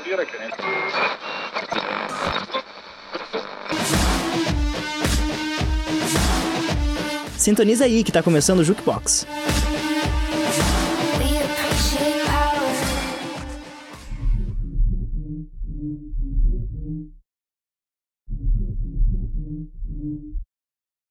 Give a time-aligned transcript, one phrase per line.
[0.00, 0.40] aplaudir a quem.
[7.38, 9.26] Sintoniza aí que tá começando o Jukebox.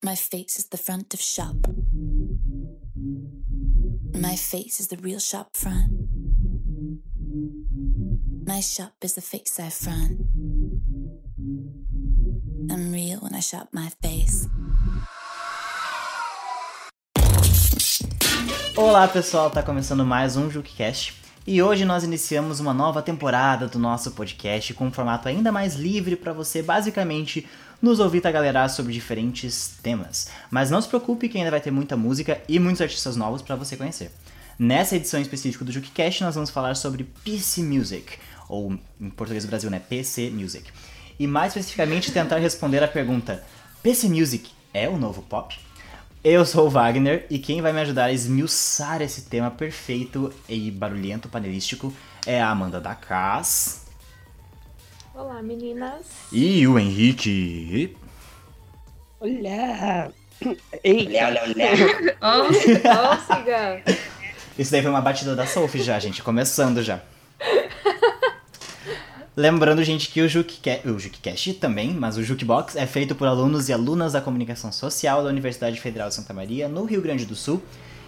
[0.04, 1.68] My face is the front of shop.
[4.16, 5.99] My face is the real shop front.
[8.50, 10.22] My shop is the face I front.
[12.72, 14.50] I'm real when I shop my face.
[18.76, 21.14] Olá pessoal, tá começando mais um Jukecast
[21.46, 25.76] e hoje nós iniciamos uma nova temporada do nosso podcast com um formato ainda mais
[25.76, 27.48] livre para você basicamente
[27.80, 30.28] nos ouvir tagarelar sobre diferentes temas.
[30.50, 33.56] Mas não se preocupe que ainda vai ter muita música e muitos artistas novos para
[33.56, 34.12] você conhecer.
[34.60, 39.50] Nessa edição específica do Jukecast nós vamos falar sobre PC Music, ou em português do
[39.50, 40.70] Brasil, né, PC Music.
[41.20, 43.44] E mais especificamente tentar responder a pergunta:
[43.84, 45.58] PC Music é o novo pop?
[46.22, 50.70] Eu sou o Wagner e quem vai me ajudar a esmiuçar esse tema perfeito e
[50.70, 51.94] barulhento panelístico
[52.26, 53.86] é a Amanda da Cas
[55.14, 56.06] Olá, meninas.
[56.32, 57.96] e o Henrique.
[59.22, 60.14] Eita!
[60.44, 62.18] Olha, olha, olha.
[62.22, 62.50] Ó.
[64.58, 67.02] Isso daí foi uma batida da Sophie já, gente, começando já.
[69.40, 74.12] Lembrando, gente, que o Jukecast, também, mas o Jukebox é feito por alunos e alunas
[74.12, 77.64] da comunicação social da Universidade Federal de Santa Maria, no Rio Grande do Sul,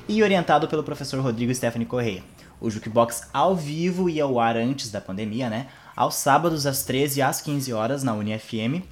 [0.10, 2.22] e orientado pelo professor Rodrigo Stephanie Correia.
[2.60, 5.68] O Jukebox ao vivo e ao ar antes da pandemia, né?
[5.96, 8.84] Aos sábados, às 13 às 15 horas, na UniFM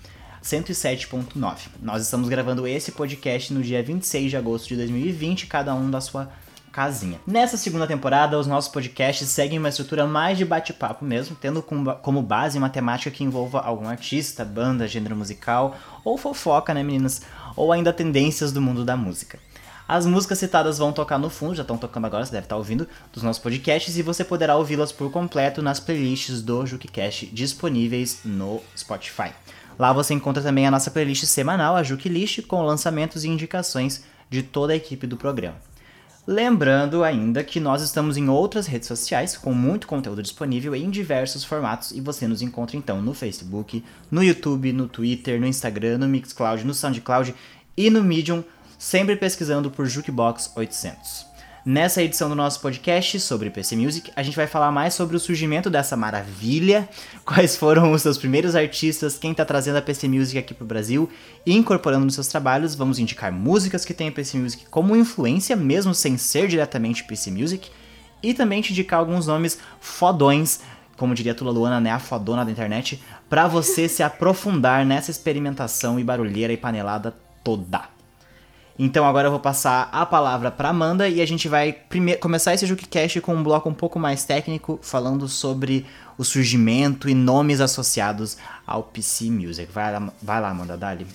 [0.42, 1.58] 107.9.
[1.82, 6.00] Nós estamos gravando esse podcast no dia 26 de agosto de 2020, cada um da
[6.00, 6.32] sua
[6.72, 7.20] casinha.
[7.26, 11.86] Nessa segunda temporada, os nossos podcasts seguem uma estrutura mais de bate-papo mesmo, tendo com-
[11.96, 17.22] como base uma temática que envolva algum artista, banda, gênero musical, ou fofoca, né, meninas?
[17.56, 19.40] Ou ainda tendências do mundo da música.
[19.88, 22.88] As músicas citadas vão tocar no fundo, já estão tocando agora, você deve estar ouvindo,
[23.12, 28.62] dos nossos podcasts, e você poderá ouvi-las por completo nas playlists do JukiCast disponíveis no
[28.78, 29.32] Spotify.
[29.80, 34.04] Lá você encontra também a nossa playlist semanal, a Juki List, com lançamentos e indicações
[34.30, 35.56] de toda a equipe do programa.
[36.28, 41.44] Lembrando ainda que nós estamos em outras redes sociais com muito conteúdo disponível em diversos
[41.44, 46.08] formatos e você nos encontra então no Facebook, no YouTube, no Twitter, no Instagram, no
[46.08, 47.34] Mixcloud, no SoundCloud
[47.76, 48.44] e no Medium,
[48.78, 51.29] sempre pesquisando por Jukebox 800.
[51.66, 55.20] Nessa edição do nosso podcast sobre PC Music, a gente vai falar mais sobre o
[55.20, 56.88] surgimento dessa maravilha,
[57.26, 61.10] quais foram os seus primeiros artistas, quem tá trazendo a PC Music aqui pro Brasil
[61.46, 62.76] e incorporando nos seus trabalhos.
[62.76, 67.30] Vamos indicar músicas que têm a PC Music como influência, mesmo sem ser diretamente PC
[67.30, 67.70] Music,
[68.24, 70.62] e também te indicar alguns nomes fodões,
[70.96, 75.12] como diria a Tula Luana, né, a fodona da internet, pra você se aprofundar nessa
[75.12, 77.99] experimentação e barulheira e panelada toda.
[78.82, 81.78] Então agora eu vou passar a palavra para Amanda e a gente vai
[82.22, 85.86] começar esse JukiCast com um bloco um pouco mais técnico, falando sobre
[86.18, 89.70] o surgimento e nomes associados ao PC Music.
[89.70, 91.06] Vai lá, vai lá Amanda, dali.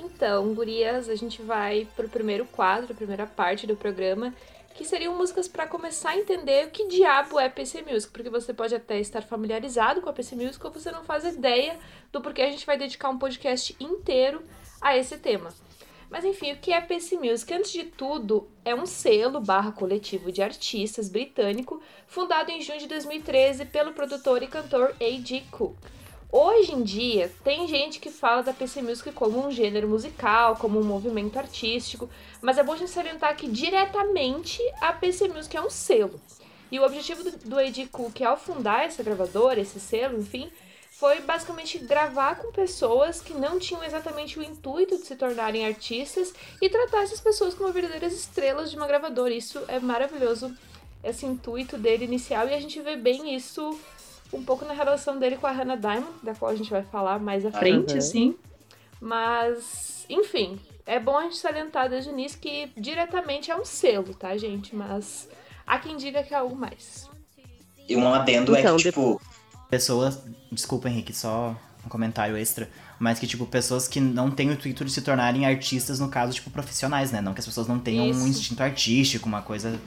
[0.00, 4.32] Então, gurias, a gente vai pro primeiro quadro, a primeira parte do programa,
[4.74, 8.54] que seriam músicas para começar a entender o que diabo é PC Music, porque você
[8.54, 11.76] pode até estar familiarizado com a PC Music ou você não faz ideia
[12.10, 14.42] do porquê a gente vai dedicar um podcast inteiro
[14.80, 15.50] a esse tema.
[16.10, 17.52] Mas enfim, o que é PC Music?
[17.52, 22.86] Antes de tudo, é um selo barra coletivo de artistas britânico fundado em junho de
[22.86, 25.42] 2013 pelo produtor e cantor A.G.
[25.50, 25.76] Cook.
[26.30, 30.78] Hoje em dia, tem gente que fala da PC Music como um gênero musical, como
[30.78, 32.10] um movimento artístico,
[32.42, 36.20] mas é bom gente salientar que diretamente a PC Music é um selo.
[36.70, 37.86] E o objetivo do, do A.G.
[37.86, 40.50] Cook ao fundar essa gravadora, esse selo, enfim,
[40.98, 46.32] foi basicamente gravar com pessoas que não tinham exatamente o intuito de se tornarem artistas
[46.60, 49.34] e tratar essas pessoas como verdadeiras estrelas de uma gravadora.
[49.34, 50.56] Isso é maravilhoso,
[51.04, 53.78] esse intuito dele inicial, e a gente vê bem isso
[54.32, 57.20] um pouco na relação dele com a Hannah Diamond, da qual a gente vai falar
[57.20, 58.00] mais à frente, Uhum.
[58.00, 58.36] sim.
[58.98, 64.14] Mas, enfim, é bom a gente salientar desde o início que diretamente é um selo,
[64.14, 64.74] tá, gente?
[64.74, 65.28] Mas
[65.66, 67.08] há quem diga que é algo mais.
[67.88, 69.20] E um adendo Então, é que, tipo,
[69.68, 72.68] Pessoas, desculpa Henrique, só um comentário extra,
[72.98, 76.32] mas que tipo pessoas que não têm o intuito de se tornarem artistas no caso
[76.32, 77.20] tipo profissionais, né?
[77.20, 78.26] Não que as pessoas não tenham um Isso.
[78.26, 79.78] instinto artístico, uma coisa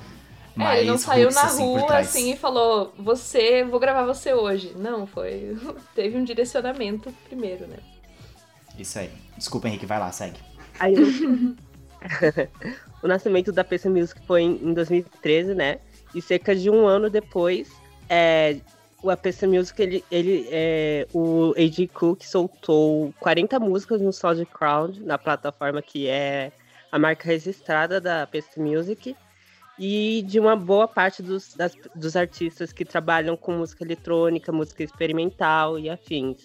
[0.55, 4.05] mais É, ele não saiu roots, na assim, rua assim e falou, você, vou gravar
[4.05, 4.73] você hoje.
[4.75, 5.57] Não, foi.
[5.95, 7.77] Teve um direcionamento primeiro, né?
[8.77, 9.09] Isso aí.
[9.37, 10.39] Desculpa Henrique, vai lá, segue.
[10.79, 10.95] Aí,
[13.01, 15.79] o nascimento da PC Music foi em em 2013, né?
[16.13, 17.69] E cerca de um ano depois,
[18.09, 18.57] é,
[19.01, 25.17] o APC Music, ele, ele é, o AG Cook soltou 40 músicas no SoundCloud, na
[25.17, 26.51] plataforma que é
[26.91, 29.15] a marca registrada da APC Music,
[29.77, 34.83] e de uma boa parte dos, das- dos artistas que trabalham com música eletrônica, música
[34.83, 36.41] experimental e afins.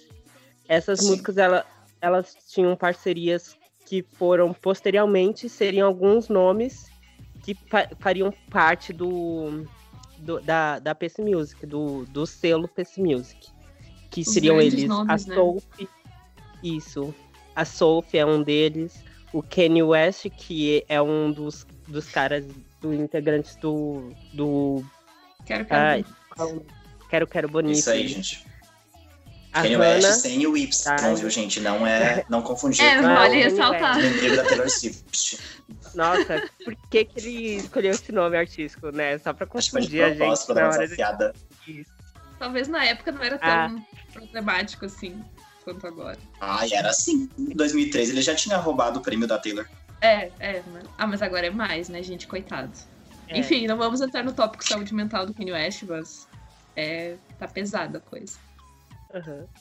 [0.68, 1.08] Essas Sim.
[1.10, 1.66] músicas, ela,
[2.00, 3.56] elas tinham parcerias
[3.86, 6.86] que foram posteriormente, seriam alguns nomes
[7.42, 9.66] que fa- fariam parte do,
[10.24, 13.48] do- da, da PC Music, do, do selo PC Music.
[14.10, 15.34] Que Os seriam eles, nomes, a né?
[15.36, 15.88] Sophie,
[16.62, 17.14] isso,
[17.54, 22.44] a Sophie é um deles, o Kanye West, que é um dos, dos caras,
[22.80, 24.84] dos integrantes do, do
[25.44, 25.80] Quero, quero.
[25.80, 26.04] Ai,
[27.10, 27.76] Quero Quero Bonito.
[27.78, 28.44] Isso aí, gente.
[29.52, 31.14] A Kanye West Hannah, sem o Y, Tá.
[31.14, 31.60] viu, gente?
[31.60, 32.24] Não é.
[32.28, 35.38] Não confundir É, com vale o inimigo da Taylor Swift.
[35.94, 39.18] Nossa, por que, que ele escolheu esse nome artístico, né?
[39.18, 40.96] Só pra de confundir a gente pra dar na uma hora de...
[40.96, 41.34] desafiada.
[42.38, 43.70] Talvez na época não era tão Ah.
[44.12, 45.22] problemático assim
[45.62, 46.18] quanto agora.
[46.40, 47.28] Ah, era assim.
[47.38, 49.66] Em 2003 ele já tinha roubado o prêmio da Taylor.
[50.00, 50.62] É, é.
[50.72, 52.26] mas- Ah, mas agora é mais, né, gente?
[52.26, 52.72] Coitado.
[53.28, 53.38] É.
[53.38, 56.28] Enfim, não vamos entrar no tópico saúde mental do Kanye West, mas
[56.76, 58.36] é, tá pesada a coisa.
[59.14, 59.46] Aham.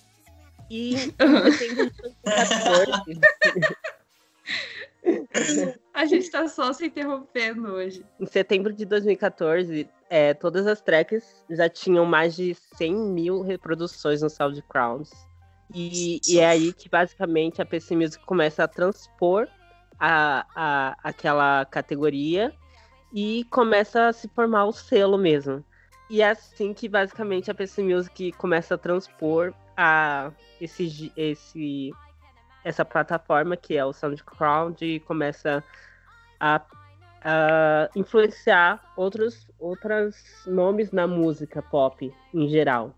[0.69, 2.91] E de 2014,
[5.93, 8.05] A gente tá só se interrompendo hoje.
[8.19, 14.21] em setembro de 2014, é, todas as tracks já tinham mais de 100 mil reproduções
[14.21, 15.09] no SoundCloud.
[15.73, 19.47] E, e é aí que basicamente a PC Music começa a transpor
[19.99, 22.53] a, a, aquela categoria
[23.13, 25.63] e começa a se formar o selo mesmo.
[26.09, 31.91] E é assim que basicamente a PC Music começa a transpor a esse, esse,
[32.63, 35.63] essa plataforma que é o SoundCloud começa
[36.39, 36.61] a,
[37.23, 40.15] a influenciar outros outros
[40.45, 42.93] nomes na música pop em geral.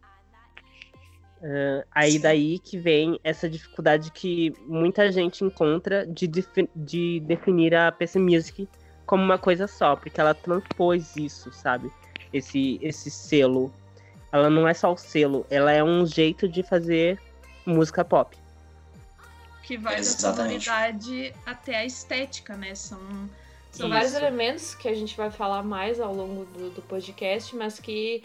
[1.43, 7.75] Ah, aí daí que vem essa dificuldade que muita gente encontra de, defi- de definir
[7.75, 8.67] a PC Music
[9.05, 11.91] como uma coisa só, porque ela transpôs isso, sabe?
[12.33, 13.71] Esse, esse selo.
[14.31, 17.19] Ela não é só o selo, ela é um jeito de fazer
[17.65, 18.35] música pop.
[19.65, 20.63] Que vai da Exatamente.
[20.65, 22.75] sonoridade até a estética, né?
[22.75, 22.99] São,
[23.71, 23.89] São Isso.
[23.89, 28.23] vários elementos que a gente vai falar mais ao longo do, do podcast, mas que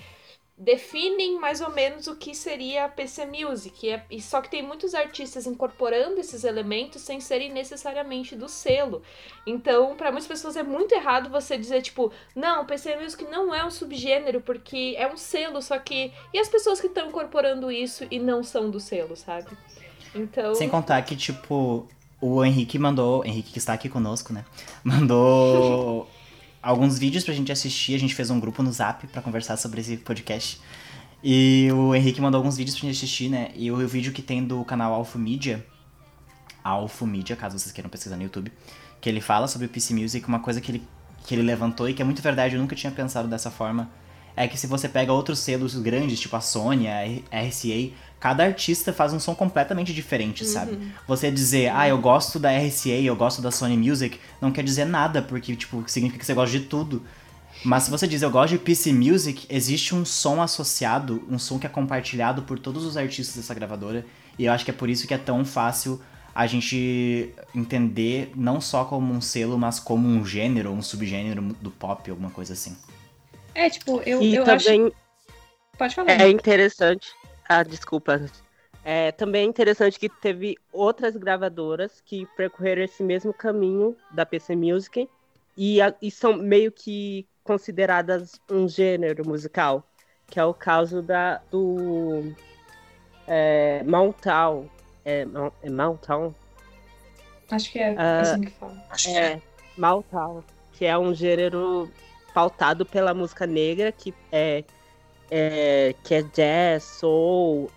[0.57, 3.87] definem mais ou menos o que seria a PC Music.
[3.87, 8.47] E, é- e só que tem muitos artistas incorporando esses elementos sem serem necessariamente do
[8.47, 9.03] selo.
[9.47, 13.65] Então, para muitas pessoas é muito errado você dizer, tipo, não, PC Music não é
[13.65, 16.13] um subgênero, porque é um selo, só que.
[16.35, 19.49] E as pessoas que estão incorporando isso e não são do selo, sabe?
[20.15, 20.55] Então.
[20.55, 21.87] Sem contar que, tipo,
[22.21, 23.25] o Henrique mandou.
[23.25, 24.45] Henrique que está aqui conosco, né?
[24.85, 26.09] Mandou
[26.63, 27.95] alguns vídeos pra gente assistir.
[27.95, 30.61] A gente fez um grupo no Zap pra conversar sobre esse podcast.
[31.23, 33.51] E o Henrique mandou alguns vídeos pra gente assistir, né?
[33.55, 35.65] E o vídeo que tem do canal Alpha Media.
[36.65, 38.51] Alpha Media, caso vocês queiram pesquisar no YouTube.
[39.01, 40.83] Que ele fala sobre o PC Music, uma coisa que ele,
[41.27, 43.91] que ele levantou e que é muito verdade, eu nunca tinha pensado dessa forma.
[44.37, 48.93] É que se você pega outros selos grandes, tipo a Sony, a RCA, cada artista
[48.93, 50.79] faz um som completamente diferente, sabe?
[51.09, 54.85] Você dizer, ah, eu gosto da RCA, eu gosto da Sony Music, não quer dizer
[54.85, 57.03] nada, porque, tipo, significa que você gosta de tudo.
[57.65, 61.59] Mas se você diz, eu gosto de PC Music, existe um som associado, um som
[61.59, 64.05] que é compartilhado por todos os artistas dessa gravadora,
[64.39, 66.01] e eu acho que é por isso que é tão fácil
[66.35, 71.71] a gente entender não só como um selo, mas como um gênero, um subgênero do
[71.71, 72.77] pop, alguma coisa assim.
[73.55, 74.67] É, tipo, eu, e eu acho.
[74.67, 74.93] também
[75.81, 76.21] Pode falar.
[76.21, 77.09] É interessante.
[77.53, 78.21] Ah, desculpa.
[78.85, 84.55] É também é interessante que teve outras gravadoras que percorreram esse mesmo caminho da PC
[84.55, 85.09] Music
[85.57, 89.85] e, a- e são meio que consideradas um gênero musical,
[90.29, 92.23] que é o caso da do
[93.27, 94.69] é, Mountown.
[95.05, 96.33] É, Mount- é Mountown?
[97.51, 98.77] Acho que é Ah, assim que fala.
[99.09, 99.33] É.
[99.33, 99.43] É,
[99.77, 101.91] Mountown, que é um gênero
[102.33, 104.63] pautado pela música negra, que é,
[105.31, 107.71] é, que é jazz, soul,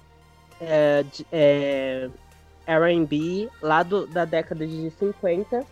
[0.62, 2.10] é, é,
[2.66, 5.64] R&B, lá do- da década de 50.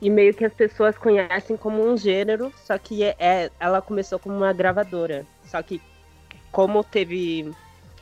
[0.00, 4.18] E meio que as pessoas conhecem como um gênero, só que é, é- ela começou
[4.18, 5.24] como uma gravadora.
[5.46, 5.80] Só que
[6.52, 7.50] como teve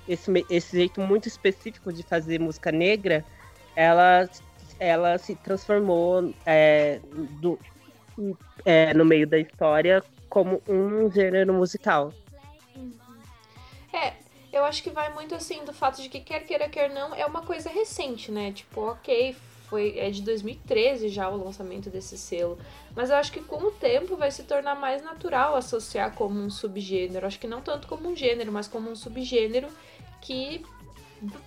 [0.08, 3.24] esse, esse jeito muito específico de fazer música negra,
[3.76, 4.28] ela,
[4.80, 6.98] ela se transformou é,
[7.40, 7.58] do-
[8.64, 12.12] é, no meio da história como um gênero musical.
[14.52, 17.24] Eu acho que vai muito assim do fato de que quer queira, quer não, é
[17.24, 18.52] uma coisa recente, né?
[18.52, 19.34] Tipo, ok,
[19.68, 22.58] foi é de 2013 já o lançamento desse selo.
[22.94, 26.50] Mas eu acho que com o tempo vai se tornar mais natural associar como um
[26.50, 27.26] subgênero.
[27.26, 29.68] Acho que não tanto como um gênero, mas como um subgênero
[30.20, 30.62] que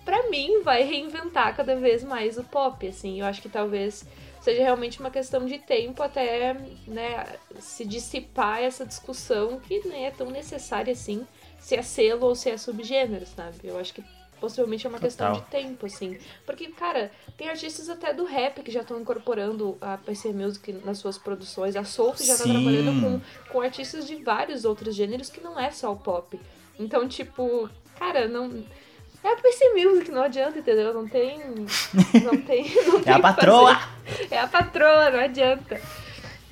[0.04, 3.20] pra mim vai reinventar cada vez mais o pop, assim.
[3.20, 4.04] Eu acho que talvez
[4.40, 6.54] seja realmente uma questão de tempo até,
[6.86, 11.26] né, se dissipar essa discussão que nem é tão necessária assim,
[11.66, 13.56] se é selo ou se é subgênero, sabe?
[13.64, 14.04] Eu acho que
[14.40, 15.44] possivelmente é uma questão Total.
[15.44, 16.16] de tempo, assim.
[16.44, 20.98] Porque, cara, tem artistas até do rap que já estão incorporando a PC Music nas
[20.98, 21.74] suas produções.
[21.74, 22.52] A Sophie já tá Sim.
[22.52, 23.20] trabalhando com,
[23.52, 26.38] com artistas de vários outros gêneros que não é só o pop.
[26.78, 27.68] Então, tipo,
[27.98, 28.62] cara, não.
[29.24, 30.94] É a PC Music, não adianta, entendeu?
[30.94, 31.40] Não tem.
[32.22, 32.72] Não tem.
[32.86, 33.80] Não É tem a o que patroa!
[34.30, 35.80] É a patroa, não adianta.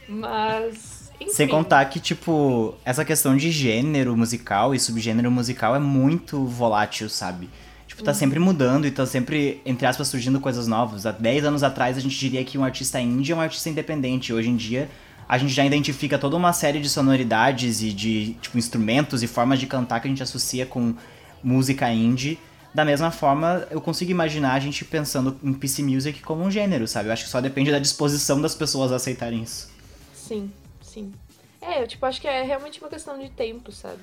[0.08, 0.93] Mas.
[1.24, 1.34] Enfim.
[1.34, 7.08] Sem contar que, tipo, essa questão de gênero musical e subgênero musical é muito volátil,
[7.08, 7.48] sabe?
[7.86, 11.06] Tipo, tá sempre mudando e tá sempre, entre aspas, surgindo coisas novas.
[11.06, 14.32] Há 10 anos atrás a gente diria que um artista indie é um artista independente.
[14.32, 14.88] Hoje em dia
[15.28, 19.58] a gente já identifica toda uma série de sonoridades e de, tipo, instrumentos e formas
[19.58, 20.94] de cantar que a gente associa com
[21.42, 22.38] música indie.
[22.74, 26.88] Da mesma forma, eu consigo imaginar a gente pensando em PC Music como um gênero,
[26.88, 27.08] sabe?
[27.08, 29.68] Eu acho que só depende da disposição das pessoas a aceitarem isso.
[30.12, 30.50] Sim,
[30.94, 31.12] sim.
[31.60, 34.02] É, eu tipo, acho que é realmente uma questão de tempo, sabe?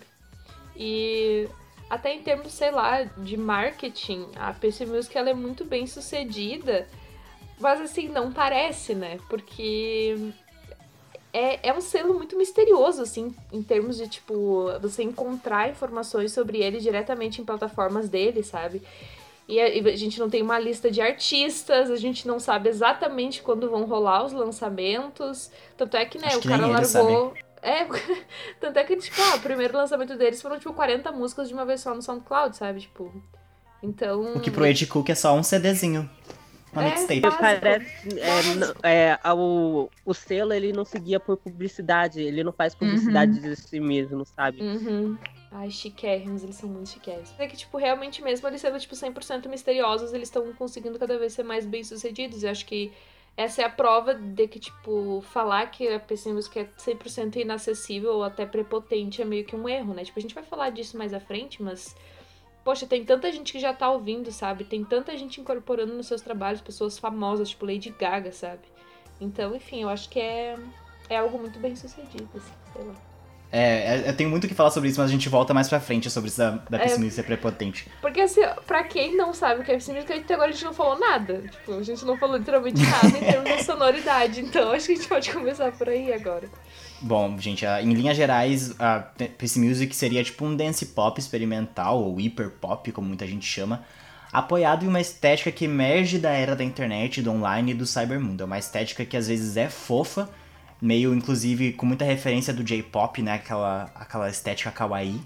[0.75, 1.47] E
[1.89, 6.87] até em termos, sei lá, de marketing, a PC Music ela é muito bem sucedida,
[7.59, 9.19] mas assim, não parece, né?
[9.29, 10.33] Porque
[11.33, 16.59] é, é um selo muito misterioso, assim, em termos de, tipo, você encontrar informações sobre
[16.59, 18.81] ele diretamente em plataformas dele, sabe?
[19.51, 22.69] E a, e a gente não tem uma lista de artistas, a gente não sabe
[22.69, 25.51] exatamente quando vão rolar os lançamentos.
[25.75, 27.33] Tanto é que, né, Acho o que cara largou.
[27.61, 27.85] É,
[28.61, 31.65] tanto é que, tipo, ah, o primeiro lançamento deles foram, tipo, 40 músicas de uma
[31.65, 32.79] vez só no SoundCloud, sabe?
[32.79, 33.13] Tipo.
[33.83, 34.35] Então.
[34.35, 36.09] O que pro Ed Cook é só um CDzinho.
[36.71, 37.37] Uma É, mixtape.
[37.37, 38.19] Parece,
[38.81, 43.53] é, é, o, o selo ele não seguia por publicidade, ele não faz publicidade de
[43.57, 44.61] si mesmo, sabe?
[44.61, 45.17] Uhum.
[45.53, 47.33] Ai, chiquérrimos, eles são muito chiquérrimos.
[47.37, 51.33] É que, tipo, realmente mesmo eles sendo, tipo, 100% misteriosos, eles estão conseguindo cada vez
[51.33, 52.41] ser mais bem-sucedidos.
[52.43, 52.91] Eu acho que
[53.35, 58.23] essa é a prova de que, tipo, falar que a Music é 100% inacessível ou
[58.23, 60.05] até prepotente é meio que um erro, né?
[60.05, 61.95] Tipo, a gente vai falar disso mais à frente, mas...
[62.63, 64.63] Poxa, tem tanta gente que já tá ouvindo, sabe?
[64.63, 68.61] Tem tanta gente incorporando nos seus trabalhos, pessoas famosas, tipo Lady Gaga, sabe?
[69.19, 70.57] Então, enfim, eu acho que é,
[71.09, 73.10] é algo muito bem sucedido, assim, sei lá.
[73.51, 75.67] É, é, eu tenho muito o que falar sobre isso, mas a gente volta mais
[75.67, 76.83] pra frente sobre isso da, da É.
[76.83, 77.87] pessimista ser prepotente.
[78.01, 80.73] Porque, assim, pra quem não sabe o que é Music, até agora a gente não
[80.73, 81.41] falou nada.
[81.51, 84.39] Tipo, a gente não falou literalmente nada em termos de sonoridade.
[84.39, 86.47] Então, acho que a gente pode começar por aí agora.
[87.01, 88.99] Bom, gente, em linhas gerais, a
[89.37, 93.83] PC Music seria tipo um dance pop experimental, ou hyper pop, como muita gente chama,
[94.31, 98.43] apoiado em uma estética que emerge da era da internet, do online e do cybermundo.
[98.43, 100.29] É uma estética que às vezes é fofa,
[100.81, 103.33] meio inclusive com muita referência do J-pop, né?
[103.33, 105.21] Aquela, aquela estética kawaii.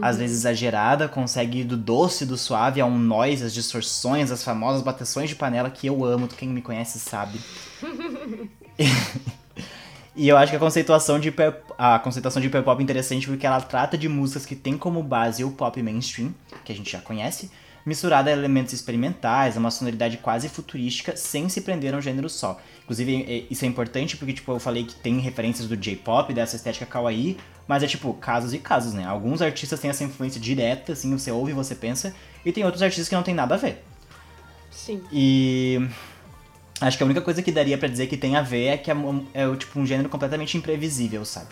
[0.00, 4.44] Às vezes exagerada, consegue ir do doce, do suave a um noise, as distorções, as
[4.44, 7.40] famosas bateções de panela que eu amo, quem me conhece sabe.
[10.16, 13.26] E eu acho que a conceituação de hiper, a conceituação de hiper pop é interessante
[13.26, 16.34] porque ela trata de músicas que tem como base o pop mainstream,
[16.64, 17.50] que a gente já conhece,
[17.90, 22.30] misturada a elementos experimentais, a uma sonoridade quase futurística, sem se prender a um gênero
[22.30, 22.60] só.
[22.84, 26.54] Inclusive, é- isso é importante porque, tipo, eu falei que tem referências do J-pop, dessa
[26.54, 29.04] estética kawaii, mas é, tipo, casos e casos, né?
[29.04, 32.80] Alguns artistas têm essa influência direta, assim, você ouve e você pensa, e tem outros
[32.80, 33.84] artistas que não tem nada a ver.
[34.70, 35.02] Sim.
[35.12, 35.88] E
[36.80, 38.88] acho que a única coisa que daria pra dizer que tem a ver é que
[38.88, 38.94] é,
[39.34, 41.48] é tipo um gênero completamente imprevisível, sabe?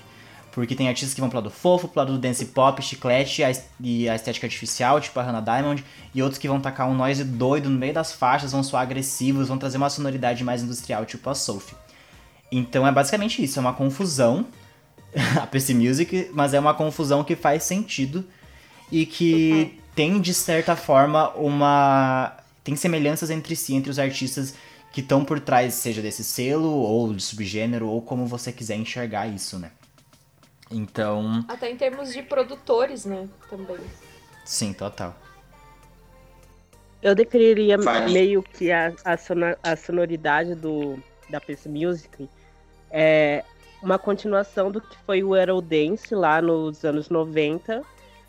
[0.53, 3.43] Porque tem artistas que vão pro lado fofo, pro lado do dance pop, chiclete
[3.81, 7.23] e a estética artificial, tipo a Hannah Diamond, e outros que vão tacar um noise
[7.23, 11.29] doido no meio das faixas, vão soar agressivos, vão trazer uma sonoridade mais industrial, tipo
[11.29, 11.77] a Sophie.
[12.51, 14.47] Então é basicamente isso, é uma confusão,
[15.41, 18.25] a PC Music, mas é uma confusão que faz sentido
[18.91, 22.37] e que tem, de certa forma, uma.
[22.65, 24.55] tem semelhanças entre si, entre os artistas
[24.93, 29.27] que estão por trás, seja desse selo, ou de subgênero, ou como você quiser enxergar
[29.27, 29.71] isso, né?
[30.71, 33.29] Então, Até em termos de produtores, né?
[33.49, 33.79] Também.
[34.45, 35.15] sim, total.
[37.01, 37.77] Eu definiria
[38.11, 40.99] meio que a, a, sono- a sonoridade do,
[41.31, 42.29] da PC Music
[42.91, 43.45] é
[43.81, 47.83] uma continuação do que foi o Eurodance lá nos anos 90.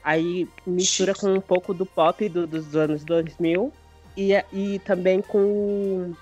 [0.04, 3.74] Aí mistura com um pouco do pop do- dos anos 2000
[4.16, 6.14] e, e também com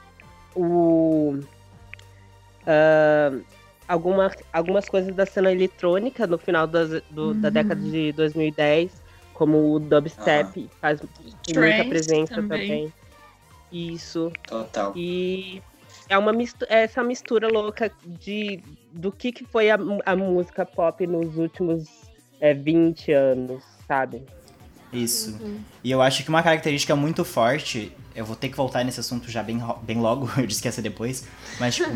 [0.55, 1.39] o.
[2.65, 3.37] ah,
[3.87, 7.53] alguma, algumas coisas da cena eletrônica no final das- do- da Uhum.
[7.53, 8.91] década de 2010,
[9.33, 10.99] como o dubstep, faz
[11.53, 12.59] muita presença também.
[12.67, 12.93] também.
[13.71, 14.31] Isso.
[14.47, 14.93] Total.
[14.95, 15.61] E
[16.09, 21.05] é uma mistura, essa mistura louca de do que, que foi a, a música pop
[21.05, 21.87] nos últimos
[22.39, 24.23] é, 20 anos, sabe?
[24.91, 25.37] Isso.
[25.83, 29.29] E eu acho que uma característica muito forte, eu vou ter que voltar nesse assunto
[29.29, 31.25] já bem, bem logo, eu disse que ia ser depois,
[31.59, 31.89] mas tipo,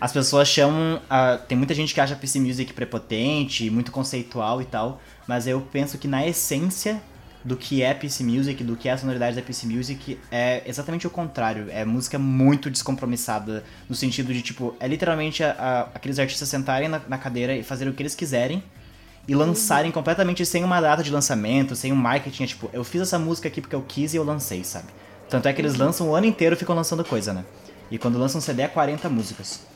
[0.00, 1.00] as pessoas chamam.
[1.08, 5.60] a- tem muita gente que acha PC Music prepotente, muito conceitual e tal, mas eu
[5.60, 7.00] penso que na essência
[7.42, 11.06] do que é PC Music, do que é a sonoridade da PC Music, é exatamente
[11.06, 11.66] o contrário.
[11.70, 16.88] É música muito descompromissada, no sentido de, tipo, é literalmente a- a- aqueles artistas sentarem
[16.88, 18.62] na, na cadeira e fazerem o que eles quiserem
[19.26, 23.02] e lançarem completamente sem uma data de lançamento, sem um marketing, é tipo, eu fiz
[23.02, 24.88] essa música aqui porque eu quis e eu lancei, sabe?
[25.28, 27.44] Tanto é que eles lançam o ano inteiro e ficam lançando coisa, né?
[27.90, 29.66] E quando lançam um CD é 40 músicas.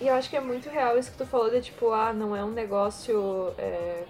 [0.00, 2.34] E eu acho que é muito real isso que tu falou de tipo, ah, não
[2.34, 4.04] é um negócio é,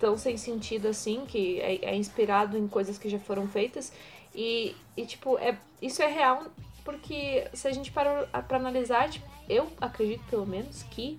[0.00, 3.92] tão sem sentido assim, que é, é inspirado em coisas que já foram feitas.
[4.34, 6.44] E, e tipo, é, isso é real
[6.84, 11.18] porque se a gente para pra analisar, tipo, eu acredito pelo menos que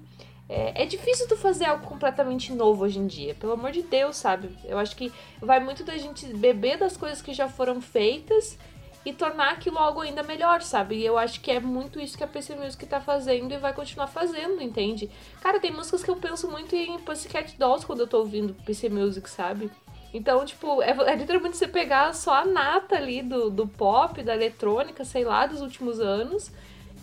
[0.49, 4.15] é, é difícil tu fazer algo completamente novo hoje em dia, pelo amor de Deus,
[4.15, 4.49] sabe?
[4.63, 5.11] Eu acho que
[5.41, 8.57] vai muito da gente beber das coisas que já foram feitas
[9.05, 10.95] e tornar aquilo algo ainda melhor, sabe?
[10.95, 13.73] E eu acho que é muito isso que a PC Music tá fazendo e vai
[13.73, 15.09] continuar fazendo, entende?
[15.41, 18.89] Cara, tem músicas que eu penso muito em Pussycat Dolls quando eu tô ouvindo PC
[18.89, 19.69] Music, sabe?
[20.13, 24.33] Então, tipo, é, é literalmente você pegar só a nata ali do, do pop, da
[24.33, 26.51] eletrônica, sei lá, dos últimos anos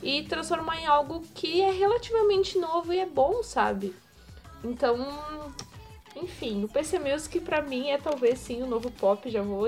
[0.03, 3.95] e transformar em algo que é relativamente novo e é bom, sabe?
[4.63, 5.07] Então,
[6.17, 9.29] enfim, o PC Music pra mim é talvez sim o novo pop.
[9.31, 9.67] Já vou,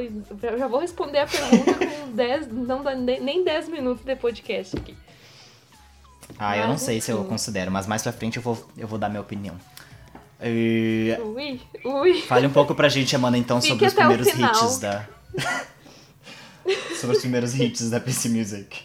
[0.58, 4.76] já vou responder a pergunta com 10, não dá nem nem 10 minutos de podcast
[4.76, 4.96] aqui.
[6.38, 8.86] Ah, eu não Mas, sei se eu considero, mas mais pra frente eu vou, eu
[8.86, 9.56] vou dar minha opinião.
[10.42, 12.20] E Ui, ui.
[12.22, 15.08] fale um pouco pra gente, Amanda, então, Fique sobre os primeiros hits da.
[17.00, 18.82] sobre os primeiros hits da PC Music.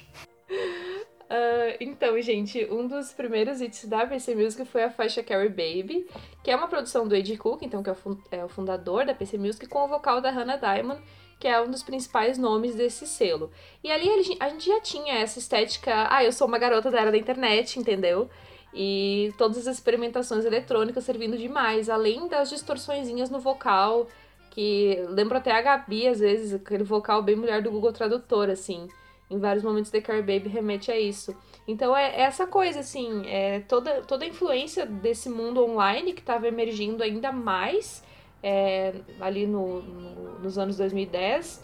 [1.33, 6.05] Ah, então, gente, um dos primeiros hits da PC Music foi a faixa Carrie Baby,
[6.43, 7.37] que é uma produção do A.J.
[7.37, 10.29] Cook, então, que é o, é o fundador da PC Music, com o vocal da
[10.29, 11.01] Hannah Diamond,
[11.39, 13.49] que é um dos principais nomes desse selo.
[13.81, 14.09] E ali
[14.41, 17.79] a gente já tinha essa estética, ah, eu sou uma garota da era da internet,
[17.79, 18.29] entendeu?
[18.73, 24.05] E todas as experimentações eletrônicas servindo demais, além das distorçõezinhas no vocal,
[24.49, 28.89] que lembra até a Gabi, às vezes, aquele vocal bem mulher do Google Tradutor, assim
[29.31, 31.35] em vários momentos The Carrie Baby remete a isso.
[31.67, 36.19] Então é, é essa coisa, assim, é toda, toda a influência desse mundo online que
[36.21, 38.03] estava emergindo ainda mais
[38.43, 41.63] é, ali no, no- nos anos 2010.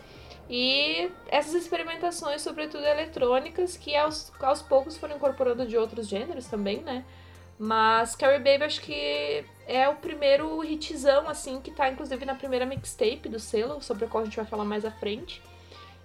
[0.49, 6.77] E essas experimentações, sobretudo eletrônicas, que aos, aos poucos foram incorporando de outros gêneros também,
[6.82, 7.03] né?
[7.60, 12.65] Mas Carrie Baby acho que é o primeiro hitzão, assim, que tá inclusive na primeira
[12.65, 15.41] mixtape do selo, sobre a qual a gente vai falar mais à frente.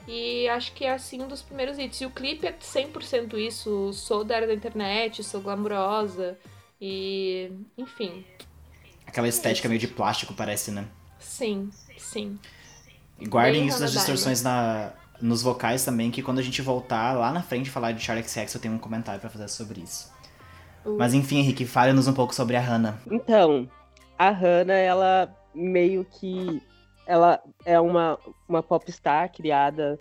[0.07, 2.01] E acho que é assim um dos primeiros hits.
[2.01, 3.93] E o clipe é 100% isso.
[3.93, 6.37] Sou da era da internet, sou glamurosa.
[6.81, 7.51] E.
[7.79, 8.25] Enfim.
[9.07, 10.87] Aquela estética meio de plástico, parece, né?
[11.19, 12.39] Sim, sim.
[13.19, 16.61] E guardem Bem isso das Hannah distorções na, nos vocais também, que quando a gente
[16.61, 19.49] voltar lá na frente e falar de Charlie XX, eu tenho um comentário pra fazer
[19.49, 20.13] sobre isso.
[20.85, 20.97] Uh.
[20.99, 22.99] Mas enfim, Henrique, fale-nos um pouco sobre a Hannah.
[23.09, 23.71] Então,
[24.19, 26.61] a Hannah, ela meio que.
[27.13, 29.99] Ela é uma, uma popstar criada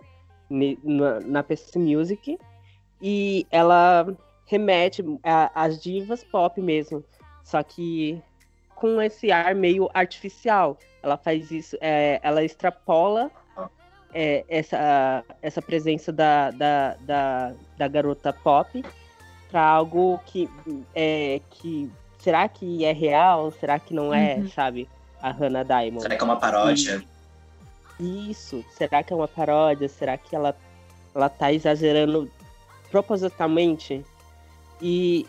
[0.48, 2.38] ne- na, na PC Music
[3.02, 4.06] e ela
[4.46, 5.04] remete
[5.54, 7.04] às divas pop mesmo,
[7.44, 8.18] só que
[8.74, 10.78] com esse ar meio artificial.
[11.02, 13.30] Ela faz isso, é, ela extrapola
[14.14, 18.82] é, essa, essa presença da, da, da, da garota pop
[19.50, 20.48] para algo que
[20.94, 23.50] é que será que é real?
[23.50, 24.48] Será que não é, Uhum.
[24.48, 24.88] sabe?
[25.22, 26.02] A Hannah Diamond.
[26.02, 27.04] Será que é uma paródia?
[28.00, 28.64] Isso.
[28.76, 29.88] Será que é uma paródia?
[29.88, 30.56] Será que ela
[31.14, 32.30] ela tá exagerando
[32.90, 34.04] propositalmente?
[34.80, 35.26] E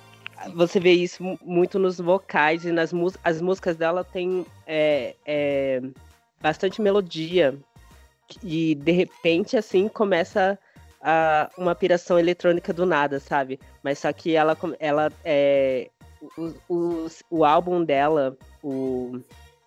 [0.56, 3.21] você vê isso mu- muito nos vocais e nas músicas.
[3.23, 5.82] As músicas dela têm é, é,
[6.41, 7.56] bastante melodia.
[8.41, 10.58] E de repente, assim, começa
[11.01, 13.60] a, uma piração eletrônica do nada, sabe?
[13.84, 15.89] Mas só que ela, ela é.
[16.38, 19.19] O, o, o álbum dela, o,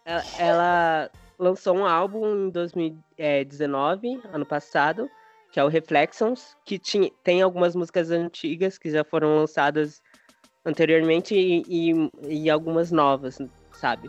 [0.07, 5.11] ela, ela lançou um álbum em 2019, ano passado,
[5.51, 10.01] que é o Reflections, que tinha, tem algumas músicas antigas que já foram lançadas
[10.65, 13.39] anteriormente e, e, e algumas novas,
[13.73, 14.09] sabe?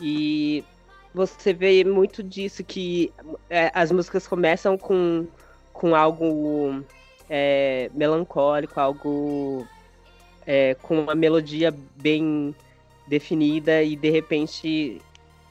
[0.00, 0.64] E
[1.12, 3.12] você vê muito disso que
[3.50, 5.26] é, as músicas começam com,
[5.72, 6.84] com algo
[7.28, 9.66] é, melancólico, algo
[10.46, 12.54] é, com uma melodia bem
[13.06, 15.00] definida e de repente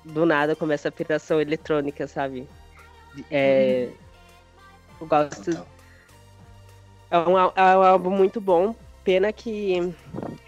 [0.03, 2.47] do nada começa a piração eletrônica, sabe?
[3.29, 3.89] É,
[4.99, 5.67] eu gosto Total.
[7.09, 8.73] É um, é um álbum muito bom.
[9.03, 9.93] Pena que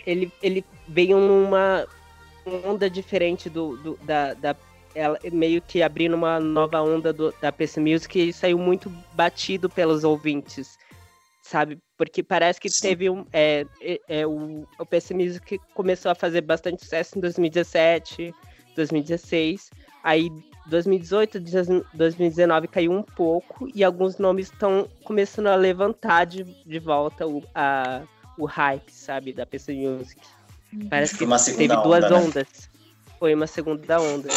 [0.05, 1.85] ele, ele veio numa
[2.63, 4.55] onda diferente do, do- da, da
[4.95, 9.67] ela meio que abrindo uma nova onda do- da PC Music e saiu muito batido
[9.69, 10.77] pelos ouvintes,
[11.41, 11.79] sabe?
[11.97, 12.89] Porque parece que Sim.
[12.89, 13.25] teve um.
[13.33, 18.33] É, é, é, o, o PC Music começou a fazer bastante sucesso em 2017,
[18.75, 19.69] 2016.
[20.03, 20.29] Aí
[20.67, 21.39] 2018,
[21.93, 27.43] 2019 caiu um pouco e alguns nomes estão começando a levantar de, de volta o,
[27.53, 28.03] a,
[28.37, 30.21] o hype, sabe, da PC Music.
[30.89, 32.25] Parece que Foi uma teve segunda duas onda, né?
[32.25, 32.69] ondas.
[33.19, 34.29] Foi uma segunda onda.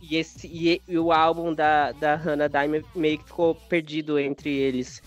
[0.00, 4.50] E, esse, e, e o álbum da, da Hannah Diamond meio que ficou perdido entre
[4.50, 5.02] eles.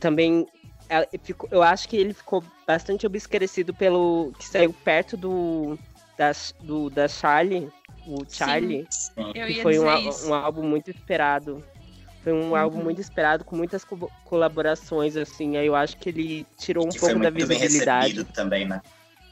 [0.00, 0.46] Também,
[0.88, 5.78] ela ficou- eu acho que ele ficou bastante obscurecido pelo que saiu perto do
[6.16, 7.70] da, do, da Charlie,
[8.06, 9.32] o Charlie, Sim.
[9.32, 9.84] Que foi um,
[10.28, 11.64] um álbum muito esperado.
[12.22, 12.56] Foi um Uhum.
[12.56, 15.56] álbum muito esperado, com muitas co- colaborações, assim.
[15.56, 18.08] Aí eu acho que ele tirou um que pouco da bem visibilidade.
[18.14, 18.82] recebido também, né?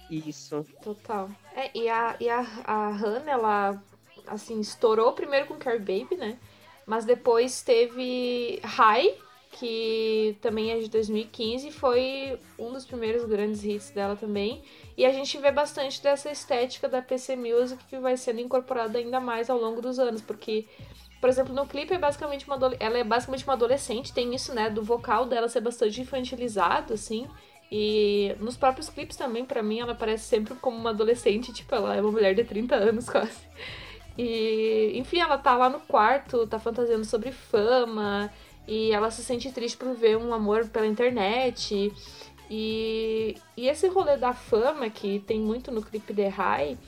[0.09, 0.65] Isso.
[0.83, 1.29] Total.
[1.57, 3.83] É, e a, e a, a Hannah, ela,
[4.29, 6.39] assim, estourou primeiro com Care Baby, né?
[6.87, 9.15] Mas depois teve High,
[9.59, 14.63] que também é de 2015, foi um dos primeiros grandes hits dela também.
[14.97, 19.21] E a gente vê bastante dessa estética da PC Music que vai sendo incorporada ainda
[19.21, 20.67] mais ao longo dos anos, porque
[21.21, 24.69] por exemplo, no clipe é basicamente uma ela é basicamente uma adolescente, tem isso, né,
[24.69, 27.27] do vocal dela ser bastante infantilizado assim.
[27.73, 31.97] E nos próprios clipes também, pra mim, ela parece sempre como uma adolescente, tipo, ela
[31.97, 33.41] é uma mulher de 30 anos quase.
[34.19, 38.31] E, enfim, ela tá lá no quarto, tá fantasiando sobre fama,
[38.67, 41.93] e ela se sente triste por ver um amor pela internet.
[42.51, 46.79] E, e esse rolê da fama, que tem muito no clipe The High,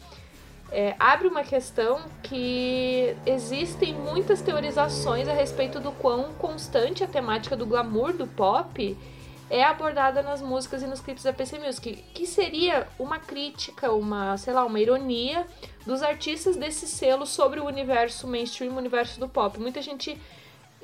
[0.71, 7.57] é, abre uma questão que existem muitas teorizações a respeito do quão constante a temática
[7.57, 8.97] do glamour do pop
[9.49, 14.37] é abordada nas músicas e nos clipes da PC Music, que seria uma crítica, uma,
[14.37, 15.47] sei lá, uma ironia
[15.87, 19.59] dos artistas desse selo sobre o universo mainstream, o universo do pop.
[19.61, 20.21] Muita gente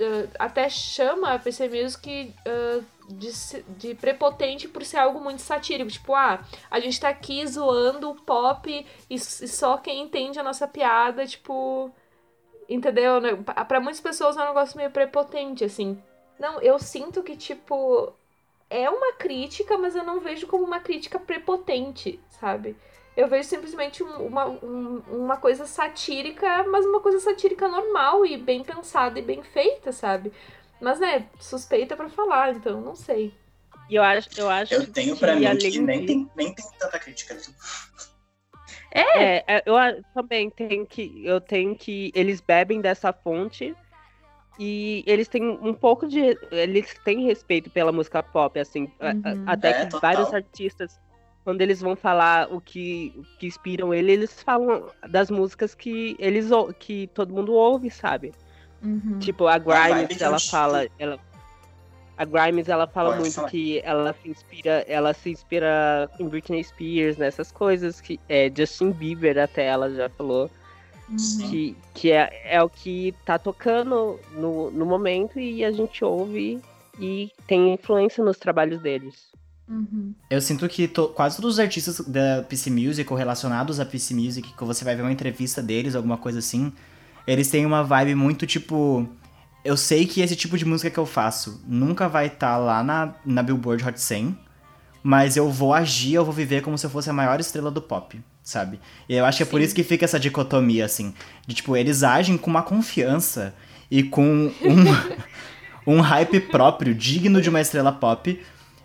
[0.02, 3.30] eh, até chama a PC Music eh, de,
[3.78, 8.14] de prepotente por ser algo muito satírico, tipo, ah, a gente tá aqui zoando o
[8.22, 8.68] pop
[9.10, 11.90] e, e só quem entende a nossa piada, tipo,
[12.68, 13.20] entendeu?
[13.20, 13.34] né?
[13.36, 16.02] Pa- Pra muitas pessoas é um negócio meio prepotente, assim.
[16.38, 18.12] Não, eu sinto que, tipo,
[18.70, 22.76] é uma crítica, mas eu não vejo como uma crítica prepotente, sabe?
[23.16, 28.36] Eu vejo simplesmente um- uma, um- uma coisa satírica, mas uma coisa satírica normal e
[28.38, 30.32] bem pensada e bem feita, sabe?
[30.80, 33.34] Mas, né, suspeita pra falar, então não sei.
[33.88, 36.64] E eu acho, eu acho Eu tenho pra que, mim que nem tem, nem tem
[36.78, 37.36] tanta crítica.
[38.94, 39.74] É, é, eu
[40.14, 41.22] também tenho que.
[41.24, 42.10] Eu tenho que.
[42.14, 43.74] Eles bebem dessa fonte
[44.58, 46.36] e eles têm um pouco de.
[46.50, 48.84] Eles têm respeito pela música pop, assim.
[49.00, 49.44] Uhum.
[49.46, 50.00] Até É, que total.
[50.00, 51.00] vários artistas,
[51.44, 56.14] quando eles vão falar o que, o que inspiram ele, eles falam das músicas que
[56.18, 58.32] eles ou- que todo mundo ouve, sabe?
[58.82, 59.18] Uhum.
[59.18, 60.86] Tipo, a Grimes, ela fala.
[60.98, 61.18] Ela,
[62.16, 63.50] a Grimes, ela fala Pode muito falar.
[63.50, 68.92] que ela se inspira, ela se inspira em Britney Spears, nessas coisas que é Justin
[68.92, 70.50] Bieber até ela já falou
[71.08, 71.50] Uhum.
[71.50, 76.60] que, que é, é o que tá tocando no, no momento e a gente ouve
[76.98, 79.30] e tem influência nos trabalhos deles.
[79.72, 80.12] Uhum.
[80.28, 84.12] Eu sinto que to- quase todos os artistas da PC Music ou relacionados à PC
[84.14, 86.70] Music, que você vai ver uma entrevista deles, alguma coisa assim,
[87.26, 89.08] eles têm uma vibe muito tipo.
[89.64, 93.14] Eu sei que esse tipo de música que eu faço nunca vai estar lá na,
[93.24, 94.36] na Billboard Hot 100,
[95.02, 97.80] mas eu vou agir, eu vou viver como se eu fosse a maior estrela do
[97.80, 98.78] pop, sabe?
[99.08, 99.66] E eu acho que é por Sim.
[99.66, 101.14] isso que fica essa dicotomia, assim,
[101.46, 103.54] de tipo, eles agem com uma confiança
[103.88, 104.84] e com um,
[105.86, 108.40] um hype próprio, digno de uma estrela pop,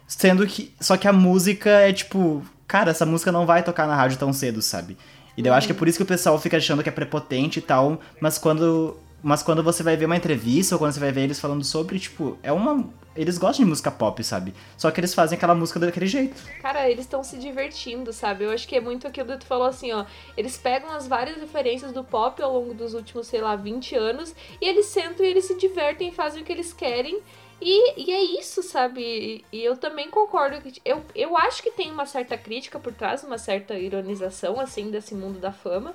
[0.08, 0.74] Sendo que.
[0.80, 2.44] Só que a música é tipo.
[2.66, 4.98] Cara, essa música não vai tocar na rádio tão cedo, sabe?
[5.38, 7.60] E eu acho que é por isso que o pessoal fica achando que é prepotente
[7.60, 8.00] e tal.
[8.20, 8.98] Mas quando.
[9.22, 12.00] Mas quando você vai ver uma entrevista ou quando você vai ver eles falando sobre,
[12.00, 12.88] tipo, é uma.
[13.16, 14.54] Eles gostam de música pop, sabe?
[14.78, 16.36] Só que eles fazem aquela música daquele jeito.
[16.62, 18.44] Cara, eles estão se divertindo, sabe?
[18.44, 20.06] Eu acho que é muito aquilo que tu falou assim, ó.
[20.38, 24.36] Eles pegam as várias referências do pop ao longo dos últimos, sei lá, 20 anos,
[24.62, 27.20] e eles sentam e eles se divertem, fazem o que eles querem.
[27.62, 29.02] E, e é isso, sabe?
[29.02, 30.80] E, e eu também concordo que.
[30.86, 35.16] Eu, eu acho que tem uma certa crítica por trás, uma certa ironização, assim, desse
[35.16, 35.94] mundo da fama.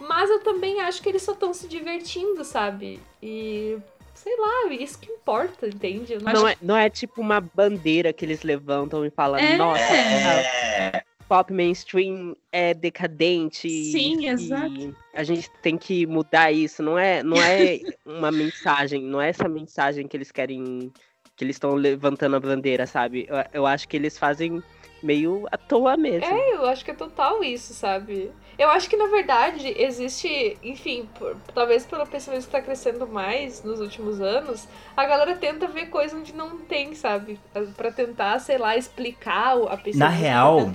[0.00, 3.00] Mas eu também acho que eles só estão se divertindo, sabe?
[3.22, 3.76] E.
[4.14, 6.14] Sei lá, isso que importa, entende?
[6.14, 9.56] Eu não Não é, não é tipo uma bandeira que eles levantam e falam, É.
[9.56, 13.68] nossa, É, pop mainstream é decadente.
[13.68, 14.96] Sim, e exato.
[15.12, 16.82] A gente tem que mudar isso.
[16.82, 20.92] Não é, não é uma mensagem, não é essa mensagem que eles querem
[21.36, 23.26] que eles estão levantando a bandeira, sabe?
[23.28, 24.62] Eu, eu acho que eles fazem
[25.04, 26.26] meio à toa mesmo.
[26.26, 28.30] É, eu acho que é total isso, sabe?
[28.58, 33.62] Eu acho que na verdade existe, enfim, por- talvez pelo pensamento que tá crescendo mais
[33.64, 37.38] nos últimos anos, a galera tenta ver coisa onde não tem, sabe?
[37.76, 40.04] Pra tentar, sei lá, explicar o- a pessoa.
[40.04, 40.70] Na real,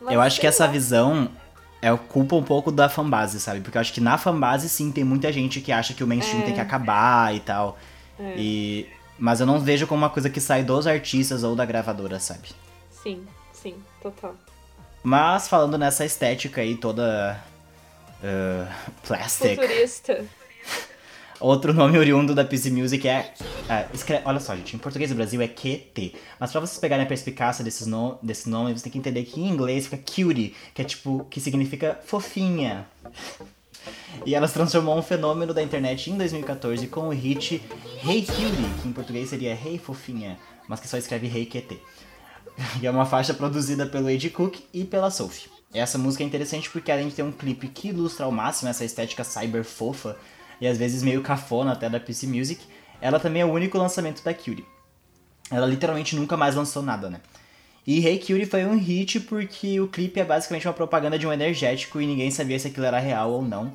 [0.00, 0.70] Mas eu acho que sei essa lá.
[0.72, 1.30] visão
[1.80, 3.60] é culpa um pouco da fanbase, sabe?
[3.60, 6.42] Porque eu acho que na fanbase, sim, tem muita gente que acha que o mainstream
[6.42, 6.46] É.
[6.46, 7.78] tem que acabar e tal.
[8.18, 8.34] É.
[8.36, 8.86] E...
[9.18, 12.48] Mas eu não vejo como uma coisa que sai dos artistas ou da gravadora, sabe?
[13.06, 14.34] Sim, sim, total.
[15.00, 17.40] Mas falando nessa estética aí toda.
[18.18, 19.54] Uh, plastic.
[19.54, 20.24] Futurista.
[21.38, 23.32] Outro nome oriundo da PC Music é.
[23.68, 26.16] é, olha só, gente, em português do Brasil é QT.
[26.40, 29.40] Mas pra vocês pegarem a perspicácia desses no, desse nome, você tem que entender que
[29.40, 31.24] em inglês fica cutie, que é tipo.
[31.30, 32.88] que significa fofinha.
[34.24, 37.62] E ela se transformou um fenômeno da internet em 2014 com o hit
[38.04, 41.80] Hey Cutie, que em português seria Hey Fofinha, mas que só escreve Hey QT.
[42.80, 45.50] E é uma faixa produzida pelo Ed Cook e pela Sophie.
[45.72, 48.84] Essa música é interessante porque além de ter um clipe que ilustra ao máximo essa
[48.84, 50.16] estética cyber fofa
[50.60, 52.64] e às vezes meio cafona até da PC Music,
[53.00, 54.64] ela também é o único lançamento da Cutie.
[55.50, 57.20] Ela literalmente nunca mais lançou nada, né?
[57.86, 61.32] E Hey Cutie foi um hit porque o clipe é basicamente uma propaganda de um
[61.32, 63.72] energético e ninguém sabia se aquilo era real ou não.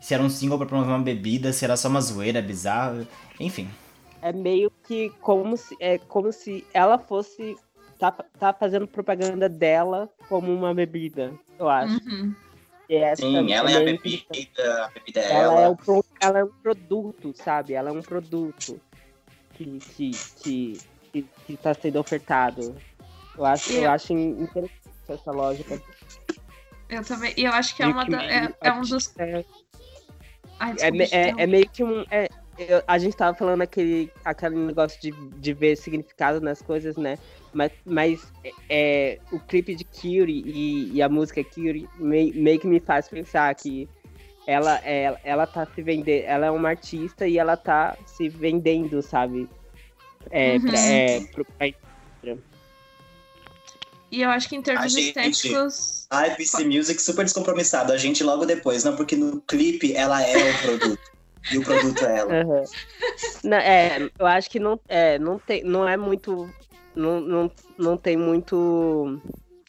[0.00, 3.06] Se era um single pra promover uma bebida, se era só uma zoeira bizarra,
[3.40, 3.68] enfim.
[4.22, 7.56] É meio que como se, é como se ela fosse.
[8.00, 12.00] Tá, tá fazendo propaganda dela como uma bebida, eu acho.
[12.02, 12.34] Uhum.
[12.88, 14.24] E essa Sim, ela é a também bebida,
[14.84, 15.60] a bebida é ela, ela.
[15.60, 17.74] é um, ela é um produto, sabe?
[17.74, 18.80] Ela é um produto
[19.52, 20.80] que, que, que,
[21.12, 22.74] que, que tá sendo ofertado.
[23.36, 24.72] Eu acho, eu acho interessante
[25.06, 25.78] essa lógica.
[26.88, 27.34] Eu também.
[27.36, 29.14] E eu acho que é, uma da- é, é um dos.
[29.18, 29.44] É,
[30.58, 31.42] Ai, é, desculpa, é, interromper.
[31.42, 32.00] é meio que um.
[32.10, 32.28] é-
[32.68, 37.18] eu- a gente tava falando aquele, aquele negócio de, de ver significado nas coisas, né?
[37.52, 38.32] Mas, mas
[38.68, 43.08] é, o clipe de Curie e, e a música Curie meio, meio que me faz
[43.08, 43.88] pensar que
[44.46, 49.00] ela, é, ela tá se vendendo, ela é uma artista e ela tá se vendendo,
[49.02, 49.48] sabe?
[50.30, 50.60] É, Uhum.
[50.62, 51.68] pra, é, pro, pra-
[54.12, 56.06] E eu acho que em termos A gente- estéticos.
[56.10, 57.92] A PC Music super descompromissado.
[57.92, 60.98] A gente logo depois, não, porque no clipe ela é o produto.
[61.50, 62.32] E o produto é ela.
[62.40, 62.64] Aham.
[63.44, 66.48] Não, é, eu acho que não é, não tem, não é muito,
[66.94, 69.20] não, não, não tem muito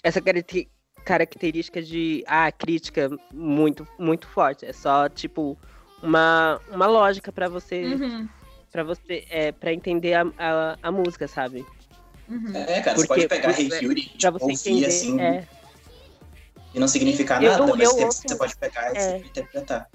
[0.03, 0.69] essa caracte-
[1.05, 4.65] característica de ah, crítica muito, muito forte.
[4.65, 5.57] É só tipo
[6.03, 8.27] uma, uma lógica pra você, Uhum,
[8.71, 11.65] para você, é, para entender a, a, a música, sabe?
[12.29, 12.51] uhum.
[12.55, 15.47] É, cara, você Porque- pode pegar Hey Fury Pra tipo, você ouvir entender, assim é,
[16.73, 19.17] e não significar Eu- nada, mas eu tem- ouço- você pode pegar e é.
[19.17, 19.89] interpretar.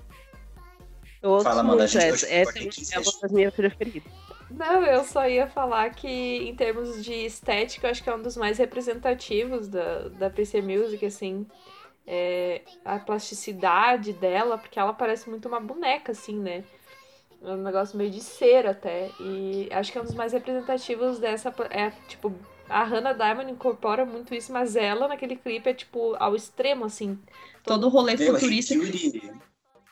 [1.22, 3.20] Eu ouço Fala, Amanda, a muito essa, essa que é uma seja.
[3.22, 4.12] das minhas preferidas.
[4.50, 8.22] Não, eu só ia falar que em termos de estética, eu acho que é um
[8.22, 11.46] dos mais representativos da, da PC Music, assim.
[12.06, 16.62] É, a plasticidade dela, porque ela parece muito uma boneca, assim, né?
[17.42, 19.10] É um negócio meio de cera até.
[19.20, 21.52] E acho que é um dos mais representativos dessa.
[21.70, 22.32] É, tipo,
[22.68, 27.18] a Hannah Diamond incorpora muito isso, mas ela naquele clipe é, tipo, ao extremo, assim.
[27.64, 28.74] Todo o rolê Meu, futurista.
[28.74, 29.32] Fury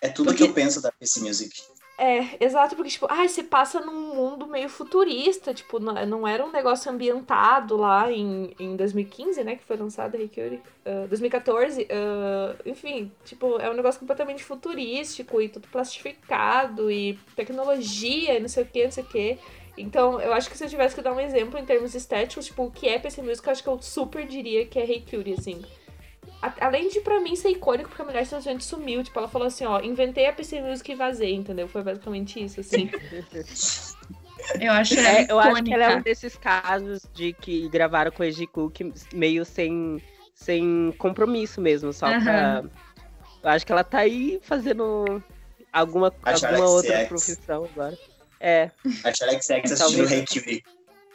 [0.05, 1.63] é tudo Porque- que eu penso da PC Music.
[1.97, 6.45] É, exato, porque, tipo, ai, você passa num mundo meio futurista, tipo, não, não era
[6.45, 12.57] um negócio ambientado lá em, em 2015, né, que foi lançado Reikuri, uh, 2014, ah,
[12.67, 18.65] enfim, tipo, é um negócio completamente futurístico e tudo plastificado e tecnologia e não sei
[18.65, 19.39] o que, não sei o que.
[19.79, 22.65] Então, eu acho que se eu tivesse que dar um exemplo em termos estéticos, tipo,
[22.65, 25.63] o que é PC Music, eu acho que eu super diria que é Reikuri, assim.
[26.61, 29.03] Além de, pra mim, ser icônico, porque a mulher simplesmente sumiu.
[29.03, 31.67] Tipo, ela falou assim, ó, inventei a PC Music e vazei, entendeu?
[31.69, 32.91] Foi basicamente isso, assim.
[34.61, 38.23] Eu acho É, eu acho que ela é um desses casos de que gravaram com
[38.23, 38.81] a Edgy Cook
[39.13, 40.01] meio sem,
[40.35, 42.23] sem compromisso mesmo, só Aham.
[42.23, 42.65] pra.
[43.43, 45.23] Eu acho que ela tá aí fazendo
[45.73, 47.09] alguma, A alguma outra XX.
[47.09, 47.99] profissão agora.
[48.41, 48.71] É,
[49.05, 50.65] A Charlie XX assistindo Talvez.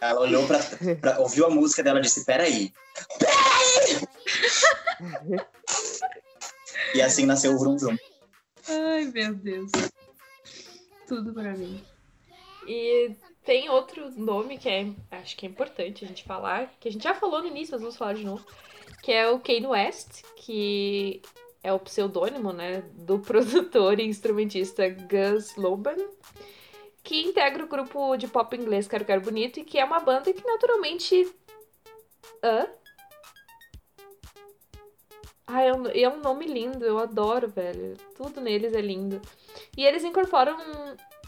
[0.01, 0.59] Ela olhou pra,
[1.01, 2.71] pra- ouviu a música dela e disse, peraí.
[3.19, 4.07] Peraí!
[6.95, 7.97] e assim nasceu o Vrum Vrum.
[8.67, 9.71] Ai, meu Deus.
[11.07, 11.83] Tudo pra mim.
[12.67, 16.91] E tem outro nome que é, acho que é importante a gente falar, que a
[16.91, 18.45] gente já falou no início, mas vamos falar de novo,
[19.01, 21.21] que é o Kanye West, que
[21.63, 25.95] é o pseudônimo, né, do produtor e instrumentista Gus Loban,
[27.09, 30.31] que integra o grupo de pop inglês Quero Quero Bonito e que é uma banda
[30.31, 31.27] que naturalmente...
[32.43, 32.67] Hã?
[35.47, 37.97] Ah, é um, é um nome lindo, eu adoro, velho.
[38.15, 39.19] Tudo neles é lindo.
[39.75, 40.55] E eles incorporam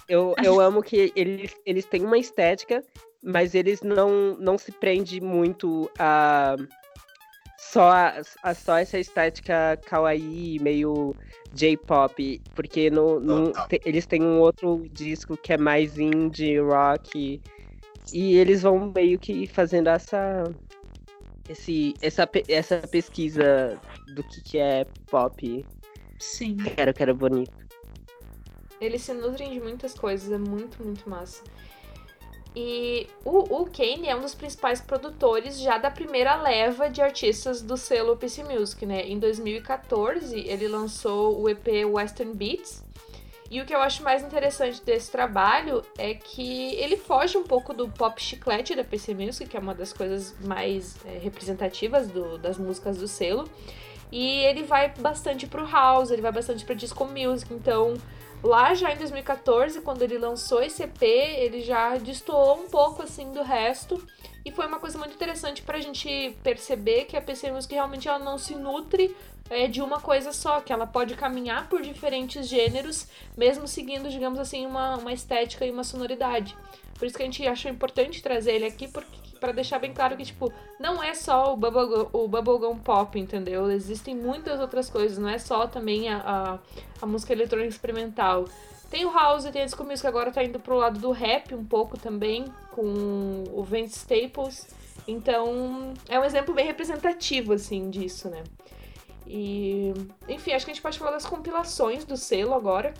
[0.07, 2.85] Eu, eu amo que eles, eles têm uma estética,
[3.23, 6.57] mas eles não, não se prendem muito a
[7.71, 7.89] só,
[8.43, 11.15] a, só essa estética kawaii, meio
[11.53, 17.41] J-pop, porque no, no- te- eles têm um outro disco que é mais indie, rock,
[18.11, 20.43] e eles vão meio que fazendo essa,
[21.47, 23.79] esse, essa, essa pesquisa
[24.15, 25.65] do que, que é pop,
[26.19, 26.57] Sim.
[26.75, 27.53] quero, quero bonito.
[28.81, 31.41] Eles se nutrem de muitas coisas, é muito, muito massa.
[32.55, 37.61] E o, o Kane é um dos principais produtores já da primeira leva de artistas
[37.61, 39.07] do selo PC Music, né?
[39.07, 42.83] Em 2014, ele lançou o EP Western Beats.
[43.49, 47.73] E o que eu acho mais interessante desse trabalho é que ele foge um pouco
[47.73, 52.37] do pop chiclete da PC Music, que é uma das coisas mais é, representativas do-
[52.37, 53.49] das músicas do selo.
[54.11, 57.93] E ele vai bastante pro house, ele vai bastante pra disco music, então
[58.43, 63.31] Lá já em 2014, quando ele lançou esse EP, ele já destoou um pouco assim
[63.31, 64.03] do resto.
[64.43, 68.17] E foi uma coisa muito interessante pra gente perceber que a PC Music realmente ela
[68.17, 69.15] não se nutre
[69.51, 74.39] é, de uma coisa só, que ela pode caminhar por diferentes gêneros, mesmo seguindo, digamos
[74.39, 76.57] assim, uma, uma estética e uma sonoridade.
[76.97, 80.15] Por isso que a gente achou importante trazer ele aqui, porque para deixar bem claro
[80.15, 83.69] que, tipo, não é só o bubblegum, o bubblegum pop, entendeu?
[83.71, 86.59] Existem muitas outras coisas, não é só também a, a,
[87.01, 88.45] a música eletrônica experimental.
[88.91, 91.65] Tem o house, tem a disco music, agora tá indo pro lado do rap um
[91.65, 94.67] pouco também, com o Vince Staples.
[95.07, 98.43] Então, é um exemplo bem representativo, assim, disso, né?
[99.25, 99.91] E,
[100.29, 102.93] enfim, acho que a gente pode falar das compilações do selo agora.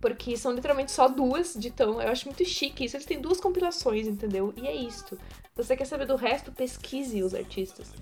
[0.00, 2.00] Porque são literalmente só duas de tão.
[2.00, 2.96] Eu acho muito chique isso.
[2.96, 4.52] Eles têm duas compilações, entendeu?
[4.56, 5.18] E é isto.
[5.54, 7.92] Você quer saber do resto, pesquise os artistas.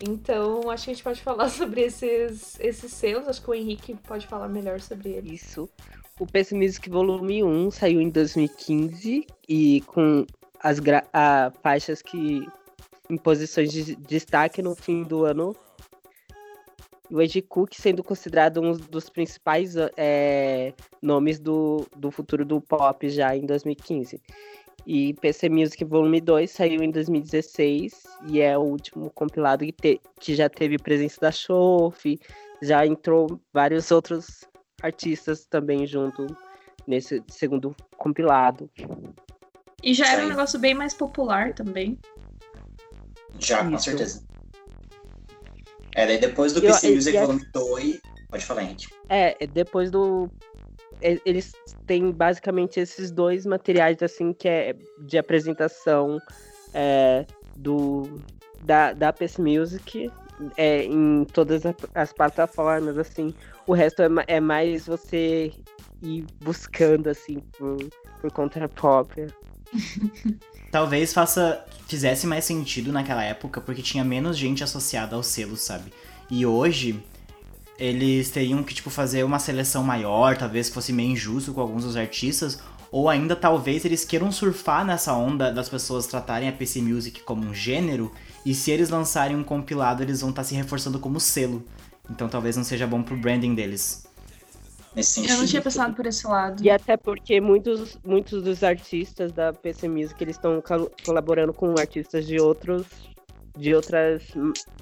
[0.00, 3.28] Então, acho que a gente pode falar sobre esses, esses selos.
[3.28, 5.42] Acho que o Henrique pode falar melhor sobre eles.
[5.42, 5.68] Isso.
[6.18, 10.24] O PC Music Volume 1 saiu em 2015 e com
[10.60, 10.78] as
[11.12, 12.46] a, faixas que
[13.10, 15.54] em posições de destaque no fim do ano.
[17.14, 23.08] O Ed Cook sendo considerado um dos principais é, nomes do, do futuro do pop
[23.08, 24.20] já em 2015.
[24.84, 30.00] E PC Music Volume 2 saiu em 2016 e é o último compilado que, te-
[30.18, 32.18] que já teve presença da Chof,
[32.60, 34.42] já entrou vários outros
[34.82, 36.26] artistas também junto
[36.84, 38.68] nesse segundo compilado.
[39.84, 41.96] E já era um negócio bem mais popular também.
[43.38, 43.84] Já, com Isso.
[43.84, 44.33] certeza.
[45.94, 48.00] É, daí depois do PC Music a- Volume 2.
[48.30, 48.88] Pode falar, gente.
[49.08, 50.28] É, é depois do.
[51.00, 51.52] é, Eles
[51.86, 56.20] têm basicamente esses dois materiais assim que é de apresentação
[56.72, 57.24] é,
[57.56, 58.20] do
[58.62, 60.10] da, da PC Music
[60.56, 61.62] é, em todas
[61.94, 63.32] as plataformas, assim.
[63.66, 65.52] O resto é, é mais você
[66.02, 67.76] ir buscando assim por,
[68.20, 69.28] por conta própria.
[70.74, 75.92] Talvez faça fizesse mais sentido naquela época porque tinha menos gente associada ao selo, sabe?
[76.28, 77.00] E hoje
[77.78, 81.96] eles teriam que tipo fazer uma seleção maior, talvez fosse meio injusto com alguns dos
[81.96, 82.58] artistas,
[82.90, 87.46] ou ainda talvez eles queiram surfar nessa onda das pessoas tratarem a PC Music como
[87.46, 88.10] um gênero,
[88.44, 91.64] e se eles lançarem um compilado, eles vão estar se reforçando como selo.
[92.10, 94.03] Então talvez não seja bom pro branding deles.
[94.94, 95.32] Nesse sentido.
[95.32, 96.62] Eu não tinha pensado por esse lado.
[96.62, 101.76] E até porque muitos, muitos dos artistas da PC Music eles estão col- colaborando com
[101.78, 102.86] artistas de outros
[103.56, 104.22] de outras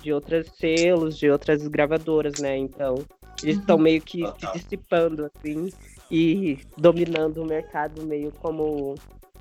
[0.01, 2.57] de outras selos, de outras gravadoras, né?
[2.57, 3.05] Então,
[3.42, 5.72] eles estão meio que se dissipando assim
[6.11, 8.94] e dominando o mercado meio como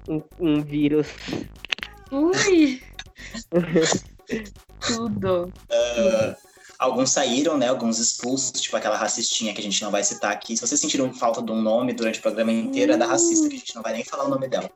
[0.07, 1.07] um, um vírus.
[2.12, 2.81] Ui!
[4.88, 5.51] Tudo.
[5.69, 6.36] Ah,
[6.82, 7.67] alguns saíram, né?
[7.67, 10.58] Alguns expulsos, tipo aquela racistinha que a gente não vai citar aqui.
[10.58, 13.56] Se vocês sentiram falta de um nome durante o programa inteiro, é da racista, que
[13.56, 14.70] a gente não vai nem falar o nome dela.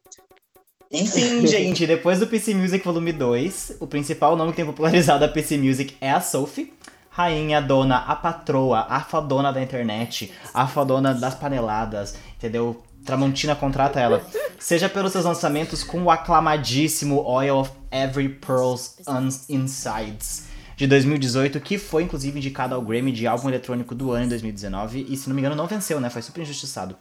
[0.91, 1.87] Enfim, gente.
[1.87, 5.97] Depois do PC Music Volume 2, o principal nome que tem popularizado a PC Music
[5.99, 6.71] é a Sophie.
[7.09, 12.83] Rainha, dona, a patroa, a fadona da internet, a fadona das paneladas, entendeu?
[13.05, 14.21] Tramontina contrata ela.
[14.59, 18.97] Seja pelos seus lançamentos com o aclamadíssimo Oil of Every Pearl's
[19.47, 24.29] Insides de 2018, que foi inclusive indicado ao Grammy de álbum eletrônico do ano em
[24.29, 26.09] 2019 e se não me engano não venceu, né?
[26.09, 26.95] Foi super injustiçado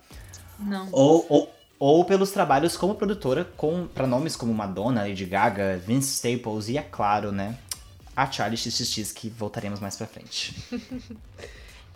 [0.59, 0.89] Não.
[0.93, 6.15] ou, ou, ou pelos trabalhos como produtora com para nomes como Madonna, Lady Gaga, Vince
[6.15, 7.59] Staples e, é claro, né,
[8.15, 10.55] a Charlie XXX, que voltaremos mais pra frente.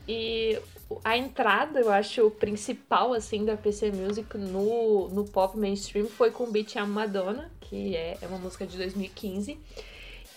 [0.09, 0.59] E
[1.05, 6.45] a entrada, eu acho, principal, assim, da PC Music no, no pop mainstream foi com
[6.45, 9.59] o Beat Am Madonna, que é, é uma música de 2015.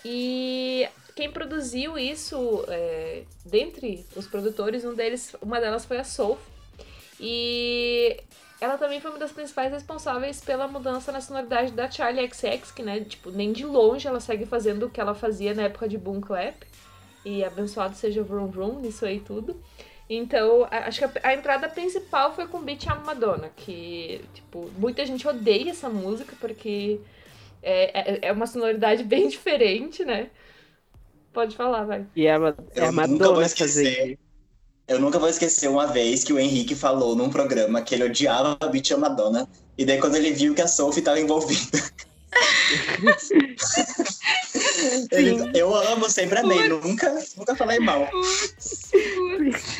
[0.04, 6.38] E quem produziu isso, é, dentre os produtores, um deles, uma delas foi a Soul.
[7.20, 8.16] E
[8.60, 12.82] ela também foi uma das principais responsáveis pela mudança na sonoridade da Charlie XX, que,
[12.82, 15.98] né, tipo, nem de longe ela segue fazendo o que ela fazia na época de
[15.98, 16.54] Boom Clap.
[17.24, 19.60] E abençoado seja o Vroom Vroom nisso aí tudo.
[20.08, 25.06] Então, acho que a, a entrada principal foi com Beat a Madonna, que, tipo, muita
[25.06, 27.00] gente odeia essa música porque
[27.62, 30.30] é, é, é uma sonoridade bem diferente, né?
[31.32, 32.06] Pode falar, vai.
[32.14, 33.84] E é, uma, é Eu a nunca vou Madonna esquecer.
[33.84, 34.18] fazer.
[34.88, 38.56] Eu nunca vou esquecer uma vez que o Henrique falou num programa que ele odiava
[38.60, 39.48] a Beat Madonna.
[39.78, 41.78] E daí quando ele viu que a Sophie estava envolvida.
[45.10, 48.06] ele, eu amo, sempre amei, nunca, nunca falei mal.
[48.06, 49.78] Putz, putz.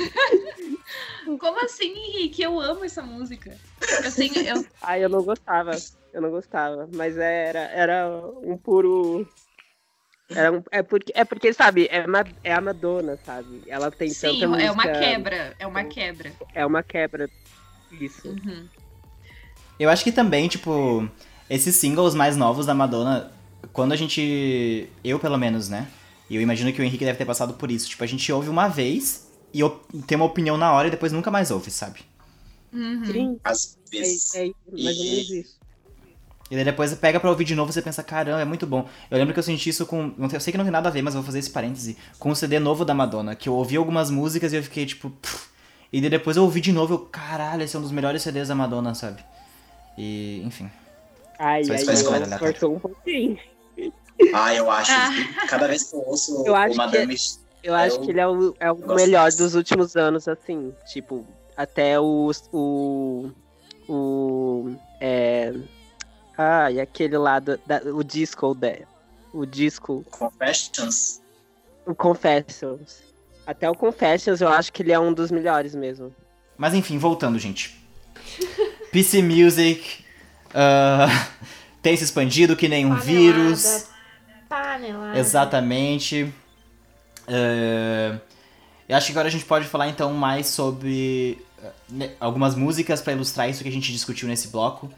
[1.39, 2.43] Como assim, Henrique?
[2.43, 3.57] Eu amo essa música.
[4.05, 4.37] Eu tenho.
[4.39, 5.73] Eu, Ai, eu não gostava.
[6.13, 6.89] Eu não gostava.
[6.93, 8.09] Mas era, era
[8.43, 9.27] um puro.
[10.37, 13.63] Era um- é, porque, é porque, sabe, é, ma- é a Madonna, sabe?
[13.67, 15.57] Ela tem sim, tanta é uma música- quebra.
[15.59, 16.33] É uma quebra.
[16.55, 17.31] É uma quebra.
[17.93, 18.29] Isso.
[18.29, 18.67] Uhum.
[19.79, 21.09] Eu acho que também, tipo,
[21.51, 23.33] esses singles mais novos da Madonna,
[23.73, 24.89] quando a gente.
[25.05, 25.89] Eu, pelo menos, né?
[26.31, 27.89] E eu imagino que o Henrique deve ter passado por isso.
[27.89, 31.13] Tipo, a gente ouve uma vez e op- tem uma opinião na hora e depois
[31.13, 32.01] nunca mais ouve, sabe?
[32.73, 33.05] Uhum.
[33.05, 34.35] Sim, Às é, vezes.
[34.35, 34.39] é
[34.71, 35.62] mais ou menos isso.
[36.53, 38.67] E daí depois você pega pra ouvir de novo e você pensa, caramba, é muito
[38.67, 38.87] bom.
[39.11, 40.13] Eu lembro que eu senti isso com.
[40.31, 41.97] Eu sei que não tem nada a ver, mas eu vou fazer esse parêntese.
[42.19, 45.09] Com o CD novo da Madonna, que eu ouvi algumas músicas e eu fiquei tipo.
[45.09, 45.49] "Pff".
[45.91, 48.21] E daí depois eu ouvi de novo e eu, caralho, esse é um dos melhores
[48.21, 49.25] CDs da Madonna, sabe?
[49.97, 50.71] E, enfim.
[51.39, 53.39] Ai, Só ai, ai, forçou um pouquinho.
[54.35, 54.93] Ah, eu acho.
[54.93, 55.09] Ah.
[55.11, 57.17] que Cada vez que eu ouço Eu acho o Madame.
[57.63, 59.43] Eu acho Eu que ele é o, é o melhor disso.
[59.43, 60.75] dos últimos anos, assim.
[60.87, 61.27] Tipo,
[61.57, 62.31] até o.
[62.53, 63.31] O.
[63.89, 64.71] O.
[65.01, 65.55] É.
[66.43, 68.75] Ah, e aquele lá do, da- o disco da,
[69.33, 70.05] O disco.
[70.11, 71.21] Confessions.
[71.87, 73.03] O Confessions.
[73.47, 76.15] Até o Confessions eu acho que ele é um dos melhores mesmo.
[76.57, 77.77] Mas enfim, voltando, gente.
[78.93, 80.05] PC Music
[80.55, 81.07] ah,
[81.81, 83.87] tem se expandido que nem um vírus.
[84.49, 85.19] Panelada.
[85.19, 86.33] Exatamente.
[87.27, 88.19] É,
[88.89, 91.39] eu acho que agora a gente pode falar então mais sobre
[91.89, 94.91] né, algumas músicas para ilustrar isso que a gente discutiu nesse bloco.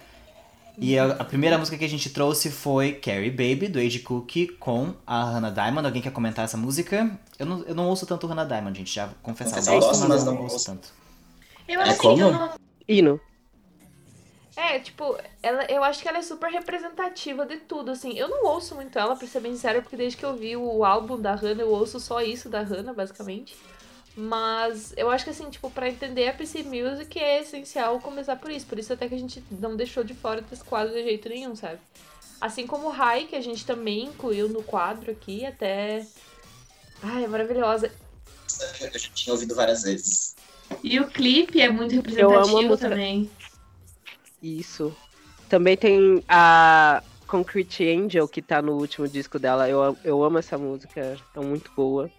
[0.76, 4.48] E a, a primeira música que a gente trouxe foi Carrie Baby, do Age Cookie,
[4.48, 5.86] com a Hannah Diamond.
[5.86, 7.16] Alguém quer comentar essa música?
[7.38, 9.58] Eu não, eu não ouço tanto Hannah Diamond, gente, já confessar.
[9.58, 10.66] Eu eu gosto, mas não não ouço ouço.
[10.66, 10.88] tanto.
[11.68, 12.20] Eu É assim, como?
[12.22, 12.50] eu não.
[12.88, 13.20] Hino.
[14.56, 18.16] É, tipo, ela, eu acho que ela é super representativa de tudo, assim.
[18.16, 20.84] Eu não ouço muito ela, pra ser bem sincera, porque desde que eu vi o
[20.84, 23.56] álbum da Hannah, eu ouço só isso da Hannah, basicamente.
[24.16, 28.50] Mas eu acho que, assim, tipo, pra entender a PC Music é essencial começar por
[28.50, 28.66] isso.
[28.66, 31.56] Por isso até que a gente não deixou de fora desse quadro de jeito nenhum,
[31.56, 31.78] sabe?
[32.40, 36.06] Assim como o Rai, que a gente também incluiu no quadro aqui, até...
[37.02, 37.90] Ai, é maravilhosa.
[38.80, 40.36] Eu já tinha ouvido várias vezes.
[40.82, 43.30] E o clipe é muito Eu amo a representativo também.
[44.42, 44.96] Isso.
[45.48, 49.68] Também tem a Concrete Angel, que tá no último disco dela.
[49.68, 52.10] Eu, eu amo essa música, é muito boa.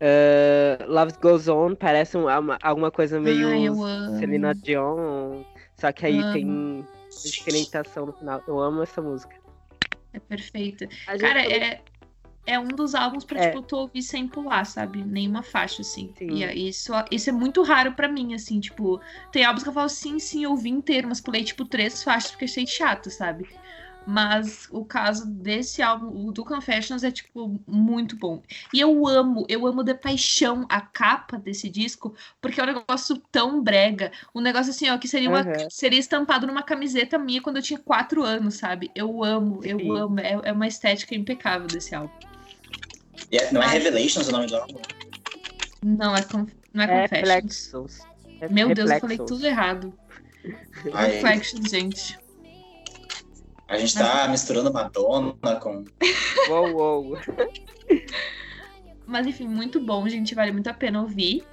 [0.00, 3.48] Eh, Love Goes On parece um- uma- alguma coisa meio
[3.84, 4.18] Ai.
[4.18, 5.42] Selena Dion,
[5.76, 6.32] só que aí Amo.
[6.32, 6.86] tem
[7.22, 8.42] diferenciação no final.
[8.48, 9.36] Eu amo essa música.
[10.12, 10.88] É perfeita.
[11.20, 11.82] Cara, é,
[12.46, 13.48] é um dos álbuns pra, É.
[13.50, 15.04] tipo, tu ouvir sem pular, sabe?
[15.04, 16.12] Nenhuma faixa, assim.
[16.16, 16.30] Sim.
[16.30, 19.88] E isso, isso é muito raro pra mim, assim, tipo, tem álbuns que eu falo,
[19.90, 23.46] sim, sim, eu ouvi inteiro, mas pulei, tipo, três faixas porque achei chato, sabe?
[24.04, 28.42] Mas o caso desse álbum, o do Confessions, é, tipo, muito bom.
[28.72, 33.18] E eu amo, eu amo de paixão a capa desse disco, porque é um negócio
[33.30, 34.10] tão brega.
[34.34, 35.68] Um negócio assim, ó, que seria, uma, Aham.
[35.70, 38.90] seria estampado numa camiseta minha quando eu tinha quatro anos, sabe?
[38.94, 39.96] Eu amo, eu Sim.
[39.96, 40.20] amo.
[40.20, 42.12] É, é uma estética impecável desse álbum.
[43.30, 43.78] E é- não é Ai.
[43.78, 44.80] Revelations o nome do álbum?
[45.82, 47.72] Não é, conf- não é É Confessions.
[47.72, 47.98] Reflexos.
[48.40, 49.98] É Meu Deus, eu falei tudo errado.
[50.92, 52.19] Reflections, gente.
[53.70, 55.84] A gente tá misturando Madonna com.
[56.48, 57.18] Uou, uou.
[59.06, 60.34] Mas enfim, muito bom, gente.
[60.34, 61.44] Vale muito a pena ouvir.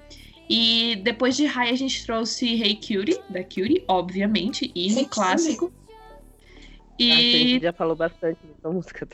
[0.50, 5.10] E depois de High, a gente trouxe Hey Cutie, da Cutie, obviamente, e Hey no
[5.10, 5.72] clássico.
[7.00, 9.08] A gente E já falou bastante dessa música.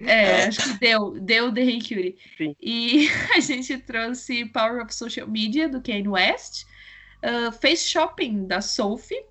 [0.00, 2.16] é, acho que deu, deu The Hey Cutie.
[2.36, 2.54] Sim.
[2.60, 6.66] E a gente trouxe Power of Social Media, do Kanye West,
[7.24, 9.24] uh, Face Shopping, da Sophie,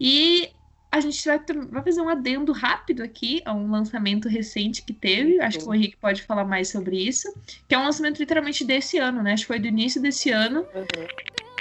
[0.00, 0.50] e
[0.94, 1.40] a gente vai,
[1.70, 5.40] vai fazer um adendo rápido aqui a um lançamento recente que teve.
[5.40, 7.34] Acho que o Henrique pode falar mais sobre isso.
[7.68, 9.32] Que é um lançamento literalmente desse ano, né?
[9.32, 10.64] Acho que foi do início desse ano.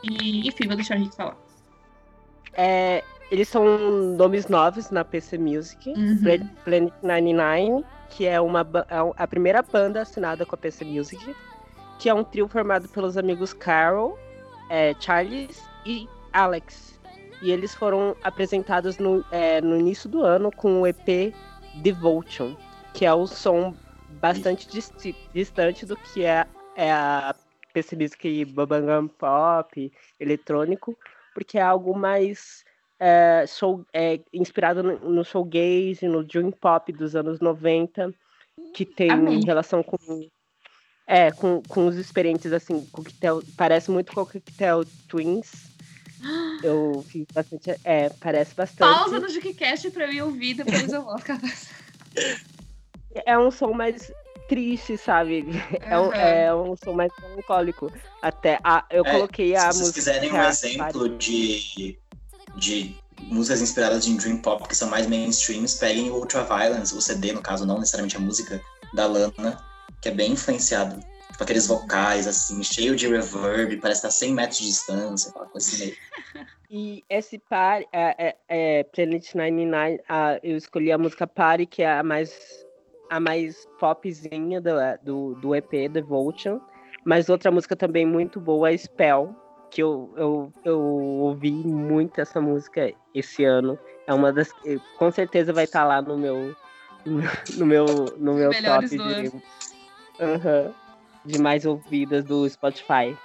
[0.03, 1.35] E, enfim, vou deixar o Henrique falar.
[2.53, 5.89] É, eles são nomes novos na PC Music.
[5.89, 6.19] Uhum.
[6.21, 11.35] Pla- Planet 99, que é uma é a primeira banda assinada com a PC Music,
[11.97, 14.15] que é um trio formado pelos amigos Carol,
[14.69, 16.92] é, Charles e Alex.
[17.43, 21.35] E eles foram apresentados no, é, no início do ano com o EP
[21.81, 22.55] Devotion,
[22.93, 23.75] que é o som
[24.21, 24.65] bastante
[25.33, 27.35] distante do que é, é a
[27.75, 30.97] Music Bubblegum Pop, eletrônico,
[31.33, 32.63] porque é algo mais
[32.97, 38.13] é, show, é, inspirado no, no showgaze, no dream pop dos anos 90,
[38.73, 39.41] que tem Amém.
[39.45, 39.97] relação com
[41.05, 45.72] é, com, com os experientes assim, coquetel, parece muito com o Coquetel Twins.
[46.63, 48.89] Eu fiz bastante, é, parece bastante.
[48.89, 51.39] Pausa no JukiCast pra eu ir ouvir, depois eu vou ficar
[53.25, 54.11] É um som mais
[54.47, 55.45] triste, sabe?
[55.81, 57.91] É um, é um som mais melancólico.
[58.21, 59.99] Até a, eu É, coloquei a Se vocês música.
[59.99, 61.97] quiserem um exemplo de,
[62.55, 67.33] de músicas inspiradas em Dream Pop, que são mais mainstreams, peguem o Ultraviolence, o CD,
[67.33, 68.61] no caso, não necessariamente a música
[68.93, 69.57] da Lana,
[70.01, 70.99] que é bem influenciado.
[71.33, 75.67] Tipo, aqueles vocais, assim, cheio de reverb, parece estar 100 metros de distância, aquela coisa
[75.67, 75.97] assim meio.
[76.69, 81.81] E esse par, é, é, é Planet 99, a, eu escolhi a música Party, que
[81.81, 82.63] é a mais,
[83.09, 84.71] a mais popzinha do,
[85.03, 86.59] do, do EP, Devotion.
[87.03, 89.35] Mas outra música também muito boa é Spell,
[89.71, 93.77] que eu, eu, eu ouvi muito essa música esse ano.
[94.05, 96.55] É uma das que com certeza vai estar lá no meu
[97.57, 97.85] no meu
[98.17, 99.31] no meu Melhores top de,
[100.19, 100.73] Aham,
[101.25, 103.15] de mais ouvidas do Spotify.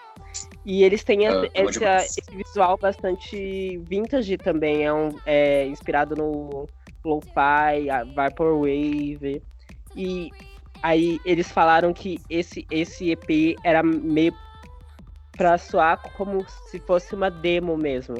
[0.65, 2.17] E eles têm Ah, essa- demais.
[2.19, 6.67] esse visual bastante vintage também, é, um, é inspirado no
[7.05, 9.43] lo-fi, a vaporwave.
[9.97, 10.31] E
[10.83, 14.35] aí eles falaram que esse, esse EP era meio
[15.37, 18.17] pra soar como se fosse uma demo mesmo.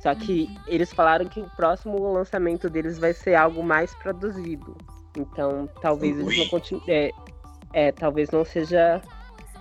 [0.00, 4.76] Só que eles falaram que o próximo lançamento deles vai ser algo mais produzido.
[5.16, 6.84] Então, talvez eles não continuem.
[6.88, 7.10] É,
[7.72, 9.00] é, talvez não seja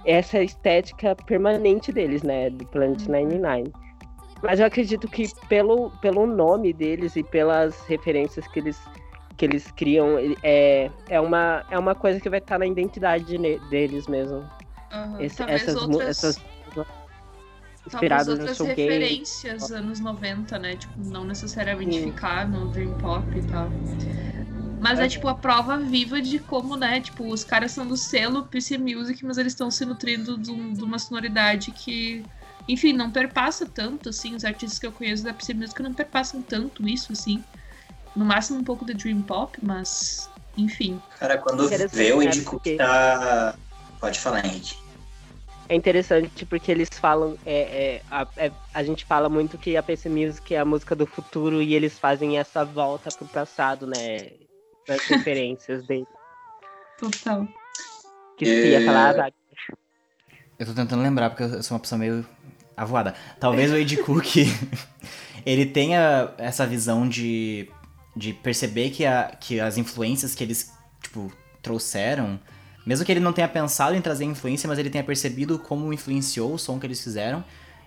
[0.06, 2.49] essa estética permanente deles, né?
[2.49, 3.72] Do Planet 99.
[4.41, 8.80] Mas eu acredito que pelo, pelo nome deles e pelas referências que eles,
[9.38, 13.38] que eles criam, é, é, uma, é uma coisa que vai estar na identidade
[13.70, 14.43] deles mesmo.
[14.91, 15.22] Aham.
[15.22, 16.38] Esse- essas, outras, essas
[17.86, 20.76] inspiradas outras referências anos 90, né?
[20.76, 22.12] Tipo, não necessariamente Sim.
[22.12, 23.70] ficar no Dream Pop e tal.
[24.82, 25.06] Mas é.
[25.06, 25.08] É.
[25.08, 27.00] tipo a prova viva de como, né?
[27.00, 30.74] Tipo, os caras são do selo PC Music, mas eles estão se nutrindo de, um-
[30.74, 32.24] de uma sonoridade que,
[32.68, 34.34] enfim, não perpassa tanto, assim.
[34.36, 37.44] Os artistas que eu conheço da PC Music não perpassam tanto isso, assim.
[38.16, 40.28] No máximo um pouco de Dream Pop, mas,
[40.58, 41.00] enfim.
[41.20, 43.56] Cara, quando vê o né, Cook porque- tá.
[44.00, 44.76] Pode falar, Henrique.
[45.70, 47.38] É interessante porque eles falam.
[47.46, 50.96] É, é, a, é- a gente fala muito que a PC Music é a música
[50.96, 54.32] do futuro e eles fazem essa volta pro passado, né?
[54.88, 56.08] Nas referências dele.
[57.00, 57.48] Total.
[58.38, 58.86] Que você ia É.
[58.86, 59.36] falar, Zac?
[60.60, 62.26] Eu tô tentando lembrar, porque eu sou uma pessoa meio
[62.78, 63.16] avoada.
[63.40, 64.26] Talvez o Ed Cook,
[65.46, 67.68] ele tenha essa visão de,
[68.16, 70.72] de perceber que, a, que as influências que eles,
[71.02, 72.40] tipo, trouxeram,
[72.86, 76.54] mesmo que ele não tenha pensado em trazer influência, mas ele tenha percebido como influenciou
[76.54, 77.44] o som que eles fizeram,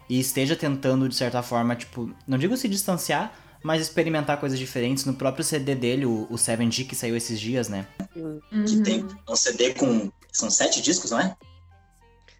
[0.09, 3.33] e esteja tentando, de certa forma, tipo, não digo se distanciar,
[3.65, 7.67] mas experimentar coisas diferentes no próprio CD dele, o, o 7G, que saiu esses dias,
[7.67, 7.87] né?
[8.13, 8.83] Que Uhum.
[8.85, 10.13] tem um CD com.
[10.31, 11.35] São sete discos, não é?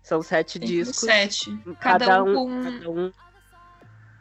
[0.03, 0.99] São sete Tem discos.
[0.99, 1.51] Sete.
[1.81, 2.63] Cada, um, com.
[2.63, 3.11] cada um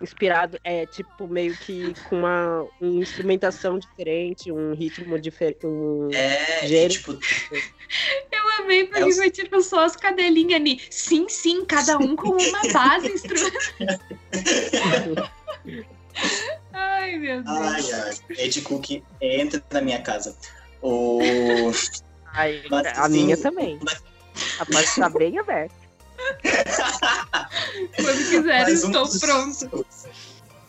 [0.02, 5.66] inspirado, é tipo meio que com uma, uma instrumentação diferente, um ritmo diferente.
[5.66, 6.10] Um...
[6.14, 6.94] É, que, Gênero.
[6.94, 7.12] tipo,
[8.32, 10.80] Eu amei porque É foi tipo só as cadelinhas ali.
[10.90, 13.62] Sim, sim, cada um com uma base instrumental.
[16.74, 17.58] Ai, meu Deus.
[17.58, 18.14] ai, ai.
[18.38, 20.36] Ed Cook entra na minha casa.
[20.82, 21.20] O.
[22.34, 23.80] Ai, Mas, a assim, minha também.
[23.84, 24.02] mas-
[24.60, 25.76] A porta tá bem aberta.
[27.96, 29.86] Quando quiser, um estou dos- pronto.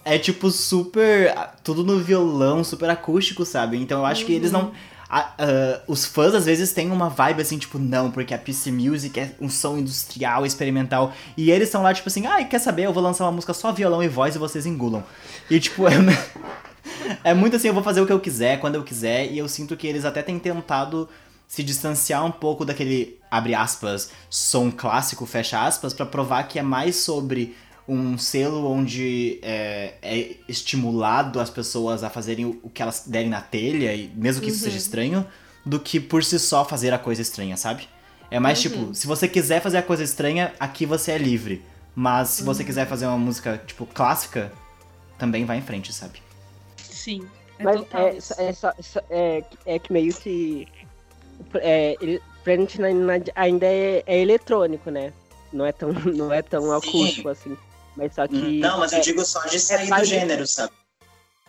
[0.05, 1.35] É tipo super.
[1.63, 3.79] Tudo no violão, super acústico, sabe?
[3.79, 4.73] Então eu acho que eles não.
[5.21, 8.73] A- ah, os fãs às vezes têm uma vibe assim, tipo, não, porque a PC
[8.73, 11.13] Music é um som industrial, experimental.
[11.37, 12.83] E eles estão lá, tipo assim, ai, quer saber?
[12.87, 15.05] Eu vou lançar uma música só violão e voz e vocês engulam.
[15.49, 15.95] E tipo, é,
[17.23, 19.31] é muito assim, eu vou fazer o que eu quiser, quando eu quiser.
[19.31, 21.09] E eu sinto que eles até têm tentado
[21.47, 26.63] se distanciar um pouco daquele, abre aspas, som clássico, fecha aspas, pra provar que é
[26.63, 27.55] mais sobre
[27.87, 33.41] um selo onde é, é estimulado as pessoas a fazerem o, que elas derem na
[33.43, 34.65] telha, e mesmo que isso Uhum.
[34.65, 35.27] seja estranho,
[35.67, 37.89] do que por si só fazer a coisa estranha, sabe?
[38.31, 38.71] É mais Uhum.
[38.71, 41.63] tipo, se você quiser fazer a coisa estranha, aqui você é livre.
[41.95, 42.47] Mas se Uhum.
[42.47, 44.51] você quiser fazer uma música, tipo, clássica,
[45.19, 46.21] também vai em frente, sabe?
[46.77, 47.27] Sim.
[47.59, 48.35] É Mas total é, isso.
[48.41, 50.67] é, só- só- é, é que meio que.
[51.55, 55.13] É, ele, Planet 99 ainda é, é eletrônico, né?
[55.53, 56.89] Não é tão, não é tão Sim.
[56.89, 57.57] acústico assim.
[57.97, 58.61] Mas só que.
[58.61, 60.73] Não, mas eu é, digo só de sair do mais- gênero, sabe?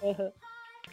[0.03, 0.31] Aham.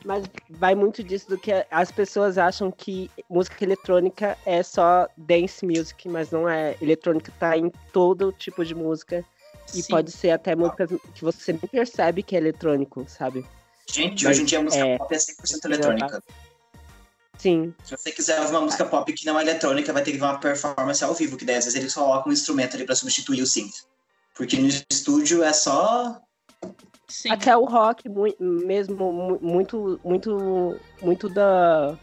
[0.04, 5.64] Mas vai muito disso do que as pessoas acham que música eletrônica é só dance
[5.64, 6.76] music, mas não é.
[6.80, 9.24] Eletrônica tá em todo tipo de música.
[9.74, 9.90] E Sim.
[9.90, 13.46] pode ser até músicas que você nem percebe que é eletrônico, sabe?
[13.88, 16.22] Gente, Mas, hoje em dia a música é, pop é 100% eletrônica.
[17.38, 17.74] Sim.
[17.84, 20.24] Se você quiser ouvir uma música pop que não é eletrônica, vai ter que ver
[20.24, 23.42] uma performance ao vivo, que daí às vezes eles colocam um instrumento ali pra substituir
[23.42, 23.84] o synth.
[24.34, 26.20] Porque no estúdio é só.
[27.08, 27.30] Sim.
[27.30, 28.08] Até o rock
[28.40, 31.96] mesmo, mu- muito, muito, muito da,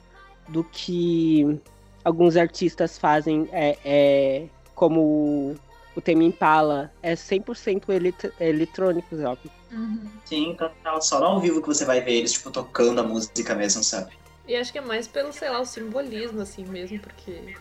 [0.50, 1.60] do que
[2.04, 5.56] alguns artistas fazem é, é como
[5.96, 9.40] o Tame Impala, é 100% elet eletrônico, sabe?
[9.72, 10.08] Uhum.
[10.26, 11.02] Sim, total.
[11.02, 14.14] Só no ao vivo que você vai ver eles, tipo, tocando a música mesmo, sabe?
[14.48, 17.56] E acho que é mais pelo, sei lá, o simbolismo, assim mesmo, porque.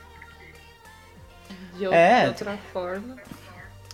[1.76, 2.22] De, É.
[2.24, 3.16] de outra forma.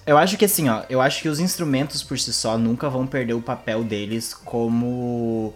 [0.07, 3.07] Eu acho que assim, ó, eu acho que os instrumentos por si só nunca vão
[3.07, 5.55] perder o papel deles como.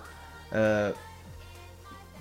[0.52, 0.92] ah,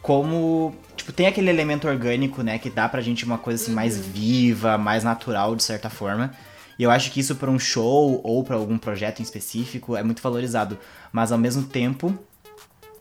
[0.01, 0.73] como.
[0.95, 4.78] Tipo, tem aquele elemento orgânico, né, que dá pra gente uma coisa assim mais viva,
[4.78, 6.34] mais natural, de certa forma.
[6.80, 10.03] E eu acho que isso pra um show ou pra algum projeto em específico é
[10.03, 10.78] muito valorizado.
[11.11, 12.17] Mas ao mesmo tempo,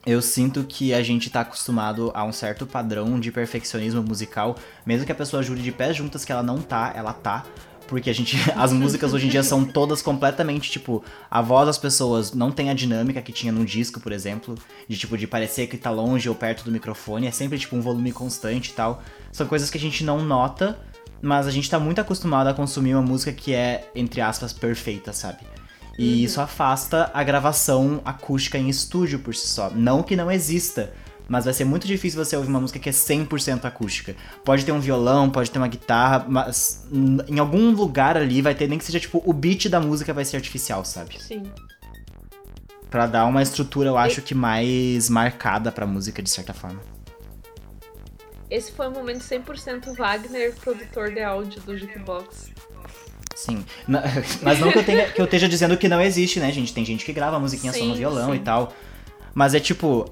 [0.05, 5.07] eu sinto que a gente tá acostumado a um certo padrão de perfeccionismo musical, mesmo
[5.07, 7.45] que a pessoa jure de pés juntas que ela não tá, ela tá.
[7.87, 8.37] Porque a gente.
[8.57, 12.71] As músicas hoje em dia são todas completamente, tipo, a voz das pessoas não tem
[12.71, 14.55] a dinâmica que tinha num disco, por exemplo.
[14.89, 17.27] De tipo, de parecer que tá longe ou perto do microfone.
[17.27, 19.03] É sempre, tipo, um volume constante e tal.
[19.33, 20.79] São coisas que a gente não nota,
[21.23, 25.13] mas a gente tá muito acostumado a consumir uma música que é, entre aspas, perfeita,
[25.13, 25.41] sabe?
[25.99, 29.71] E isso afasta a gravação acústica em estúdio por si só.
[29.71, 30.93] Não que não exista,
[31.29, 34.15] mas vai ser muito difícil você ouvir uma música que é 100% acústica.
[34.45, 36.87] Pode ter um violão, pode ter uma guitarra, mas
[37.29, 40.25] em algum lugar ali vai ter, nem que seja tipo, o beat da música vai
[40.25, 41.21] ser artificial, sabe?
[41.21, 41.43] Sim.
[42.91, 46.81] Pra dar uma estrutura, eu acho que mais marcada pra música, de certa forma.
[48.49, 52.51] Esse foi o momento 100% Wagner, produtor de áudio do Jukebox.
[53.35, 53.65] Sim.
[54.43, 56.73] Mas não que eu, tenha- que eu esteja dizendo que não existe, né, gente?
[56.73, 58.37] Tem gente que grava musiquinha só no Sim, violão sim.
[58.37, 58.73] e tal.
[59.35, 60.07] Mas é tipo,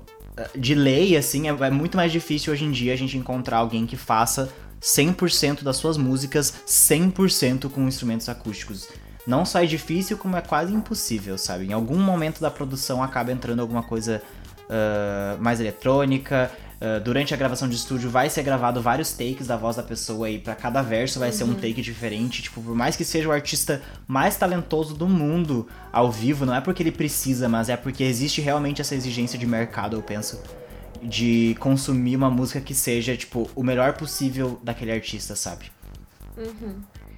[0.57, 3.87] de lei, assim, é, é muito mais difícil hoje em dia a gente encontrar alguém
[3.87, 8.89] que faça 100% das suas músicas 100% com instrumentos acústicos.
[9.27, 11.67] Não só é difícil, como é quase impossível, sabe?
[11.67, 14.23] Em algum momento da produção acaba entrando alguma coisa
[14.69, 16.51] ah, mais eletrônica.
[16.85, 20.29] Ah, durante a gravação de estúdio vai ser gravado vários takes da voz da pessoa
[20.29, 22.43] e pra cada verso vai ser um take diferente.
[22.43, 26.61] Tipo, por mais que seja o artista mais talentoso do mundo ao vivo, não é
[26.61, 30.39] porque ele precisa, mas é porque existe realmente essa exigência de mercado, eu penso.
[31.03, 35.73] De consumir uma música que seja, tipo, o melhor possível daquele artista, sabe?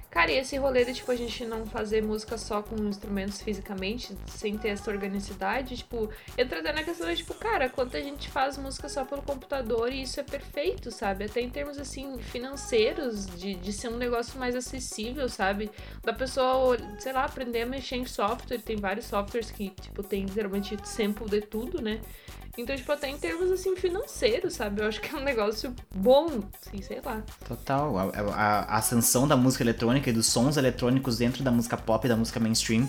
[0.09, 4.17] Cara, e esse rolê de, tipo, a gente não fazer música só com instrumentos fisicamente,
[4.25, 8.57] sem ter essa organicidade, tipo, entra até na questão de, tipo, cara, quanta gente faz
[8.57, 11.25] música só pelo computador e isso é perfeito, sabe?
[11.25, 15.69] Até em termos, assim, financeiros, de, de ser um negócio mais acessível, sabe?
[16.01, 20.25] Da pessoa, sei lá, aprender a mexer em software, tem vários softwares que, tipo, tem
[20.25, 21.99] literalmente sample de tudo, né?
[22.57, 24.81] Então, tipo, até em termos, assim, financeiros, sabe?
[24.81, 26.27] Eu acho que é um negócio bom,
[26.65, 27.21] assim, sei lá.
[27.47, 27.97] Total.
[27.97, 28.03] A,
[28.33, 32.09] a- a ascensão da música eletrônica e dos sons eletrônicos dentro da música pop e
[32.09, 32.87] da música mainstream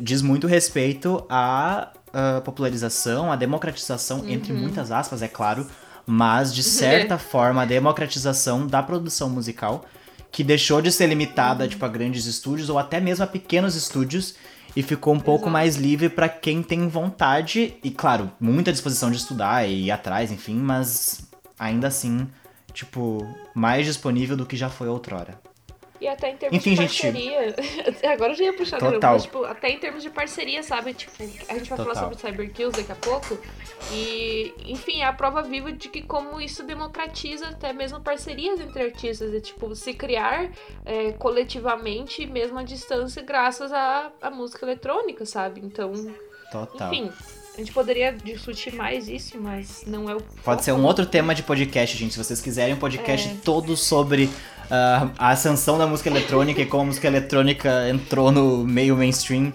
[0.00, 5.66] diz muito respeito à, à popularização, à democratização, entre muitas aspas, é claro,
[6.06, 9.84] mas de certa forma a democratização da produção musical,
[10.30, 14.34] que deixou de ser limitada tipo, a grandes estúdios ou até mesmo a pequenos estúdios
[14.76, 15.52] e ficou um pouco Exato.
[15.52, 20.30] mais livre para quem tem vontade e, claro, muita disposição de estudar e ir atrás,
[20.30, 22.28] enfim, mas ainda assim,
[22.72, 25.40] tipo, mais disponível do que já foi outrora.
[26.00, 27.02] E até em termos Enfim, de gente.
[27.02, 27.54] parceria.
[28.12, 28.92] Agora eu já ia puxar Total.
[28.94, 29.12] Total.
[29.14, 30.94] mas tipo, até em termos de parceria, sabe?
[30.94, 31.84] Tipo, a gente vai Total.
[31.86, 33.38] falar sobre Cyberkills daqui a pouco.
[33.92, 38.82] E, enfim, é a prova viva de que como isso democratiza até mesmo parcerias entre
[38.82, 39.34] artistas.
[39.34, 40.50] É tipo, se criar
[40.84, 45.60] é, coletivamente, mesmo à distância, graças à, à música eletrônica, sabe?
[45.64, 45.92] Então,
[46.52, 46.92] Total.
[46.92, 47.12] enfim.
[47.58, 50.20] A gente poderia discutir mais isso, mas não é o.
[50.44, 52.12] Pode ser um outro tema de podcast, gente.
[52.12, 53.34] Se vocês quiserem um podcast É.
[53.44, 54.30] todo sobre
[54.70, 59.52] ah, a ascensão da música eletrônica e como a música eletrônica entrou no meio mainstream,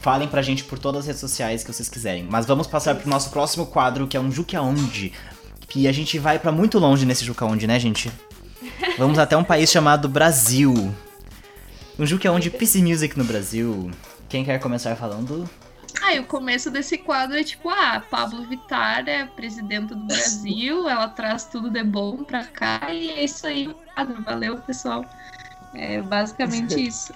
[0.00, 2.26] falem pra gente por todas as redes sociais que vocês quiserem.
[2.30, 5.12] Mas vamos passar pro nosso próximo quadro, que é um Juque Aonde.
[5.68, 8.10] Que a gente vai pra muito longe nesse Juque Aonde, né, gente?
[8.96, 10.72] Vamos até um país chamado Brasil.
[11.98, 13.90] Um Juque Aonde PC Music no Brasil.
[14.26, 15.46] Quem quer começar falando?
[16.10, 20.88] Ah, e o começo desse quadro é tipo, ah, Pablo Vittar é presidenta do Brasil,
[20.88, 24.20] ela traz tudo de bom pra cá e é isso aí o quadro.
[24.24, 25.04] Valeu, pessoal.
[25.72, 27.12] É basicamente isso.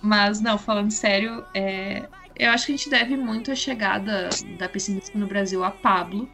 [0.00, 4.66] Mas, não, falando sério, é, eu acho que a gente deve muito a chegada da
[4.66, 6.26] pessimista no Brasil a Pablo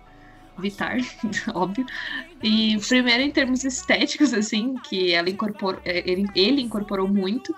[0.57, 0.99] Vittar,
[1.53, 1.85] óbvio.
[2.41, 7.57] E primeiro em termos estéticos, assim, que ela incorporou, é, ele, ele incorporou muito.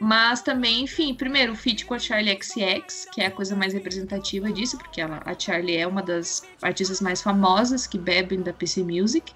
[0.00, 3.74] Mas também, enfim, primeiro o feat com a Charlie XX, que é a coisa mais
[3.74, 8.52] representativa disso, porque ela, a Charlie é uma das artistas mais famosas que bebem da
[8.52, 9.34] PC Music.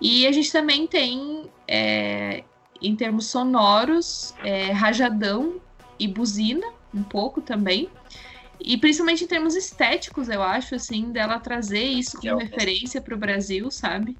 [0.00, 2.44] E a gente também tem, é,
[2.80, 5.60] em termos sonoros, é, rajadão
[5.98, 7.90] e buzina, um pouco também.
[8.60, 13.00] E principalmente em termos estéticos, eu acho, assim, dela trazer isso é como o- referência
[13.00, 14.18] para o Brasil, sabe?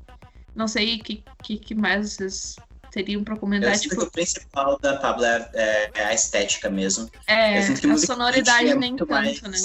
[0.55, 2.57] Não sei o que, que, que mais vocês
[2.97, 3.71] teriam para comentar.
[3.71, 7.11] Eu sinto que Tipo, o principal da Pablo é, é- é a estética mesmo.
[7.27, 9.59] é, que a sonoridade é nem tanto, mais- né?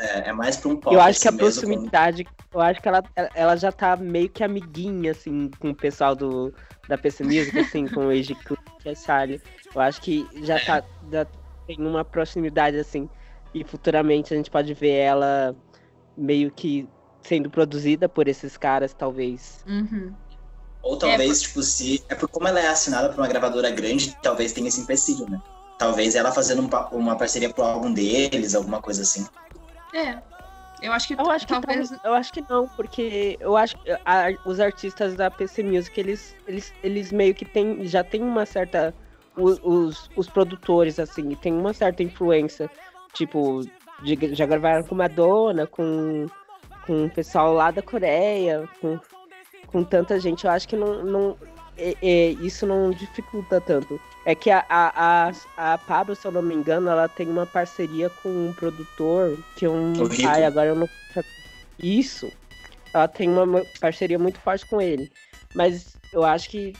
[0.00, 0.94] É, é mais pra um pop.
[0.94, 3.02] Eu acho que a assim mesmo, proximidade, eu acho que ela,
[3.34, 6.52] ela já tá meio que amiguinha, assim, com o pessoal do,
[6.88, 9.40] da PC Music, assim, com o Age Club e a Charlie.
[9.74, 10.58] Eu acho que já É.
[10.60, 11.24] tá, já
[11.66, 13.08] tem uma proximidade, assim,
[13.54, 15.54] e futuramente a gente pode ver ela
[16.16, 16.88] meio que
[17.22, 19.64] sendo produzida por esses caras, talvez.
[19.66, 20.14] Uhum.
[20.82, 22.04] Ou talvez, tipo, se.
[22.08, 25.38] É por como ela é assinada por uma gravadora grande, talvez tenha esse empecilho, né?
[25.76, 29.26] Talvez ela fazendo um uma parceria pro álbum deles, alguma coisa assim.
[29.94, 30.18] É.
[30.80, 31.90] Eu acho que, Eu acho que talvez.
[32.04, 36.36] eu acho que não, porque eu acho que a- os artistas da PC Music, eles,
[36.46, 38.94] eles, eles meio que tem, já tem uma certa.
[39.36, 42.68] o- Os, os produtores, assim, tem uma certa influência.
[43.12, 43.60] Tipo,
[44.02, 46.26] de- já gravaram com Madonna, com,
[46.86, 48.98] com o pessoal lá da Coreia, com,
[49.68, 50.44] com tanta gente.
[50.44, 51.04] Eu acho que não.
[51.04, 51.36] não
[51.76, 54.00] é- é, isso não dificulta tanto.
[54.24, 57.46] É que a, a, a, a Pablo, se eu não me engano, ela tem uma
[57.46, 59.92] parceria com um produtor que é um.
[60.26, 60.88] Ai, agora eu não.
[61.78, 62.30] Isso.
[62.92, 65.10] Ela tem uma ma- parceria muito forte com ele.
[65.54, 66.72] Mas eu acho que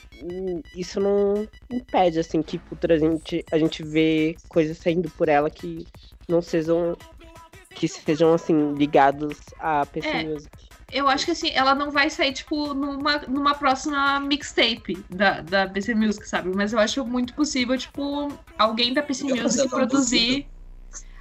[0.74, 5.86] isso não impede, assim, que futuramente a gente vê coisas saindo por ela que
[6.28, 6.96] não sejam.
[7.70, 10.36] Que sejam, assim, ligados à PC É.
[10.90, 15.68] Eu acho que assim, ela não vai sair, tipo, numa, numa próxima mixtape da, da
[15.68, 16.50] PC Music, sabe?
[16.54, 20.48] Mas eu acho muito possível, tipo, alguém da PC Eu Music produzir.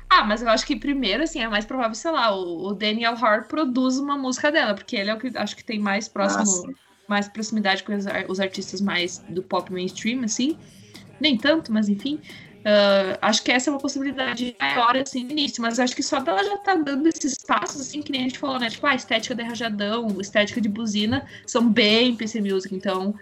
[0.10, 3.14] Ah, mas eu acho que primeiro, assim, é mais provável, sei lá, o, o Daniel
[3.14, 6.46] Hart produz uma música dela, porque ele é o que acho que tem mais próximo,
[6.46, 6.74] Nossa.
[7.10, 10.58] mais proximidade com os, os artistas mais do pop mainstream, assim.
[11.20, 12.22] Nem tanto, mas enfim.
[12.70, 16.20] Ah, acho que essa é uma possibilidade maior, assim, no início, mas acho que só
[16.20, 18.70] dela já tá dando esses passos, assim, que nem a gente falou, né?
[18.70, 23.16] Tipo, a estética de rajadão, estética de buzina, são bem PC Music, então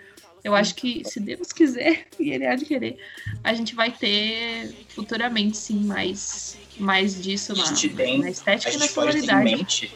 [0.43, 2.97] eu acho que, se Deus quiser, e ele há de querer,
[3.43, 8.71] a gente vai ter futuramente, sim, mais, mais disso A na, gente tem- na estética
[8.71, 9.57] A e na gente pode ter em sonoridade.
[9.57, 9.93] mente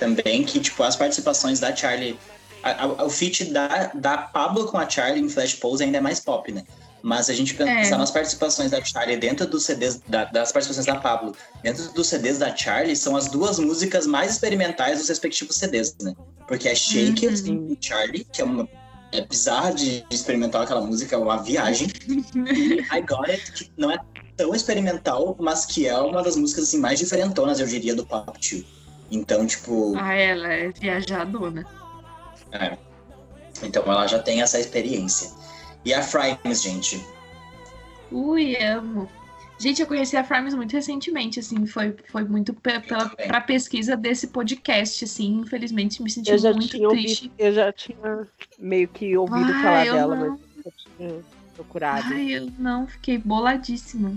[0.00, 2.18] também que, tipo, as participações da Charlie.
[2.62, 6.00] a- a- o feat da, da Pablo com a Charlie em Flash Pose ainda é
[6.00, 6.64] mais pop, né?
[7.02, 7.98] Mas a gente pensar É.
[7.98, 12.38] nas participações da Charlie dentro dos CDs, da- das participações da Pablo, dentro dos CDs
[12.38, 16.14] da Charlie, são as duas músicas mais experimentais dos respectivos CDs, né?
[16.46, 17.66] Porque é Shake It, Uhum.
[17.68, 18.68] do Charlie, que é uma.
[19.12, 21.88] É bizarra de experimental aquela música, é uma viagem.
[22.34, 23.98] E I Got It, que não é
[24.36, 28.32] tão experimental, mas que é uma das músicas assim, mais diferentonas, eu diria, do Pop
[28.38, 28.64] 2.
[29.10, 31.64] Então, tipo, Ah, ela é viajadona.
[32.52, 32.76] é.
[33.62, 35.30] Então ela já tem essa experiência.
[35.84, 37.04] E a Frimes, gente.
[38.10, 39.08] Ui, amo.
[39.58, 43.96] Gente, eu conheci a Frames muito recentemente, assim, foi, foi muito pe- pela, pra pesquisa
[43.96, 47.24] desse podcast, assim, infelizmente me senti Eu já muito tinha triste.
[47.24, 50.30] ouvido, eu já tinha meio que ouvido Ai, falar eu dela, não.
[50.30, 51.24] mas nunca tinha
[51.56, 52.06] procurado.
[52.14, 54.14] Ai, eu não, fiquei boladíssima.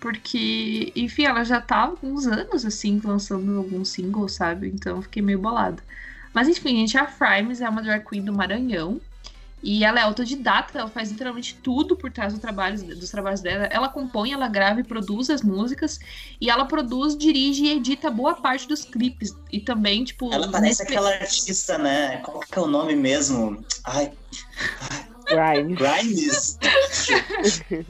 [0.00, 4.68] Porque, enfim, ela já tá há alguns anos, assim, lançando alguns singles, sabe?
[4.68, 5.82] Então eu fiquei meio bolada.
[6.34, 9.00] Mas enfim, gente, a Frames é uma drag queen do Maranhão.
[9.62, 13.66] E ela é autodidata, ela faz literalmente tudo por trás do trabalho, dos trabalhos dela.
[13.66, 15.98] Ela compõe, ela grava e produz as músicas.
[16.40, 19.34] E ela produz, dirige e edita boa parte dos clipes.
[19.52, 20.32] E também, tipo.
[20.32, 22.18] Ela parece nesse- aquela artista, né?
[22.18, 23.64] Qual que é o nome mesmo?
[23.84, 24.12] Ai,
[25.26, 25.78] Grimes.
[25.78, 26.58] Grimes.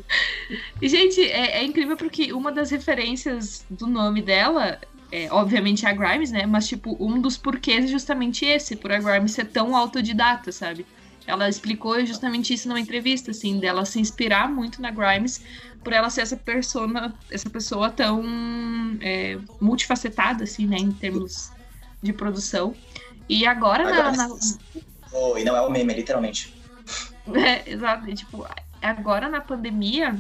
[0.81, 4.79] E, gente, é, é incrível porque uma das referências do nome dela
[5.11, 6.47] é, obviamente, a Grimes, né?
[6.47, 10.87] Mas, tipo, um dos porquês é justamente esse, por a Grimes ser tão autodidata, sabe?
[11.29, 15.43] Ela explicou justamente isso numa entrevista, assim, dela se inspirar muito na Grimes
[15.85, 18.25] por ela ser essa persona, essa pessoa tão
[19.03, 20.79] é, multifacetada, assim, né?
[20.79, 21.53] Em termos
[22.03, 22.75] de produção.
[23.29, 24.29] E agora, Agora, na,
[25.13, 26.57] oh, e não é o meme, literalmente.
[27.35, 28.09] É, exato.
[28.09, 28.47] E, tipo,
[28.81, 30.17] agora na pandemia,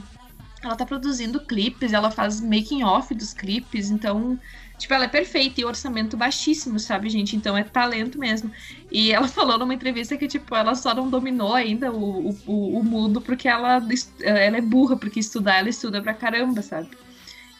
[0.62, 4.38] ela tá produzindo clipes, ela faz making off dos clipes, então,
[4.78, 7.36] tipo, ela é perfeita e orçamento baixíssimo, sabe, gente?
[7.36, 8.50] Então é talento mesmo.
[8.90, 12.84] E ela falou numa entrevista que, tipo, ela só não dominou ainda o, o, o
[12.84, 13.82] mudo porque ela,
[14.22, 16.88] ela é burra, porque estudar ela estuda pra caramba, sabe?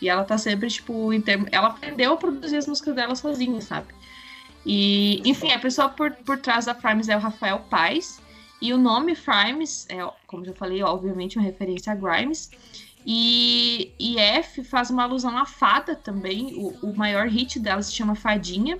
[0.00, 1.46] E ela tá sempre, tipo, em termo...
[1.50, 3.88] ela aprendeu a produzir as músicas dela sozinha, sabe?
[4.64, 8.20] E, enfim, a pessoa por, por trás da Frames é o Rafael Paz.
[8.60, 12.50] E o nome Frames é, como já falei, obviamente uma referência a Grimes.
[13.06, 16.54] E, e F faz uma alusão à fada também.
[16.56, 18.78] O, o maior hit dela se chama Fadinha.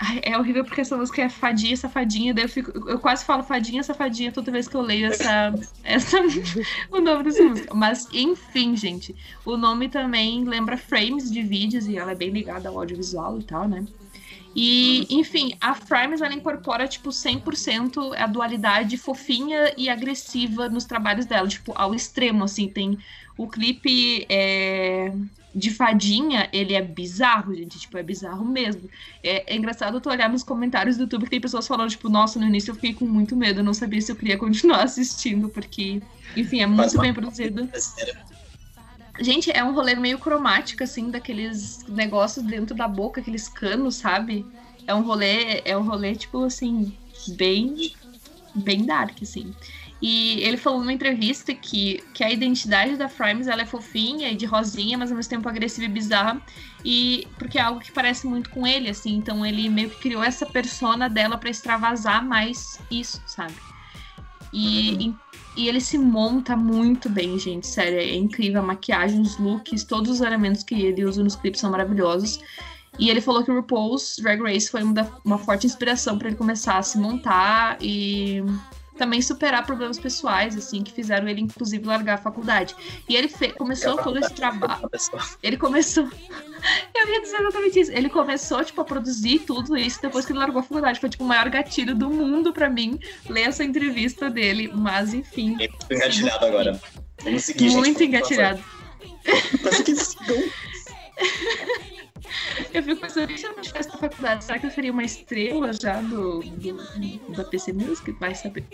[0.00, 3.42] Ai, É horrível porque essa música é fadinha, safadinha, daí eu, fico, eu quase falo
[3.42, 5.52] fadinha, safadinha toda vez que eu leio essa,
[5.82, 6.18] essa
[6.88, 7.74] o nome dessa música.
[7.74, 9.14] Mas, enfim, gente,
[9.44, 13.42] o nome também lembra frames de vídeos e ela é bem ligada ao audiovisual e
[13.42, 13.84] tal, né?
[14.60, 21.26] E, enfim, a Frames ela incorpora, tipo, 100% a dualidade fofinha e agressiva nos trabalhos
[21.26, 22.98] dela, tipo, ao extremo, assim, tem
[23.36, 25.12] o clipe é,
[25.54, 28.90] de fadinha, ele é bizarro, gente, tipo, é bizarro mesmo.
[29.22, 32.40] É, é engraçado tu olhar nos comentários do YouTube que tem pessoas falando, tipo, nossa,
[32.40, 36.02] no início eu fiquei com muito medo, não sabia se eu queria continuar assistindo, porque,
[36.36, 37.64] enfim, é muito bem produzido.
[37.66, 38.27] besteira.
[39.20, 44.46] Gente, é um rolê meio cromático, assim, daqueles negócios dentro da boca, aqueles canos, sabe?
[44.86, 46.92] É um rolê, é um rolê, tipo, assim,
[47.36, 47.92] bem,
[48.54, 49.52] bem dark, assim.
[50.00, 54.36] E ele falou numa entrevista que, que a identidade da Frames ela é fofinha e
[54.36, 56.40] de rosinha, mas ao mesmo tempo agressiva e bizarra.
[56.84, 59.16] E porque é algo que parece muito com ele, assim.
[59.16, 63.54] Então ele meio que criou essa persona dela pra extravasar mais isso, sabe?
[64.52, 65.14] E, e,
[65.58, 67.66] e ele se monta muito bem, gente.
[67.66, 68.60] Sério, é incrível.
[68.60, 72.38] A maquiagem, os looks, todos os elementos que ele usa nos clipes são maravilhosos.
[72.96, 76.36] E ele falou que o RuPaul's Drag Race foi uma, uma forte inspiração pra ele
[76.36, 78.40] começar a se montar e
[78.98, 82.74] também superar problemas pessoais, assim, que fizeram ele, inclusive, largar a faculdade.
[83.08, 84.90] E ele fe- começou todo esse trabalho.
[85.42, 86.04] Ele começou.
[86.94, 87.92] Eu ia dizer exatamente isso.
[87.92, 90.98] Ele começou, tipo, a produzir tudo isso depois que ele largou a faculdade.
[91.00, 94.70] Foi, tipo, o maior gatilho do mundo pra mim ler essa entrevista dele.
[94.74, 95.50] Mas, enfim.
[95.56, 96.80] Muito engatilhado agora.
[97.22, 97.76] Vamos seguir, gente.
[97.78, 98.08] muito favor.
[98.08, 98.64] engatilhado.
[99.62, 100.42] Mas que sigam.
[102.72, 105.72] Eu fico pensando, se eu não tivesse na faculdade, será que eu seria uma estrela
[105.72, 108.12] já do, do- da PC Music?
[108.12, 108.64] Vai saber.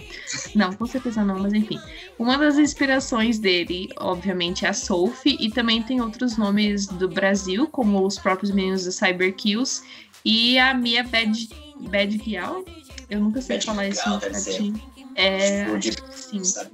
[0.55, 1.81] Não, com certeza não, mas enfim.
[2.19, 7.67] Uma das inspirações dele, obviamente, é a Sophie, e também tem outros nomes do Brasil,
[7.69, 9.83] como os próprios meninos do Cyber Kills
[10.25, 11.49] e a Mia Bad,
[11.81, 12.65] Bad Gial.
[13.11, 14.81] Eu nunca sei Bad falar isso no certinho.
[15.15, 16.45] É, de- acho que sim.
[16.45, 16.71] sabe?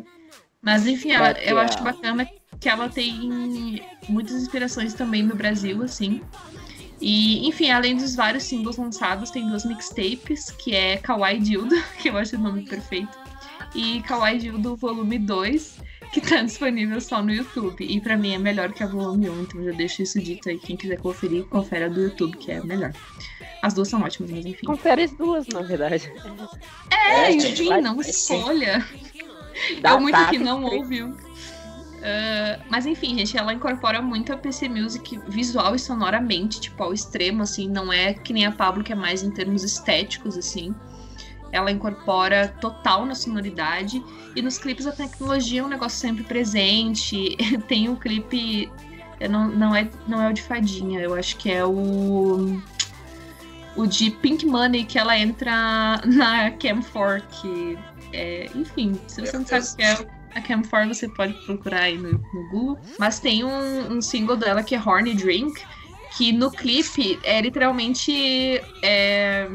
[0.62, 2.28] Mas enfim, ela- eu acho bacana
[2.60, 6.20] que ela tem muitas inspirações também no Brasil, assim.
[7.00, 12.10] E, enfim, além dos vários singles lançados, tem duas mixtapes, que é Kawaii Dildo, que
[12.10, 13.18] eu acho o nome perfeito,
[13.74, 15.78] e Kawaii Dildo Volume 2,
[16.12, 17.84] que tá disponível só no YouTube.
[17.84, 20.58] E pra mim é melhor que a Volume 1, então já deixo isso dito aí.
[20.58, 22.92] Quem quiser conferir, confere a do YouTube, que é melhor.
[23.62, 24.66] As duas são ótimas, mas enfim.
[24.66, 26.10] Confere as duas, na verdade.
[26.90, 28.86] É, É, enfim, não escolha.
[29.80, 31.14] Dá Eu muito tapa que não ouviu.
[32.02, 36.92] Ah, mas enfim, gente, ela incorpora muito a PC Music visual e sonoramente, tipo, ao
[36.92, 40.74] extremo, assim, não é que nem a Pablo, que é mais em termos estéticos, assim.
[41.52, 44.02] Ela incorpora total na sonoridade.
[44.36, 47.36] E nos clipes a tecnologia é um negócio sempre presente.
[47.66, 48.70] Tem o clipe.
[49.28, 52.62] Não, não, é, não é o de fadinha, eu acho que é o.
[53.76, 57.78] O de Pink Money, que ela entra na Cam 4, que
[58.12, 61.82] é, enfim, se você não sabe o que é a Cam 4, você pode procurar
[61.82, 62.78] aí no, no Google.
[62.98, 65.60] Mas tem um, um single dela que é Horny Drink,
[66.16, 69.48] que no clipe é literalmente é,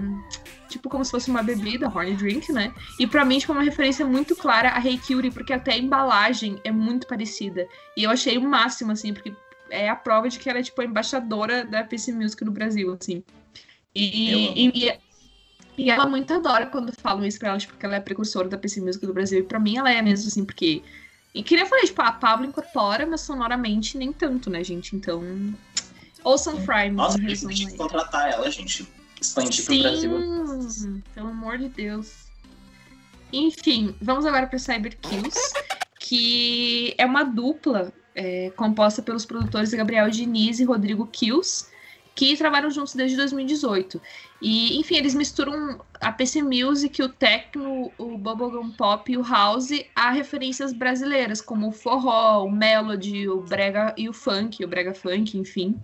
[0.70, 2.74] tipo como se fosse uma bebida, Horny Drink, né?
[3.00, 5.78] E pra mim, tipo, é uma referência muito clara a Hey Cutie, porque até a
[5.78, 7.68] embalagem é muito parecida.
[7.96, 9.34] E eu achei o máximo, assim, porque
[9.70, 12.98] é a prova de que ela é, tipo, a embaixadora da PC Music no Brasil,
[13.00, 13.24] assim.
[13.94, 15.00] E, e, e-
[15.78, 18.58] e ela muito adora quando falam isso pra ela, tipo, porque ela é precursora da
[18.58, 19.40] PC Music do Brasil.
[19.40, 20.82] E pra mim ela é mesmo, assim, porque.
[21.34, 24.96] E que nem eu falei, tipo, a Pablo incorpora, mas sonoramente nem tanto, né, gente?
[24.96, 25.22] Então.
[26.24, 26.92] Ouçam Frime.
[26.92, 28.88] Nossa, a gente tem que contratar ela, gente.
[29.22, 30.70] Expandir pro Brasil.
[30.70, 32.26] Sim, pelo amor de Deus.
[33.32, 35.54] Enfim, vamos agora para Cyber Kills,
[36.00, 41.68] que é uma dupla é, composta pelos produtores Gabriel Diniz e Rodrigo Kills,
[42.16, 44.01] que trabalham juntos desde 2018.
[44.41, 49.72] E, enfim, eles misturam a PC Music, o techno, o bubblegum pop e o house
[49.93, 54.93] a referências brasileiras, como o forró, o melody, o brega e o funk, o brega
[54.93, 55.76] funk, enfim.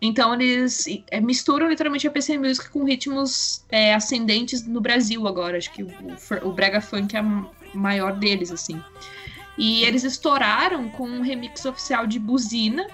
[0.00, 5.58] Então eles é, misturam literalmente a PC Music com ritmos é, ascendentes no Brasil agora.
[5.58, 5.88] Acho que o,
[6.42, 8.82] o, brega funk é a maior deles, assim.
[9.56, 12.86] E eles estouraram com um remix oficial de Buzina,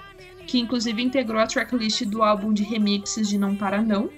[0.51, 4.09] que inclusive integrou a tracklist do álbum de remixes de Não Para Não.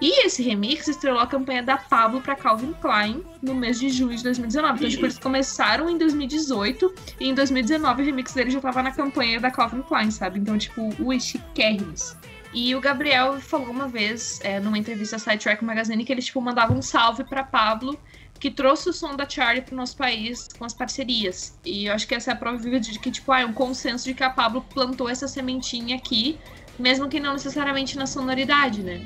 [0.00, 4.16] E esse remix estrelou a campanha da Pablo para Calvin Klein no mês de junho
[4.16, 4.78] de 2019.
[4.78, 8.90] Então, tipo, eles começaram em 2018 e em 2019 o remix dele já tava na
[8.90, 10.40] campanha da Calvin Klein, sabe?
[10.40, 12.16] Então, tipo, ui, chiquérrimos.
[12.52, 16.40] E o Gabriel falou uma vez, é, numa entrevista à Sidetrack Magazine, que ele, tipo,
[16.40, 17.96] mandava um salve para Pablo,
[18.40, 21.58] que trouxe o som da Charlie pro nosso país com as parcerias.
[21.62, 23.52] E eu acho que essa é a prova viva de que, tipo, ah, é um
[23.52, 26.40] consenso de que a Pablo plantou essa sementinha aqui,
[26.78, 28.98] mesmo que não necessariamente na sonoridade, né?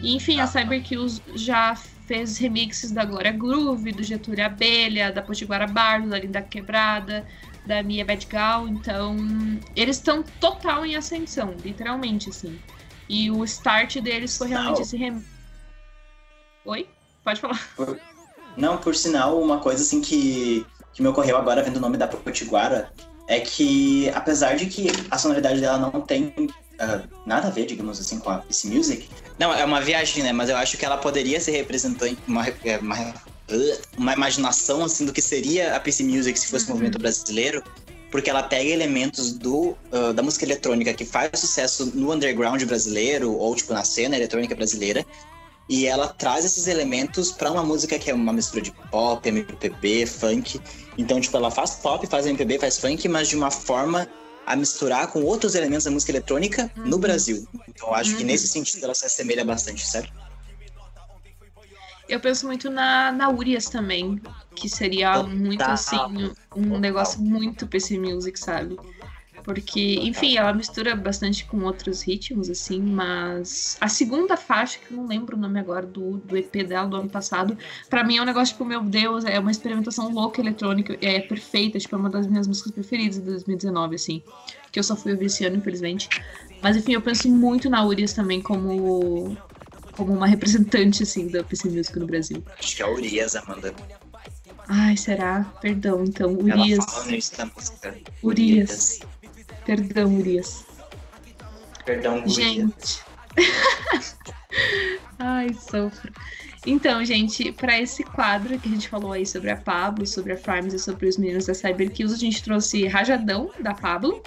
[0.00, 5.66] E, enfim, a Cyberkills já fez remixes da Glória Groove, do Getúlio Abelha, da Potiguara
[5.66, 7.26] Bardo, da Linda Quebrada,
[7.66, 8.68] da Mia Badgal.
[8.68, 9.16] Então,
[9.74, 12.56] eles estão total em ascensão, literalmente, assim.
[13.08, 14.82] E o start deles foi realmente Não.
[14.82, 15.26] esse remix.
[16.64, 16.88] Oi?
[17.24, 17.60] Pode falar.
[18.56, 22.08] Não, por sinal, uma coisa assim que, que me ocorreu agora vendo o nome da
[22.08, 22.90] Potiguara
[23.28, 26.32] é que, apesar de que a sonoridade dela não tem
[26.78, 30.32] ah, nada a ver, digamos assim, com a PC Music, não, é uma viagem, né?
[30.32, 35.04] Mas eu acho que ela poderia ser representante, uma, é, uma, uh, uma imaginação assim
[35.04, 36.72] do que seria a PC Music se fosse um Uhum.
[36.74, 37.62] movimento brasileiro,
[38.10, 43.32] porque ela pega elementos do, ah, da música eletrônica que faz sucesso no underground brasileiro
[43.34, 45.04] ou tipo na cena eletrônica brasileira
[45.68, 50.06] e ela traz esses elementos pra uma música que é uma mistura de pop, MPB,
[50.06, 50.60] funk.
[50.96, 54.06] Então, tipo, ela faz pop, faz MPB, faz funk, mas de uma forma
[54.46, 57.46] a misturar com outros elementos da música eletrônica no Brasil.
[57.68, 58.28] Então, eu acho que Uhum.
[58.28, 60.08] nesse sentido ela se assemelha bastante, sabe?
[62.08, 64.20] Eu penso muito na, na Urias também,
[64.54, 65.96] que seria Total, muito assim,
[66.54, 66.78] um total.
[66.78, 68.78] negócio muito PC Music, sabe?
[69.46, 74.96] Porque, enfim, ela mistura bastante com outros ritmos, assim, mas a segunda faixa, que eu
[74.96, 77.56] não lembro o nome agora do, do EP dela do ano passado,
[77.88, 81.78] pra mim é um negócio, tipo, meu Deus, é uma experimentação louca eletrônica, é perfeita,
[81.78, 84.20] tipo, é uma das minhas músicas preferidas de 2019, assim,
[84.72, 86.08] que eu só fui ouvir esse ano, infelizmente.
[86.60, 89.36] Mas, enfim, eu penso muito na Urias também como,
[89.94, 92.42] como uma representante, assim, da PC Music no Brasil.
[92.58, 93.72] Acho que é a Urias, Amanda.
[94.68, 95.44] Ai, será?
[95.60, 96.84] Perdão, então, Ela Urias.
[96.84, 97.96] fala no início da música.
[98.20, 99.06] Urias.
[99.66, 100.64] Perdão, Urias.
[101.84, 102.34] Perdão, Urias.
[102.34, 103.00] Gente.
[105.18, 106.12] Ai, sofro.
[106.64, 110.36] Então, gente, para esse quadro que a gente falou aí sobre a Pablo, sobre a
[110.36, 114.22] Farms e sobre os meninos da Cyberkills, a gente trouxe Rajadão, da Pablo.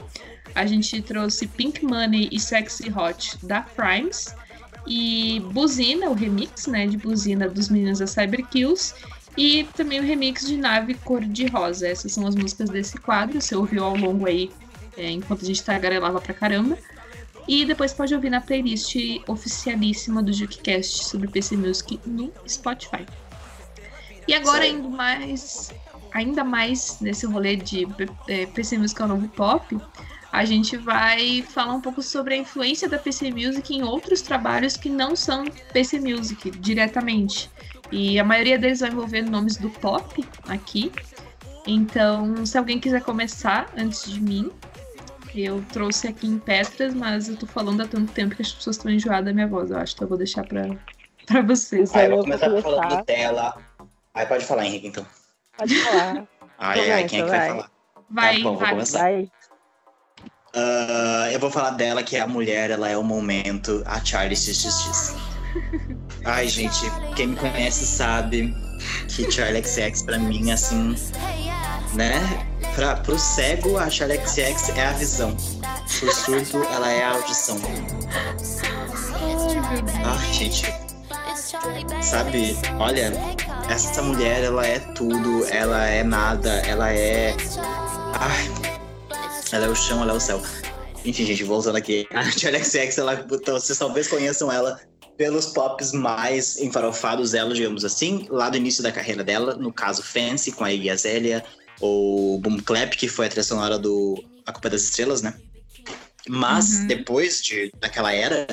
[0.56, 4.34] A gente trouxe Pink Money e Sexy Hot, da Primes.
[4.88, 8.96] E Buzina, o remix, né, de Buzina dos meninos da Cyberkills.
[9.38, 11.88] E também o remix de Nave Cor de Rosa.
[11.88, 13.40] Essas são as músicas desse quadro.
[13.40, 14.50] Você ouviu ao longo aí,
[15.00, 16.78] é, enquanto a gente tagarelava pra caramba.
[17.48, 18.96] E depois pode ouvir na playlist
[19.28, 23.06] oficialíssima do JukeCast sobre PC Music no Spotify.
[24.28, 25.72] E agora, ainda mais,
[26.14, 27.88] ainda mais nesse rolê de
[28.28, 29.76] eh, PC Music ao novo pop,
[30.32, 34.78] a gente vai falar um pouco sobre a influência da PC Music em outros trabalhos
[34.78, 37.50] que não são PC Music diretamente.
[37.92, 40.92] E a maioria deles vai envolver nomes do pop aqui.
[41.66, 44.52] Então, se alguém quiser começar antes de mim,
[45.36, 48.76] eu trouxe aqui em Petras, mas eu tô falando há tanto tempo que as pessoas
[48.78, 49.94] estão enjoadas da minha voz, eu acho.
[49.94, 50.68] Então eu vou deixar pra,
[51.28, 51.94] pra vocês.
[51.96, 52.70] Aí eu vou vou começar começar.
[52.70, 53.58] falando dela.
[54.14, 55.06] Aí pode falar, Henrique, então.
[55.58, 56.28] Pode falar.
[56.62, 57.50] Ai, ai, quem é que Começa, vai vai.
[57.50, 57.72] falar?
[58.10, 58.70] Vai, Tá bom, vou vai.
[58.72, 59.00] começar.
[59.00, 59.32] Vai.
[60.56, 64.36] Ah, eu vou falar dela, que é a mulher, ela é o momento, a Charlie
[64.36, 65.16] XXX.
[66.26, 66.80] Ai, gente,
[67.16, 68.54] quem me conhece sabe
[69.08, 70.96] que Charlie XX pra mim, assim,
[71.94, 72.20] né?
[72.80, 75.36] Pra, pro cego, a Charlie XX é a visão.
[76.00, 77.60] Pro surdo, ela é a audição.
[80.06, 80.64] Ai, gente,
[82.02, 82.56] sabe?
[82.80, 83.12] Olha,
[83.70, 87.36] essa mulher, ela é tudo, ela é nada, ela é.
[88.14, 88.50] Ai,
[89.52, 90.42] ela é o chão, ela é o céu.
[91.04, 92.08] Enfim, gente, voltando aqui.
[92.16, 94.80] A Charlie XX, ela, então, vocês talvez conheçam ela
[95.18, 100.02] pelos pops mais enfarofados dela, digamos assim, lá do início da carreira dela, no caso
[100.02, 101.44] Fancy, com a Iggy Azalea,
[101.80, 105.34] ou Boom Clap, que foi a trilha sonora do A Culpa é das Estrelas, né?
[106.28, 106.88] Mas, Uhum.
[106.88, 108.46] depois de, daquela era,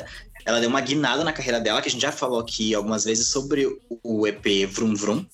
[0.44, 3.28] ela deu uma guinada na carreira dela, que a gente já falou aqui algumas vezes
[3.28, 3.66] sobre
[4.02, 5.26] o EP Vroom Vroom.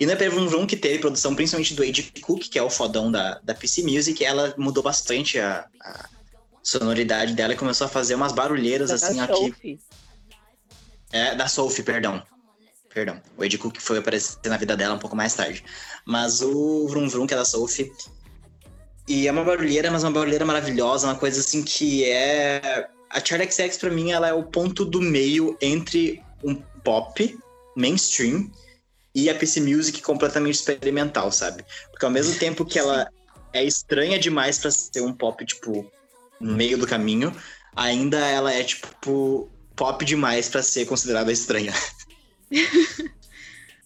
[0.00, 2.70] E no EP Vroom Vroom, que teve produção principalmente do Age Cook, que é o
[2.70, 6.08] fodão da, da PC Music, ela mudou bastante a, a
[6.62, 9.34] sonoridade dela e começou a fazer umas barulheiras assim Da aqui.
[9.48, 9.80] Sophie.
[11.10, 12.22] É, da Sophie, perdão.
[12.98, 13.22] Perdão.
[13.36, 15.62] O Ed Cook foi aparecer na vida dela um pouco mais tarde.
[16.04, 17.92] Mas o Vroom Vroom, que é da Sophie.
[19.06, 22.88] E é uma barulheira, mas uma barulheira maravilhosa, uma coisa assim que é.
[23.08, 27.38] A Charlie XX, pra mim, ela é o ponto do meio entre um pop
[27.76, 28.50] mainstream
[29.14, 31.64] e a PC Music completamente experimental, sabe?
[31.92, 33.08] Porque ao mesmo tempo que ela
[33.52, 35.88] é estranha demais pra ser um pop, tipo,
[36.40, 37.32] no meio do caminho,
[37.76, 41.72] ainda ela é, tipo, pop demais pra ser considerada estranha.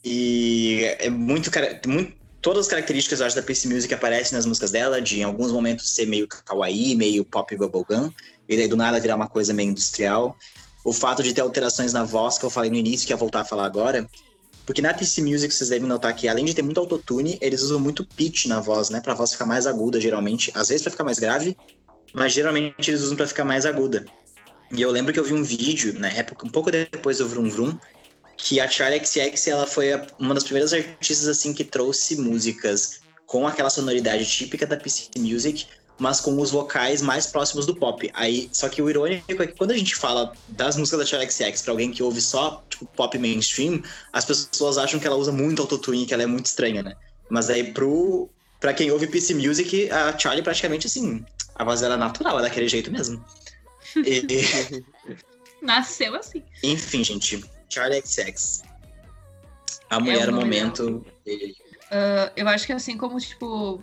[0.04, 1.50] e é muito,
[1.86, 2.22] muito.
[2.40, 5.52] Todas as características, eu acho, da PC Music aparecem nas músicas dela, de em alguns
[5.52, 8.10] momentos ser meio kawaii, meio pop bubblegum,
[8.48, 10.36] e daí do nada virar uma coisa meio industrial.
[10.84, 13.42] O fato de ter alterações na voz, que eu falei no início, que ia voltar
[13.42, 14.08] a falar agora,
[14.66, 17.78] porque na PC Music vocês devem notar que, além de ter muito autotune, eles usam
[17.78, 19.00] muito pitch na voz, né?
[19.00, 20.50] Pra voz ficar mais aguda, geralmente.
[20.54, 21.56] Às vezes pra ficar mais grave,
[22.12, 24.04] mas geralmente eles usam pra ficar mais aguda.
[24.70, 27.50] E eu lembro que eu vi um vídeo, na época, um pouco depois do Vroom
[27.50, 27.78] Vroom,
[28.42, 33.46] que a Charlie XX, ela foi uma das primeiras artistas, assim, que trouxe músicas com
[33.46, 35.66] aquela sonoridade típica da PC Music,
[35.96, 38.10] mas com os vocais mais próximos do pop.
[38.12, 41.30] Aí, só que o irônico é que quando a gente fala das músicas da Charlie
[41.30, 43.80] XX pra alguém que ouve só, tipo, pop mainstream,
[44.12, 46.96] as pessoas acham que ela usa muito autotune, que ela é muito estranha, né?
[47.30, 48.28] Mas aí pro
[48.58, 51.24] para quem ouve PC Music, a Charlie praticamente assim,
[51.54, 53.24] a voz dela é natural, é daquele jeito mesmo.
[54.04, 54.84] E-
[55.60, 56.42] Nasceu assim.
[56.62, 58.62] enfim, gente, Charlie XX.
[59.88, 61.04] A mulher no nome momento.
[61.90, 63.82] Ah, eu acho que assim como, tipo,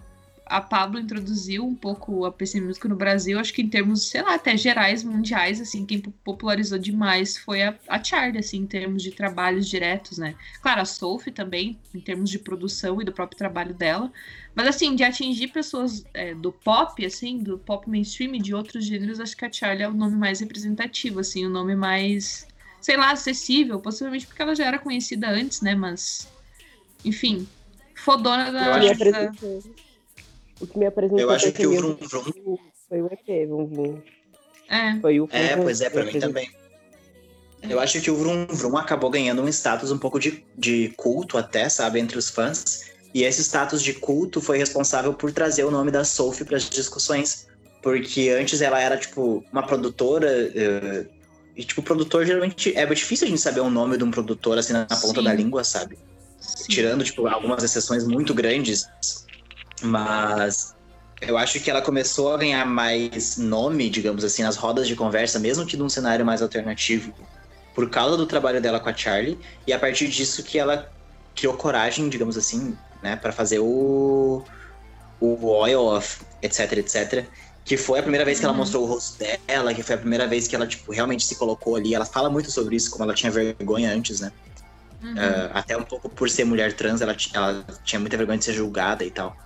[0.50, 4.24] a Pablo introduziu um pouco a PC Music no Brasil, acho que em termos, sei
[4.24, 9.04] lá, até gerais, mundiais, assim, quem popularizou demais foi a, a Charlie, assim, em termos
[9.04, 10.34] de trabalhos diretos, né?
[10.62, 14.12] Claro, a Sophie também, em termos de produção e do próprio trabalho dela.
[14.56, 18.86] Mas, assim, de atingir pessoas é, do pop, assim, do pop mainstream e de outros
[18.86, 22.48] gêneros, acho que a Charlie é o nome mais representativo, assim, o nome mais,
[22.82, 25.76] sei lá, acessível, possivelmente porque ela já era conhecida antes, né?
[25.76, 26.28] Mas,
[27.04, 27.48] enfim,
[27.96, 28.66] fodona da.
[28.66, 29.32] Eu O que me acho- da-
[30.62, 32.58] o que me apresentou Eu acho que o Vrum Vrum.
[32.88, 34.02] foi o EP, Vrum Vrum.
[34.70, 35.00] É.
[35.00, 36.50] Foi o É, Vrum pois é, pra mim também.
[37.62, 41.38] Eu acho que o Vrum Vrum acabou ganhando um status um pouco de, de culto
[41.38, 42.90] até, sabe, entre os fãs.
[43.14, 46.70] E esse status de culto foi responsável por trazer o nome da Sophie para as
[46.70, 47.48] discussões.
[47.82, 50.28] Porque antes ela era, tipo, uma produtora.
[50.56, 51.06] eh,
[51.60, 52.74] e, tipo, produtor geralmente.
[52.76, 55.24] É difícil a gente saber o nome de um produtor assim na ponta Sim.
[55.24, 55.99] da língua, sabe?
[56.39, 56.68] Sim.
[56.70, 58.88] tirando tipo algumas exceções muito grandes,
[59.82, 60.74] mas
[61.20, 65.38] eu acho que ela começou a ganhar mais nome, digamos assim, nas rodas de conversa,
[65.38, 67.14] mesmo que num cenário mais alternativo,
[67.76, 69.38] por causa do trabalho dela com a Charlie,
[69.68, 70.89] e a partir disso que ela
[71.36, 74.41] criou coragem, digamos assim, né, para fazer o
[75.20, 77.26] o Oil of etc, etc,
[77.70, 78.58] que foi a primeira vez que ela Uhum.
[78.58, 81.76] mostrou o rosto dela, que foi a primeira vez que ela tipo realmente se colocou
[81.76, 81.94] ali.
[81.94, 84.32] Ela fala muito sobre isso, como ela tinha vergonha antes, né?
[85.04, 85.16] Uhum.
[85.16, 88.54] Uh, até um pouco por ser mulher trans, ela, ela tinha muita vergonha de ser
[88.54, 89.38] julgada e tal.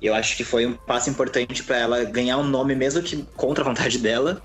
[0.00, 3.26] E eu acho que foi um passo importante pra ela ganhar um nome, mesmo que
[3.36, 4.42] contra a vontade dela,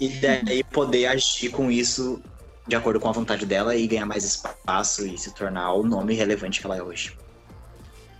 [0.00, 2.22] e daí poder agir com isso
[2.66, 6.14] de acordo com a vontade dela e ganhar mais espaço e se tornar o nome
[6.14, 7.12] relevante que ela é hoje.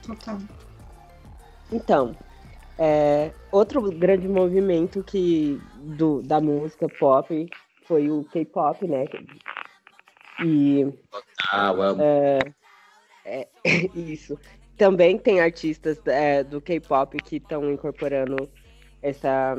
[0.02, 0.38] Total.
[1.70, 2.18] Então,
[2.78, 5.60] é, outro grande movimento que
[5.96, 7.48] do, da música pop
[7.84, 9.04] foi o K-pop, né?
[10.44, 10.86] E
[11.50, 11.96] Ah, well,
[13.94, 14.38] isso.
[14.76, 18.48] Também tem artistas é, do K-pop que estão incorporando
[19.02, 19.56] essa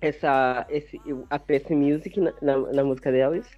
[0.00, 3.48] essa esse, a PC Music na, na, na música deles,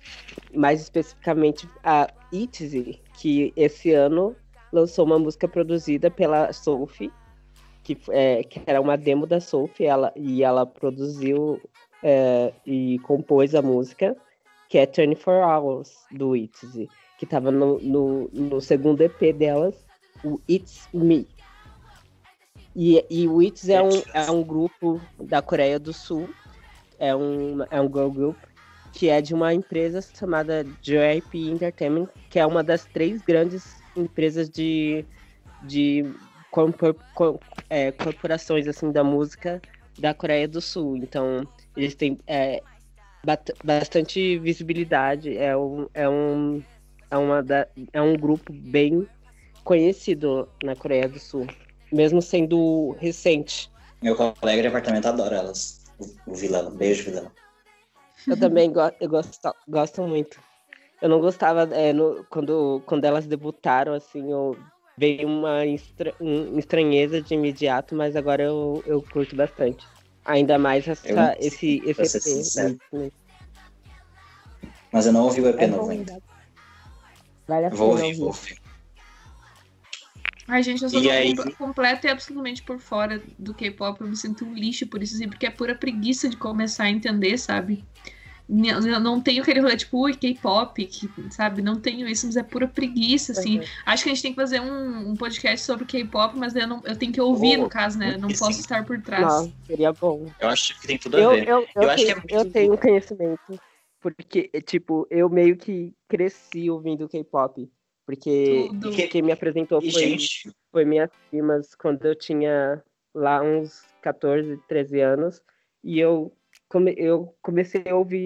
[0.55, 4.35] mais especificamente a ITZY, que esse ano
[4.73, 7.13] lançou uma música produzida pela Sophie,
[7.95, 11.61] que, é, que era uma demo da Sophie, ela, e ela produziu
[12.03, 14.17] é, e compôs a música,
[14.69, 16.89] que é 24 Hours, do ITZY,
[17.19, 19.75] que estava no, no, no segundo EP delas,
[20.25, 21.27] o It's Me.
[22.77, 26.29] E, e o ITZY é um, é um grupo da Coreia do Sul,
[26.99, 28.37] é um, é um girl group,
[28.93, 34.49] que é de uma empresa chamada JYP Entertainment, que é uma das três grandes empresas
[34.49, 35.05] de,
[35.65, 36.05] de
[36.51, 36.75] cor,
[37.69, 39.61] é, corporações assim da música
[39.99, 40.97] da Coreia do Sul.
[40.97, 41.47] Então,
[41.77, 42.63] eles têm é,
[43.65, 45.37] bastante visibilidade.
[45.37, 46.63] É um, é um,
[47.11, 49.07] é uma da, é um grupo bem
[49.65, 51.47] conhecido na Coreia do Sul,
[51.93, 53.71] mesmo sendo recente.
[54.03, 55.85] meu colega de apartamento adora elas.
[55.99, 56.71] O, o Vilano.
[56.71, 57.31] Beijo, Vilano.
[58.27, 60.41] Eu também go eu gosto, gosto muito.
[61.01, 64.57] Eu não gostava é, no, quando, quando elas debutaram, assim, eu
[65.01, 69.87] veio uma estra um, estranheza de imediato, mas agora eu, eu curto bastante.
[70.27, 72.79] Ainda mais essa, Eu- esse, esse EP.
[72.93, 73.11] né?
[74.93, 76.21] Mas eu não ouvi o EP É novo bom, ainda.
[77.49, 78.59] Vale a pena Vou ouvir, vou ouvir.
[80.47, 84.01] Ai, gente, eu sou aí- completa e absolutamente por fora do K-pop.
[84.03, 86.91] Eu me sinto um lixo por isso, assim, porque é pura preguiça de começar a
[86.91, 87.83] entender, sabe?
[88.51, 91.63] N- Não tenho aquele rolê tipo, ui, K-pop, que, sabe?
[91.63, 93.59] Não tenho isso, mas é pura preguiça, assim.
[93.59, 93.65] Uhum.
[93.87, 96.83] Acho que a gente tem que fazer um, um podcast sobre K-pop, mas eu, não,
[96.85, 98.15] eu tenho que ouvir, Oh, no caso, né?
[98.15, 98.39] Eu não sim.
[98.39, 99.23] posso estar por trás.
[99.25, 100.27] Não, seria bom.
[100.41, 101.49] Eu acho que tem tudo a Eu, ver.
[101.49, 103.61] eu, eu, Eu acho que tenho, é muito- eu tenho conhecimento.
[104.01, 107.71] Porque, tipo, eu meio que cresci ouvindo K-pop.
[108.07, 108.91] Porque Tudo.
[109.09, 112.83] quem me apresentou E, foi, gente, foi minhas primas quando eu tinha
[113.15, 115.41] lá uns 14, 13 anos.
[115.85, 116.33] E eu,
[116.71, 118.19] come, eu comecei a ouvir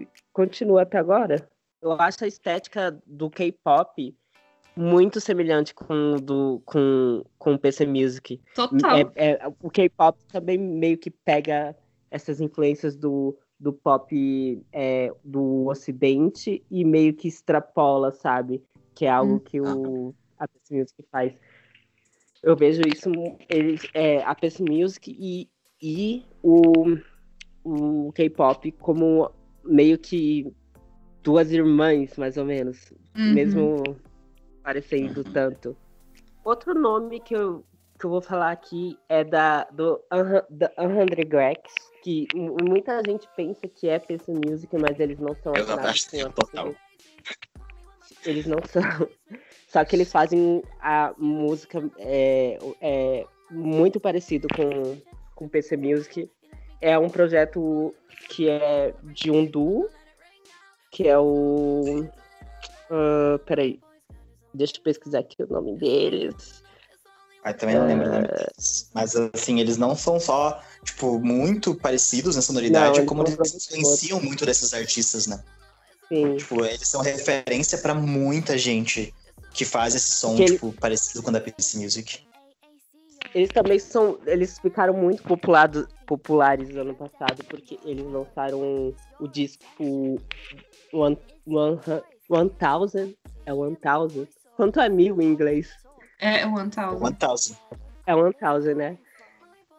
[0.00, 1.48] e continua até agora.
[1.80, 4.16] Eu acho a estética do K-pop
[4.74, 8.40] muito semelhante com o do com, com o PC Music.
[8.54, 8.98] Total.
[9.14, 11.76] É- é- o K-pop também meio que pega
[12.10, 18.62] essas influências do, do pop é, do ocidente e meio que extrapola, sabe?
[18.94, 19.40] Que é algo Hum.
[19.40, 21.32] que o, a PC Music faz.
[22.42, 23.08] Eu vejo isso,
[23.48, 25.48] eles, é, a PC Music e,
[25.80, 26.96] e o,
[27.64, 29.30] o K-pop como
[29.64, 30.52] meio que
[31.22, 33.34] duas irmãs, mais ou menos Uhum.
[33.34, 33.96] mesmo
[34.62, 35.76] parecendo tanto.
[36.44, 37.64] Outro nome que eu,
[37.98, 41.72] que eu vou falar aqui é da do 100 Grecs,
[42.02, 45.90] que mu- muita gente pensa que é PC Music, mas eles não são Eu assinados
[45.90, 46.74] acho que com a total.
[48.26, 48.82] Eles não são.
[49.68, 54.96] Só que eles fazem a música é, é muito parecido com
[55.34, 56.30] com PC Music.
[56.82, 57.94] É um projeto
[58.28, 59.88] que é de um duo,
[60.90, 62.06] que é o
[62.90, 63.80] ah, peraí.
[64.52, 66.62] Deixa eu pesquisar aqui o nome deles.
[67.42, 68.90] Aí também não lembro nome deles.
[68.94, 74.20] Mas assim, eles não são só, tipo, muito parecidos na sonoridade, Não, como eles influenciam
[74.20, 75.42] muito desses artistas, né?
[76.08, 76.36] Sim.
[76.36, 79.14] Tipo, eles são referência pra muita gente
[79.54, 82.26] que faz esse som, Que ele- tipo, parecido com o da PC Music.
[83.34, 84.18] Eles também são.
[84.26, 90.20] Eles ficaram muito populado, populares no ano passado, porque eles lançaram o disco
[90.92, 91.80] One, One,
[92.28, 93.14] One Thousand.
[93.46, 94.28] É One Thousand.
[94.56, 95.70] Quanto é mil em inglês?
[96.20, 96.98] É, o Antal.
[97.00, 97.56] 1000.
[98.06, 98.98] É One Thousand, né?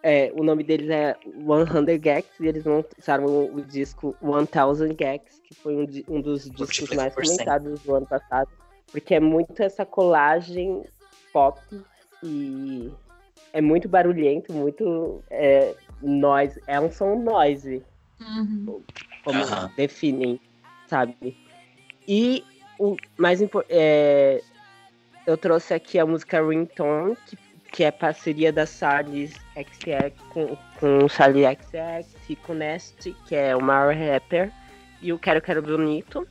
[0.06, 5.56] É, o nome deles é 100 Gags e eles lançaram o, disco 1000 Gags, que
[5.56, 8.50] foi um, um dos discos mais comentados do ano passado,
[8.92, 10.84] porque é muito essa colagem
[11.32, 11.58] pop
[12.22, 12.92] e
[13.54, 17.84] é muito barulhento, muito é, noise, é um som noise,
[18.20, 18.82] Uhum.
[19.24, 19.72] como Aham.
[19.76, 20.40] definem,
[20.88, 21.38] sabe?
[22.08, 22.44] E
[22.80, 24.44] o mais importante,
[25.26, 27.38] eu trouxe aqui a música Ringtone, que,
[27.72, 33.16] que é parceria da Charlie XX com, com o Charlie XX e com o Nest,
[33.28, 34.52] que é o maior rapper,
[35.02, 36.28] e o Quero Quero Bonito.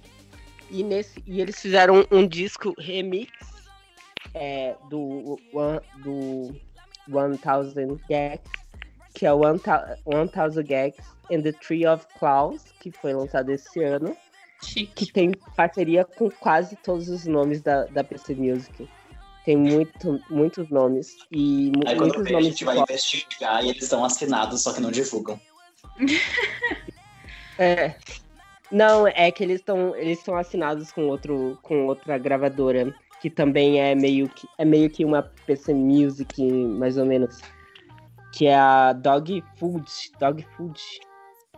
[0.70, 3.30] E, nesse, e eles fizeram um, disco remix
[4.32, 5.38] é, do,
[6.02, 6.54] do
[7.08, 8.50] 1000 Gags,
[9.14, 9.60] que é o 1000
[10.06, 14.16] 1000 Gags and the Tree of Clouds, que foi lançado esse ano
[14.62, 15.06] Chique.
[15.06, 18.88] que tem parceria com quase todos os nomes da, da PC Music.
[19.44, 21.16] Tem muito, muitos nomes.
[21.32, 22.92] E Aí quando muitos a nomes gente de vai pop.
[22.92, 25.40] investigar e eles são assinados, só que não divulgam.
[27.58, 27.94] É.
[28.70, 33.80] Não, é que eles estão eles estão assinados com outro com outra gravadora que também
[33.80, 37.40] é meio que é meio que uma PC Music mais ou menos,
[38.34, 39.88] que é a Dog Food,
[40.18, 40.80] Dog Food.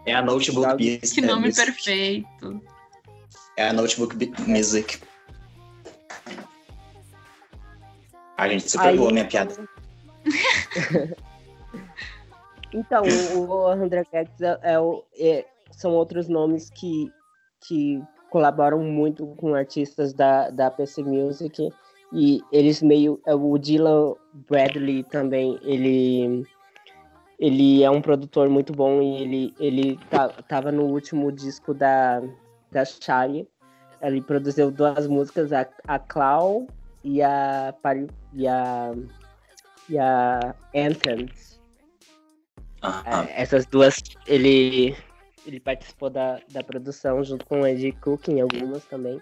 [0.05, 0.91] É a Notebook Sabe?
[1.01, 1.15] Music.
[1.15, 1.65] Que nome Music.
[1.65, 2.61] perfeito.
[3.57, 4.15] É a Notebook
[4.47, 5.01] Music.
[8.37, 9.55] A gente super Aí- boa minha piada.
[12.77, 13.05] Então,
[13.37, 17.09] o, André Gags é, é o- é- são outros nomes que,
[17.69, 18.03] que
[18.35, 21.71] colaboram muito com artistas da, da PC Music.
[22.13, 23.21] E eles meio.
[23.25, 24.15] é, O Dylan
[24.51, 26.45] Bradley também, ele.
[27.39, 32.23] Ele é um produtor muito bom e ele, ele tá, tava no último disco da,
[32.73, 33.47] da Charlie.
[34.01, 36.67] Ele produziu duas músicas, a, a Clau
[37.03, 37.75] e a,
[38.33, 38.93] e a,
[39.89, 41.61] e a Anthems.
[42.83, 44.97] É, essas duas, ele,
[45.47, 49.21] ele participou da, da produção junto com o Andy Cook em algumas também.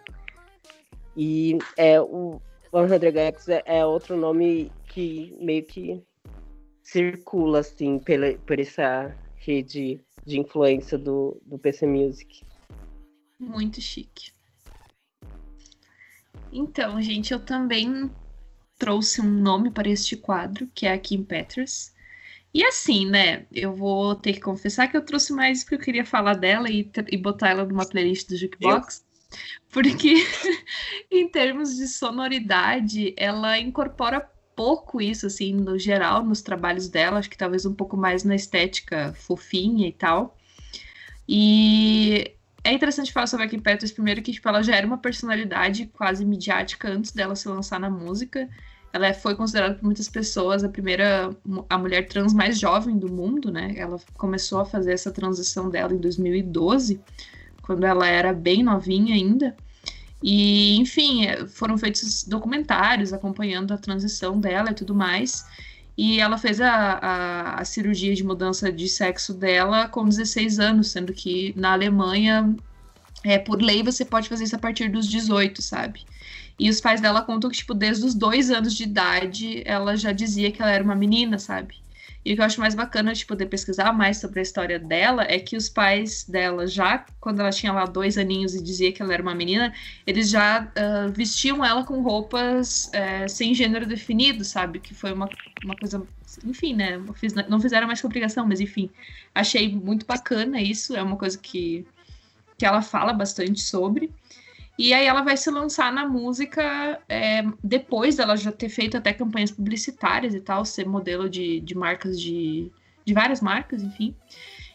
[1.17, 2.41] E é, o
[2.71, 6.03] 100 X é, é outro nome que meio que
[6.83, 12.45] circula assim pela, por essa rede de influência do, do PC Music.
[13.39, 14.33] Muito chique.
[16.53, 18.11] Então, gente, eu também
[18.79, 21.92] trouxe um nome para este quadro, que é a Kim Petras.
[22.55, 23.47] E assim, né?
[23.51, 26.91] Eu vou ter que confessar que eu trouxe mais porque eu queria falar dela e,
[27.11, 29.05] e botar ela numa playlist do Jukebox.
[29.71, 30.15] Porque,
[31.11, 34.21] em termos de sonoridade, ela incorpora
[34.55, 37.19] pouco isso, assim, no geral, nos trabalhos dela.
[37.19, 40.37] Acho que talvez um pouco mais na estética fofinha e tal.
[41.27, 42.35] E
[42.65, 45.87] é interessante falar sobre a Kim Petras primeiro que tipo, ela já era uma personalidade
[45.87, 48.49] quase midiática antes dela se lançar na música.
[48.93, 51.31] Ela foi considerada por muitas pessoas a primeira
[51.69, 53.73] a mulher trans mais jovem do mundo, né?
[53.77, 57.01] Ela começou a fazer essa transição dela em 2012,
[57.63, 59.57] quando ela era bem novinha ainda.
[60.23, 65.45] E, enfim, foram feitos documentários acompanhando a transição dela e tudo mais.
[65.97, 70.91] E ela fez a, a, a, cirurgia de mudança de sexo dela com 16 anos,
[70.91, 72.55] sendo que na Alemanha,
[73.25, 76.05] é, por lei, você pode fazer isso a partir dos 18, sabe?
[76.59, 80.13] E os pais dela contam que, tipo, desde os dois anos de idade, ela já
[80.13, 81.83] dizia que ela era uma menina, sabe?
[82.25, 85.25] E o que eu acho mais bacana de poder pesquisar mais sobre a história dela
[85.25, 89.03] é que os pais dela, já quando ela tinha lá dois aninhos e dizia que
[89.03, 89.75] ela era uma menina,
[90.07, 94.79] eles já uh, vestiam ela com roupas uh, sem gênero definido, sabe?
[94.79, 95.29] Que foi uma,
[95.65, 96.07] uma coisa.
[96.45, 97.03] Enfim, né?
[97.49, 98.89] Não fizeram mais com obrigação, mas enfim.
[99.35, 100.95] Achei muito bacana isso.
[100.95, 101.85] É uma coisa que,
[102.57, 104.13] que ela fala bastante sobre.
[104.83, 109.13] E aí ela vai se lançar na música é, depois dela já ter feito até
[109.13, 112.69] campanhas publicitárias e tal, ser modelo de, de marcas de,
[113.05, 114.13] de várias marcas, enfim.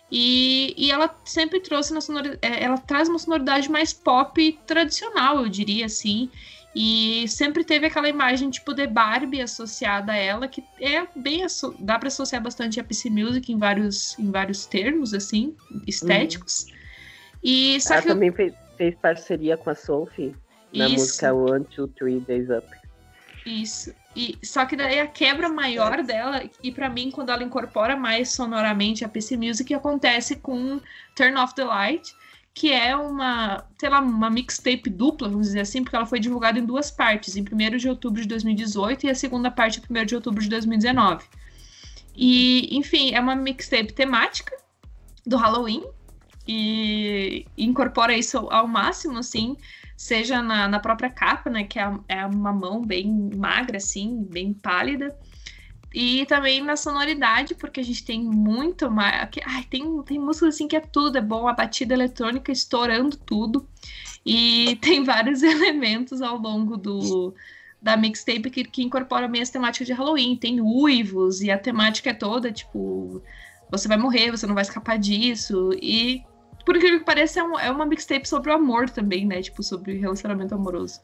[0.10, 5.44] E, e ela sempre trouxe na sonoridade, é, ela traz uma sonoridade mais pop tradicional,
[5.44, 6.30] eu diria assim.
[6.74, 11.46] E sempre teve aquela imagem tipo de Barbie associada a ela, que é bem
[11.80, 15.54] dá para associar bastante a PC Music em vários em vários termos assim,
[15.86, 16.64] estéticos.
[16.64, 16.78] Uhum.
[17.44, 18.34] E só ela que também eu...
[18.36, 20.36] fez fez parceria com a Sophie
[20.74, 20.96] na Isso.
[20.96, 22.68] música One, Two, Three Days Up.
[23.46, 23.94] Isso.
[24.16, 28.32] E, só que daí a quebra maior dela, e para mim, quando ela incorpora mais
[28.32, 30.82] sonoramente a PC Music, acontece com
[31.16, 32.16] Turn Off the Light,
[32.54, 36.58] que é uma, sei lá, uma mixtape dupla, vamos dizer assim, porque ela foi divulgada
[36.58, 40.06] em duas partes, em 1 de outubro de 2018 e a segunda parte em 1
[40.06, 41.24] de outubro de 2019.
[42.16, 44.58] E, enfim, é uma mixtape temática
[45.24, 45.84] do Halloween,
[46.48, 49.58] e incorpora isso ao máximo, assim,
[49.96, 54.54] seja na, na própria capa, né, que é, é uma mão bem magra, assim, bem
[54.54, 55.16] pálida,
[55.94, 59.30] e também na sonoridade, porque a gente tem muito mais.
[59.46, 63.68] Ai, tem, tem música assim que é tudo, é bom, a batida eletrônica estourando tudo.
[64.26, 67.34] E tem vários elementos ao longo do,
[67.82, 70.36] da mixtape que, que incorporam bem as temáticas de Halloween.
[70.36, 73.22] Tem uivos, e a temática é toda, tipo,
[73.72, 75.72] você vai morrer, você não vai escapar disso.
[75.82, 76.22] E
[76.68, 79.42] por incrível que pareça, é, um, é uma mixtape sobre o amor também, né?
[79.42, 81.00] Tipo, sobre relacionamento amoroso.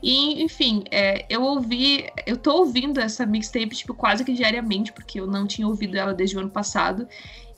[0.00, 5.18] E, enfim, é, eu ouvi, eu tô ouvindo essa mixtape, tipo, quase que diariamente, porque
[5.18, 7.08] eu não tinha ouvido ela desde o ano passado.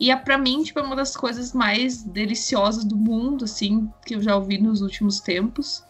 [0.00, 4.14] E é, pra mim, tipo, é uma das coisas mais deliciosas do mundo, assim, que
[4.14, 5.84] eu já ouvi nos últimos tempos.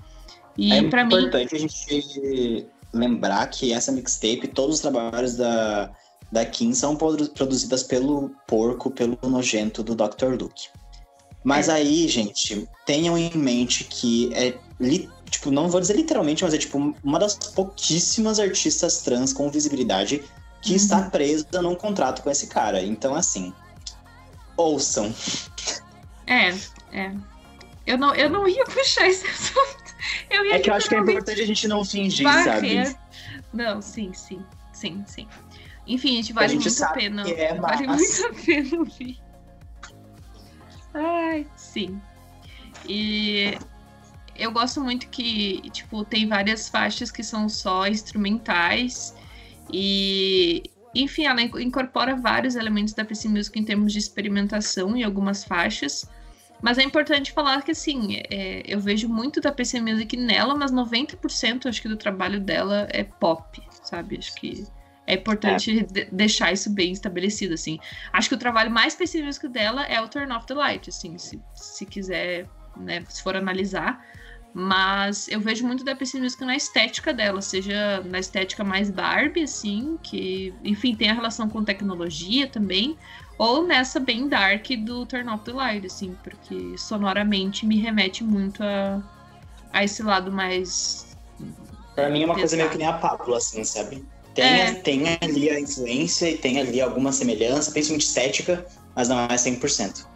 [0.58, 1.14] E é para mim.
[1.14, 5.92] É importante a gente lembrar que essa mixtape, todos os trabalhos da,
[6.32, 10.34] da Kim são produzidas pelo porco, pelo nojento do Dr.
[10.40, 10.70] Luke.
[11.46, 11.74] Mas é.
[11.74, 14.58] aí, gente, tenham em mente que é
[15.30, 20.24] tipo, não vou dizer literalmente, mas é tipo uma das pouquíssimas artistas trans com visibilidade
[20.60, 20.76] que uhum.
[20.76, 22.82] está presa num contrato com esse cara.
[22.82, 23.52] Então, assim,
[24.56, 25.14] ouçam.
[26.26, 26.48] É,
[26.92, 27.12] é.
[27.86, 29.94] Eu não, eu não ia puxar esse assunto.
[30.28, 32.88] Eu ia é que eu acho que é importante a gente não fingir, varrer.
[32.88, 32.98] sabe?
[33.52, 35.28] Não, sim, sim, sim, sim.
[35.86, 37.30] Enfim, a gente vale a gente muito a pena.
[37.30, 39.25] É, vale muito a pena ouvir.
[40.96, 42.00] Ai, sim.
[42.88, 43.58] E
[44.34, 49.14] eu gosto muito que, tipo, tem várias faixas que são só instrumentais
[49.70, 50.62] e,
[50.94, 56.08] enfim, ela incorpora vários elementos da PC Music em termos de experimentação em algumas faixas.
[56.62, 60.72] Mas é importante falar que, assim, é, eu vejo muito da PC Music nela, mas
[60.72, 64.16] 90% acho que do trabalho dela é pop, sabe?
[64.16, 64.66] Acho que
[65.06, 66.08] é importante é.
[66.10, 67.78] deixar isso bem estabelecido, assim.
[68.12, 71.40] Acho que o trabalho mais específico dela é o Turn Off the Light, assim, se,
[71.54, 72.46] se quiser,
[72.76, 74.04] né, se for analisar.
[74.52, 79.42] Mas eu vejo muito da PC Music na estética dela, seja na estética mais Barbie,
[79.42, 82.96] assim, que, enfim, tem a relação com tecnologia também,
[83.38, 88.62] ou nessa bem dark do Turn Off the Light, assim, porque sonoramente me remete muito
[88.62, 89.02] a,
[89.72, 91.16] a esse lado mais.
[91.94, 92.40] Pra mim é uma pesado.
[92.40, 94.02] coisa meio que nem a Pablo, assim, sabe?
[94.36, 94.74] Tem, é.
[94.74, 100.06] tem ali a influência e tem ali alguma semelhança, principalmente estética, mas não é 100%.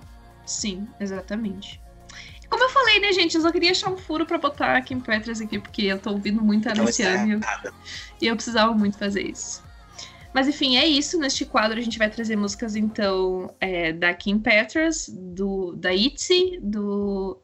[0.44, 1.80] Sim, exatamente.
[2.50, 3.36] Como eu falei, né, gente?
[3.36, 6.10] Eu só queria achar um furo pra botar aqui em Petras aqui, porque eu tô
[6.10, 7.40] ouvindo muito a Luciane
[8.20, 9.62] e eu precisava muito fazer isso.
[10.34, 11.18] Mas enfim, é isso.
[11.18, 16.60] Neste quadro a gente vai trazer músicas, então, é, da Kim Petras, do, da ITZY,
[16.60, 17.40] do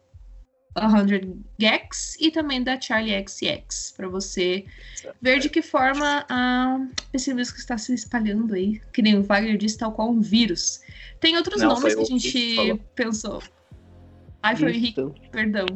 [0.78, 4.64] 100 Gex e também da Charlie XX, para você
[5.20, 6.78] ver de que forma a
[7.10, 10.80] pessimismo está se espalhando aí, que nem o Wagner disse, tal qual um vírus.
[11.20, 13.42] Tem outros Não, nomes que a gente pensou.
[14.42, 15.66] Ai, foi o Henrique, perdão.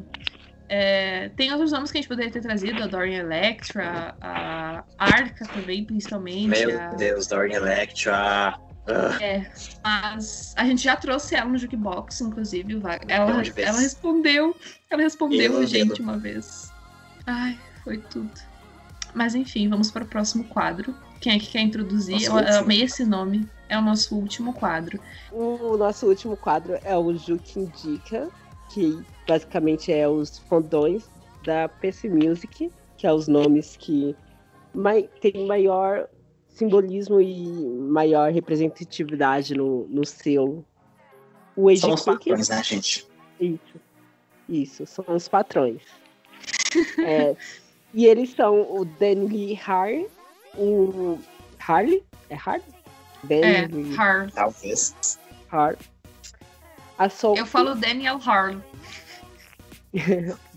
[0.68, 5.44] É, tem outros nomes que a gente poderia ter trazido, a Dorian Electra, a Arca
[5.46, 6.46] também, principalmente.
[6.46, 8.56] Meu a- Deus, Dorian Electra.
[8.86, 9.50] Ah, É,
[9.84, 12.80] mas a gente já trouxe ela no Jukebox, inclusive.
[13.08, 14.56] Ela, ela respondeu.
[14.90, 16.02] Ela respondeu Eu a gente lembro.
[16.02, 16.72] uma vez.
[17.26, 18.30] Ai, foi tudo.
[19.14, 20.94] Mas enfim, vamos para o próximo quadro.
[21.20, 22.14] Quem é que quer introduzir?
[22.14, 22.58] Nosso Eu, eu último.
[22.58, 23.48] amei esse nome.
[23.68, 24.98] É o nosso último quadro.
[25.30, 28.28] O nosso último quadro é o Juke Indica,
[28.70, 28.98] que
[29.28, 31.04] basicamente é os fondões
[31.44, 34.16] da PC Music, que é os nomes que
[34.74, 36.08] mai tem maior
[36.60, 37.42] simbolismo e
[37.90, 40.62] maior representatividade no, no selo.
[41.56, 43.06] O São os patrões, né, gente?
[43.40, 43.80] isso,
[44.48, 45.82] isso, são os patrões.
[47.04, 47.34] É,
[47.92, 49.90] e eles são o Danny Lee Har,
[50.56, 51.18] o
[51.58, 52.62] Harley, é Harley?
[53.28, 54.30] É, Danny Lee Har.
[54.30, 55.18] Talvez.
[55.50, 55.76] Har.
[56.96, 58.54] A Soul Eu falo Daniel Har.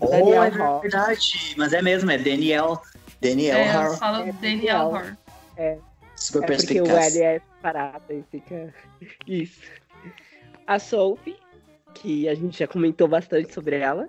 [0.00, 0.80] Oh, Daniel é Hall.
[0.80, 1.54] verdade.
[1.56, 2.80] Mas é mesmo, é Daniel.
[3.20, 3.98] Daniel É, eu Har.
[3.98, 4.94] falo É, Daniel Daniel.
[4.94, 5.18] Har.
[6.24, 7.16] Super É porque o perspicaz.
[7.16, 8.74] L é separado e fica.
[9.28, 9.60] Isso.
[10.66, 11.36] A Sophie,
[11.92, 14.08] que a gente já comentou bastante sobre ela.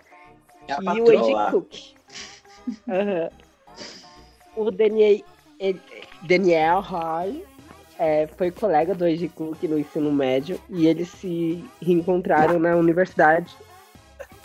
[0.68, 1.52] É e o patroa.
[1.52, 1.76] Cook.
[2.88, 3.30] Aham.
[4.56, 5.20] O Daniel,
[6.22, 7.36] Daniel Hall
[8.00, 13.54] é, foi colega do AJ Cook no ensino médio e eles se reencontraram na universidade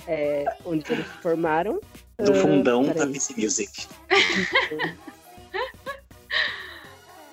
[0.08, 1.80] é, onde eles se formaram.
[2.18, 3.12] Do fundão da peraí.
[3.12, 3.86] PC Music.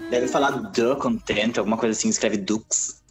[0.09, 3.01] Deve falar do content, alguma coisa assim, escreve Dux.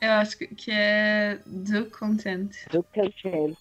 [0.00, 2.50] Eu acho que- é Do Content.
[2.70, 3.54] do Content.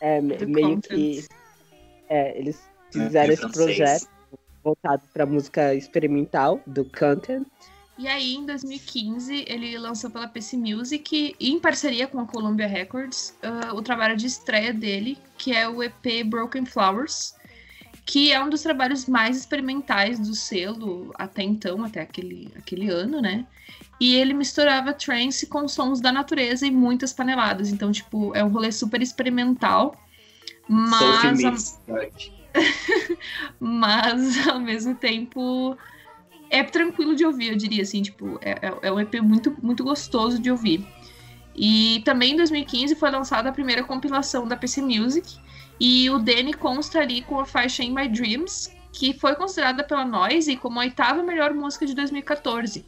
[0.00, 0.88] É, Do meio Content.
[0.88, 1.24] que
[2.08, 2.56] é, eles
[2.94, 3.76] né, fizeram em esse francês.
[3.76, 4.08] projeto
[4.62, 7.46] voltado para música experimental do Content.
[7.98, 13.34] E aí, em 2015, ele lançou pela PC Music, em parceria com a Columbia Records,
[13.42, 17.34] ah, o trabalho de estreia dele, que é o EP Broken Flowers,
[18.06, 23.20] que é um dos trabalhos mais experimentais do selo até então, até aquele, aquele ano,
[23.20, 23.44] né?
[24.00, 27.70] E ele misturava trance com sons da natureza e muitas paneladas.
[27.72, 30.00] Então, tipo, é um rolê super experimental.
[30.68, 31.50] Mas, a-
[33.58, 35.76] mas ao mesmo tempo
[36.48, 39.82] é tranquilo de ouvir, eu diria assim, tipo, é, é- é um EP muito, muito
[39.82, 40.86] gostoso de ouvir.
[41.54, 45.38] E também em 2015 foi lançada a primeira compilação da PC Music,
[45.78, 50.04] e o Danny consta ali com a faixa In My Dreams, que foi considerada pela
[50.04, 52.84] Noise como a oitava melhor música de 2014,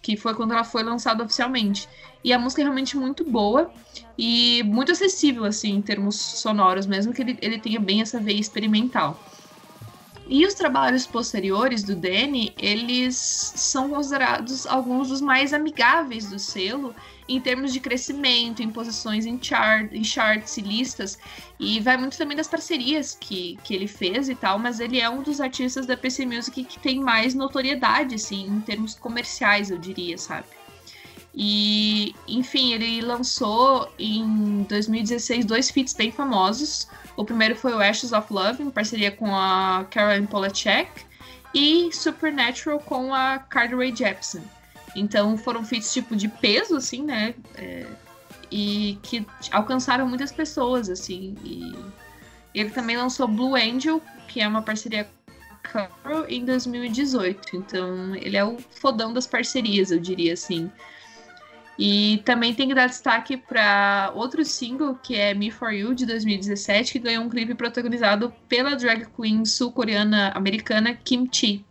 [0.00, 1.88] que foi quando ela foi lançada oficialmente.
[2.24, 3.72] E a música é realmente muito boa
[4.18, 8.40] e muito acessível, assim, em termos sonoros, mesmo que ele, ele tenha bem essa veia
[8.40, 9.20] experimental.
[10.28, 16.94] E os trabalhos posteriores do Danny, eles são considerados alguns dos mais amigáveis do selo
[17.34, 21.18] em termos de crescimento, em posições em, chart, em charts e listas.
[21.58, 25.08] E vai muito também das parcerias que, que ele fez e tal, mas ele é
[25.08, 29.78] um dos artistas da PC Music que tem mais notoriedade, assim, em termos comerciais, eu
[29.78, 30.46] diria, sabe?
[31.34, 36.88] E, enfim, ele lançou em 2016 dois feats bem famosos.
[37.16, 40.90] O primeiro foi o Ashes of Love, em parceria com a Caroline Polachek,
[41.54, 44.42] e Supernatural com a Carly Rae Jepsen.
[44.94, 47.34] Então foram feats tipo de peso, assim, né?
[47.54, 47.86] É,
[48.50, 51.34] e que alcançaram muitas pessoas, assim.
[51.44, 51.74] E
[52.54, 55.08] ele também lançou Blue Angel, que é uma parceria
[55.62, 57.56] Carol, em 2018.
[57.56, 60.70] Então ele é o fodão das parcerias, eu diria assim.
[61.78, 66.04] E também tem que dar destaque para outro single, que é Me For You, de
[66.04, 71.64] 2017, que ganhou um clipe protagonizado pela drag queen sul-coreana americana Kim Chi.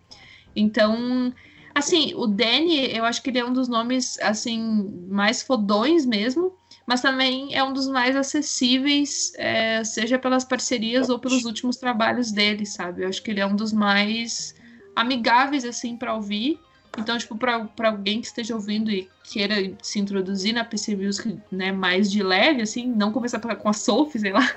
[0.55, 1.31] Então,
[1.73, 6.53] assim, o Danny, eu acho que ele é um dos nomes, assim, mais fodões mesmo,
[6.85, 12.31] mas também é um dos mais acessíveis, é, seja pelas parcerias ou pelos últimos trabalhos
[12.31, 13.03] dele, sabe?
[13.03, 14.55] Eu acho que ele é um dos mais
[14.95, 16.59] amigáveis, assim, para ouvir.
[16.97, 21.71] Então, tipo, pra alguém que esteja ouvindo e queira se introduzir na PC Music, né,
[21.71, 24.53] mais de leve, assim, não começar com a Sophie, sei lá,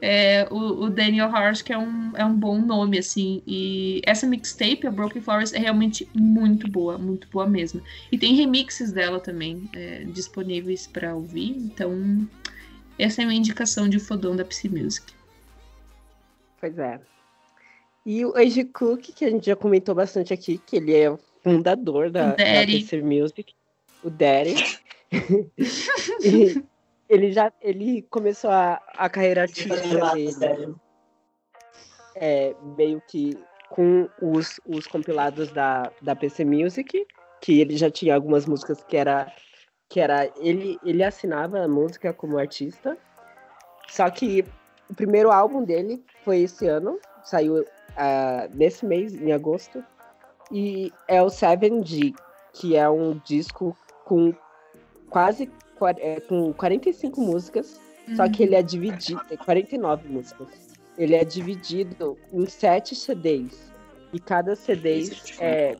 [0.00, 4.24] é, o, o Daniel Harsh, que é um, é um bom nome, assim, e essa
[4.24, 7.82] mixtape, a Broken Flowers, é realmente muito boa, muito boa mesmo.
[8.12, 12.28] E tem remixes dela também é, disponíveis para ouvir, então
[12.96, 15.12] essa é a minha indicação de fodão da PC Music.
[16.60, 17.00] Pois é.
[18.06, 21.10] E o AJ Cook, que a gente já comentou bastante aqui, que ele é
[21.44, 22.36] fundador da, da.
[22.36, 23.54] PC Music,
[24.02, 24.54] o Daddy.
[26.24, 26.64] E
[27.08, 29.76] ele já ele começou a, a carreira artística
[30.12, 30.74] dele
[32.16, 33.38] é, meio que
[33.70, 37.06] com os, os compilados da, da PC Music,
[37.40, 39.32] que ele já tinha algumas músicas que era
[39.88, 42.96] que era ele ele assinava a música como artista
[43.88, 44.44] Só que
[44.88, 47.64] o primeiro álbum dele foi esse ano, saiu
[47.96, 49.84] ah, nesse mês, em agosto.
[50.50, 52.14] E é o 7G,
[52.52, 54.34] que é um disco com
[55.10, 57.80] quase qua- é, com 45 músicas,
[58.16, 60.48] só que ele é dividido, tem 49 músicas.
[60.98, 63.72] Ele é dividido em sete CDs.
[64.12, 65.10] E cada CD
[65.40, 65.76] é,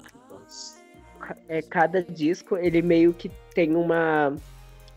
[1.49, 4.35] é, cada disco ele meio que tem uma,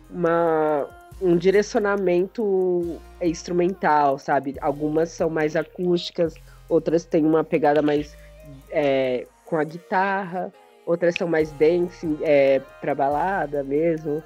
[0.09, 0.87] uma
[1.21, 4.55] um direcionamento instrumental, sabe?
[4.61, 6.33] Algumas são mais acústicas,
[6.69, 8.15] outras têm uma pegada mais
[8.69, 10.53] é, com a guitarra,
[10.85, 14.21] outras são mais dance, é, pra balada mesmo,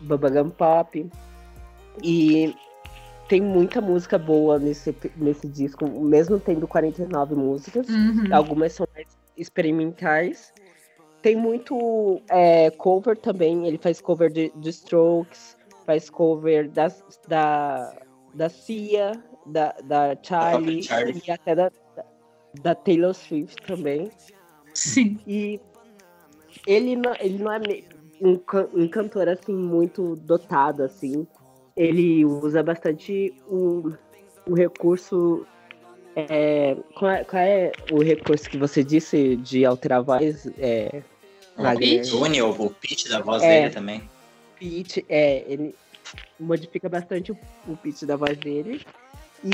[0.00, 1.08] bubblegum pop.
[2.02, 2.54] E
[3.28, 7.88] tem muita música boa nesse, nesse disco, mesmo tendo 49 músicas.
[7.88, 8.28] Uhum.
[8.32, 9.06] Algumas são mais
[9.36, 10.52] experimentais.
[11.22, 13.66] Tem muito é, cover também.
[13.66, 16.88] Ele faz cover de, de Strokes, faz cover da,
[17.26, 17.94] da,
[18.34, 19.12] da Cia,
[19.46, 21.22] da, da Charlie, Charlie.
[21.26, 21.70] e até da,
[22.62, 24.10] da Taylor Swift também.
[24.74, 25.18] Sim.
[25.26, 25.60] E
[26.66, 27.60] ele não, ele não é
[28.20, 28.40] um,
[28.74, 31.26] um cantor assim muito dotado assim.
[31.76, 33.92] Ele usa bastante o,
[34.46, 35.46] o recurso.
[36.14, 40.46] É, qual, é, qual é o recurso que você disse de alterar a voz?
[40.58, 41.02] É,
[41.56, 42.00] Wagner?
[42.00, 42.10] pitch?
[42.10, 43.60] Tune, o, o pitch da voz É.
[43.62, 44.02] dele também.
[44.58, 45.74] pitch, é, ele
[46.40, 47.38] modifica bastante o,
[47.68, 48.80] o pitch da voz dele.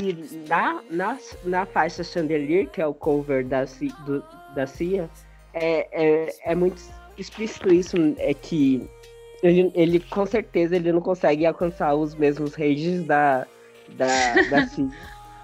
[0.01, 3.65] E na, na, na faixa Chandelier, que é o cover da,
[4.05, 4.23] do-
[4.55, 5.09] da Cia,
[5.53, 6.81] é, é, é muito
[7.17, 8.89] explícito isso, é que
[9.43, 13.45] ele, ele com certeza ele não consegue alcançar os mesmos ranges da,
[13.89, 14.89] da, da Cia.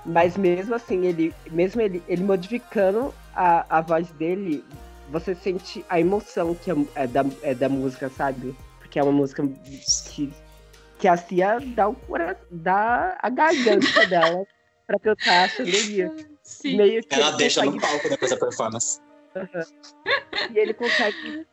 [0.06, 4.64] Mas mesmo assim, ele, mesmo ele, ele modificando a, a voz dele,
[5.12, 8.56] você sente a emoção que é, é da, é da música, sabe?
[8.80, 9.48] Porque é uma música
[10.10, 10.32] que,
[11.00, 14.46] que a Cia dá, o cora- dá a garganta dela
[14.86, 16.12] pra cantar a chandelier.
[16.44, 16.78] Sim.
[16.78, 19.00] Meio que Ela ele deixa no consegue- palco depois da performance.
[20.54, 21.48] E ele consegue,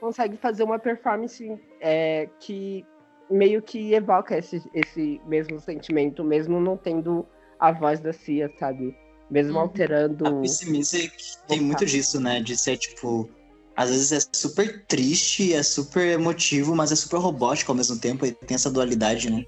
[0.00, 2.84] consegue fazer uma performance é, que
[3.30, 7.26] meio que evoca esse, esse mesmo sentimento, mesmo não tendo
[7.58, 8.96] a voz da Cia, sabe?
[9.30, 9.60] Mesmo Uhum.
[9.60, 10.26] alterando.
[10.26, 11.12] A PC Music
[11.46, 12.40] tem muito disso, né?
[12.40, 13.28] De ser, tipo...
[13.78, 18.26] Às vezes é super triste, é super emotivo, mas é super robótico ao mesmo tempo.
[18.26, 19.44] E tem essa dualidade, né?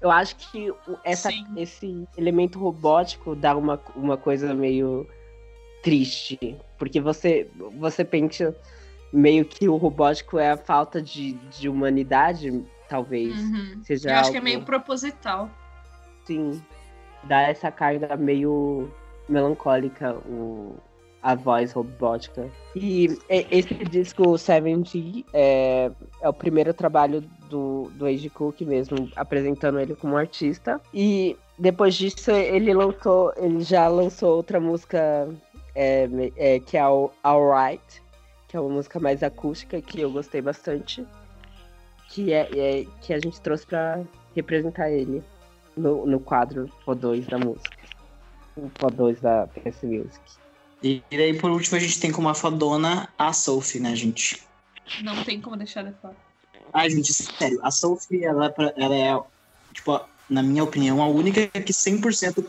[0.00, 0.72] Eu acho que
[1.04, 1.44] essa, Sim.
[1.54, 5.06] esse elemento robótico dá uma, uma coisa meio
[5.82, 6.56] triste.
[6.78, 7.46] Porque você,
[7.78, 8.56] você pensa
[9.12, 13.38] meio que o robótico é a falta de, de humanidade, talvez.
[13.38, 13.82] Uhum.
[13.84, 15.50] Seja Eu acho que é algo- meio proposital.
[16.24, 16.62] Sim.
[17.24, 18.90] Dá essa carga meio
[19.28, 20.74] melancólica, o,
[21.22, 22.48] a voz robótica.
[22.74, 25.90] E esse disco 7G é,
[26.20, 30.80] é o primeiro trabalho do, do Age Cook mesmo, apresentando ele como artista.
[30.94, 35.28] E depois disso ele lançou, ele já lançou outra música
[35.74, 38.02] é, é, que é o Alright,
[38.48, 41.06] que é uma música mais acústica que eu gostei bastante.
[42.08, 44.00] Que é, é- que a gente trouxe pra
[44.34, 45.22] representar ele
[45.76, 47.76] no, no quadro O2 da música.
[48.56, 50.39] O O2 da PS Music.
[50.82, 54.40] E daí, por último, a gente tem como a fadona a Sophie, né, gente?
[55.02, 56.16] Não tem como deixar de fora.
[56.72, 59.20] Ai, gente, sério, a Sophie, ela, é ela é,
[59.74, 62.44] tipo, na minha opinião, a única que 100%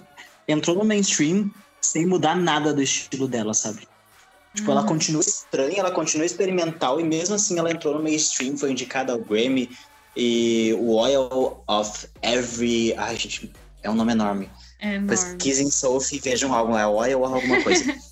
[0.47, 1.49] entrou no mainstream
[1.81, 3.87] sem mudar nada do estilo dela, sabe?
[4.55, 4.87] Tipo, ela Uhum.
[4.87, 9.19] continua estranha, ela continua experimental e mesmo assim ela entrou no mainstream, foi indicada ao
[9.19, 9.69] Grammy
[10.15, 12.93] e o Oil of Every...
[12.97, 13.51] Ai, gente,
[13.81, 14.49] é um nome enorme.
[14.79, 15.09] É enorme.
[15.09, 17.83] Pesquisem Sophie e vejam algo, é Oil ou alguma coisa.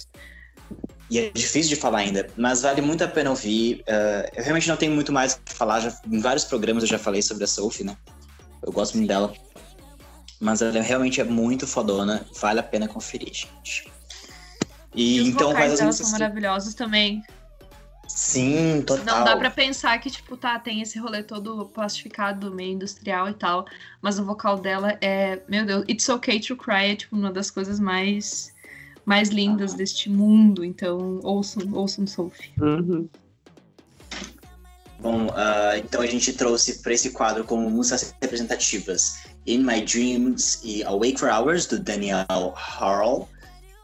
[1.10, 3.82] e é difícil de falar ainda, mas vale muito a pena ouvir.
[3.82, 7.00] Uh, eu realmente não tenho muito mais que falar, já, em vários programas eu já
[7.00, 7.98] falei sobre a Sophie, né?
[8.62, 9.34] Eu gosto muito dela.
[10.40, 13.92] Mas ela realmente é muito fodona, vale a pena conferir, gente.
[14.96, 17.24] E, E os então, vocais dela são maravilhosos também.
[18.08, 19.20] Sim, total.
[19.20, 23.34] Não dá pra pensar que, tipo, tá, tem esse rolê todo plastificado, meio industrial e
[23.34, 23.66] tal.
[24.02, 27.52] Mas o vocal dela é, meu Deus, It's Okay to Cry é, tipo, uma das
[27.52, 28.54] coisas mais,
[29.06, 30.64] mais lindas deste mundo.
[30.64, 32.52] Então, ouçam, ouçam Sophie.
[32.60, 33.08] Uhum.
[35.00, 40.60] Bom, ah, então a gente trouxe para esse quadro como músicas representativas In My Dreams
[40.64, 43.28] e Awake for Hours, do Daniel Harrell.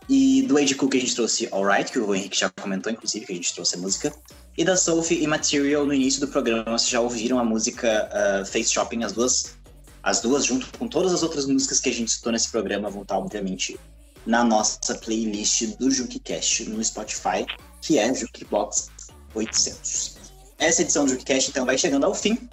[0.07, 3.31] E do Age Cook a gente trouxe Alright, que o Henrique já comentou, inclusive, que
[3.31, 4.13] a gente trouxe a música.
[4.57, 8.45] E da Sophie e Material, no início do programa, vocês já ouviram a música ah,
[8.45, 9.55] Face Shopping, as duas,
[10.03, 13.01] as duas, junto com todas as outras músicas que a gente citou nesse programa, vão
[13.01, 13.79] estar, obviamente,
[14.25, 17.45] na nossa playlist do JukiCast no Spotify,
[17.81, 18.89] que é Jukebox
[19.33, 20.15] 800.
[20.57, 22.49] Essa edição do JukiCast, então, vai chegando ao fim.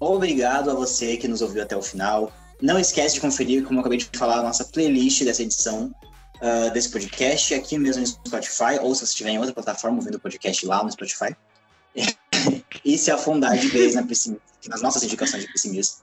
[0.00, 2.32] Obrigado a você que nos ouviu até o final.
[2.60, 5.94] Não esquece de conferir, como eu acabei de falar, a nossa playlist dessa edição
[6.36, 10.16] uh, desse podcast aqui mesmo no Spotify, ou se você estiver em outra plataforma ouvindo
[10.16, 11.36] o podcast lá no Spotify.
[12.84, 14.02] e se afundar de vez na
[14.68, 16.02] nas nossas indicações de pessimista.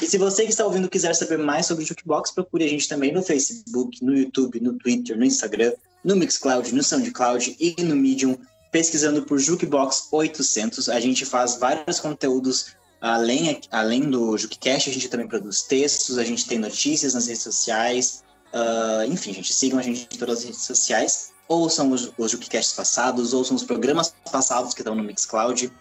[0.00, 2.88] E se você que está ouvindo quiser saber mais sobre o Jukebox, procure a gente
[2.88, 5.72] também no Facebook, no YouTube, no Twitter, no Instagram,
[6.04, 8.38] no Mixcloud, no SoundCloud e no Medium,
[8.70, 10.88] pesquisando por Jukebox 800.
[10.88, 16.24] A gente faz vários conteúdos além, além do Jukecast, a gente também produz textos, a
[16.24, 18.22] gente tem notícias nas redes sociais.
[18.52, 21.32] Uh, enfim, gente, sigam a gente em todas as redes sociais.
[21.48, 25.72] Ouçam os, os Jukecasts passados, ouçam os programas passados que estão no Mixcloud.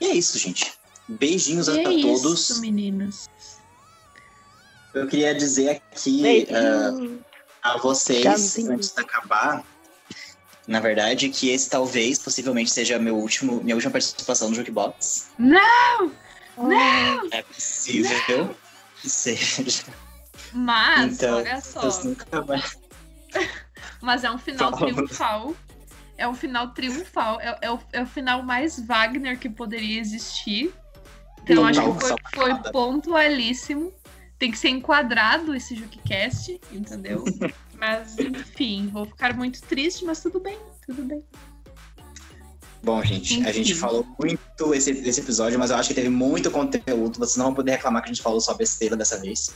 [0.00, 0.72] E é isso, gente.
[1.08, 2.50] Beijinhos E a é todos.
[2.50, 3.28] isso, meninas.
[4.92, 7.24] Eu queria dizer aqui Beijinho.
[7.62, 9.64] a vocês, antes de acabar,
[10.66, 15.30] na verdade, que esse talvez, possivelmente, seja meu último, minha última participação no Jukebox.
[15.38, 16.12] Não!
[16.56, 17.28] Não!
[17.30, 18.54] É possível
[19.00, 19.84] que seja.
[20.52, 21.80] Mas, Então, olha só.
[22.46, 22.78] mais.
[24.02, 24.92] Mas é um final Fala.
[24.92, 25.54] triunfal.
[26.16, 27.40] É um final triunfal.
[27.40, 30.74] É, é o, é o final mais Wagner que poderia existir.
[31.42, 33.92] Então, Não, acho não, que foi, foi pontualíssimo.
[34.40, 37.22] Tem que ser enquadrado esse Jukecast, entendeu?
[37.78, 41.22] mas, enfim, vou ficar muito triste, mas tudo bem, tudo bem.
[42.82, 43.80] Bom, gente, a gente Enfim.
[43.80, 47.18] falou muito esse, esse episódio, mas eu acho que teve muito conteúdo.
[47.18, 49.54] Vocês não vão poder reclamar que a gente falou só besteira dessa vez.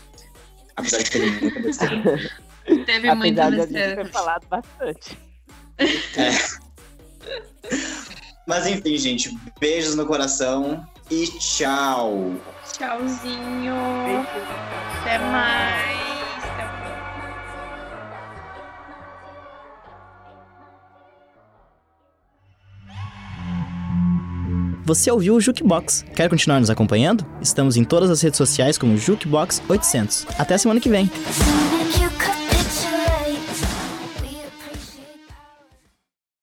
[0.76, 2.30] Apesar de ter muita besteira.
[2.84, 4.04] Teve muita Apesar de a gente besteira.
[4.04, 5.18] ter falado bastante.
[8.46, 12.38] Mas enfim, gente, beijos no coração e tchau!
[12.76, 13.72] Tchauzinho.
[15.00, 15.96] Até mais.
[16.42, 16.94] Até mais.
[24.84, 26.04] Você ouviu o Jukebox.
[26.16, 27.24] Quer continuar nos acompanhando?
[27.40, 30.26] Estamos em todas as redes sociais como Jukebox 800.
[30.36, 31.08] Até semana que vem.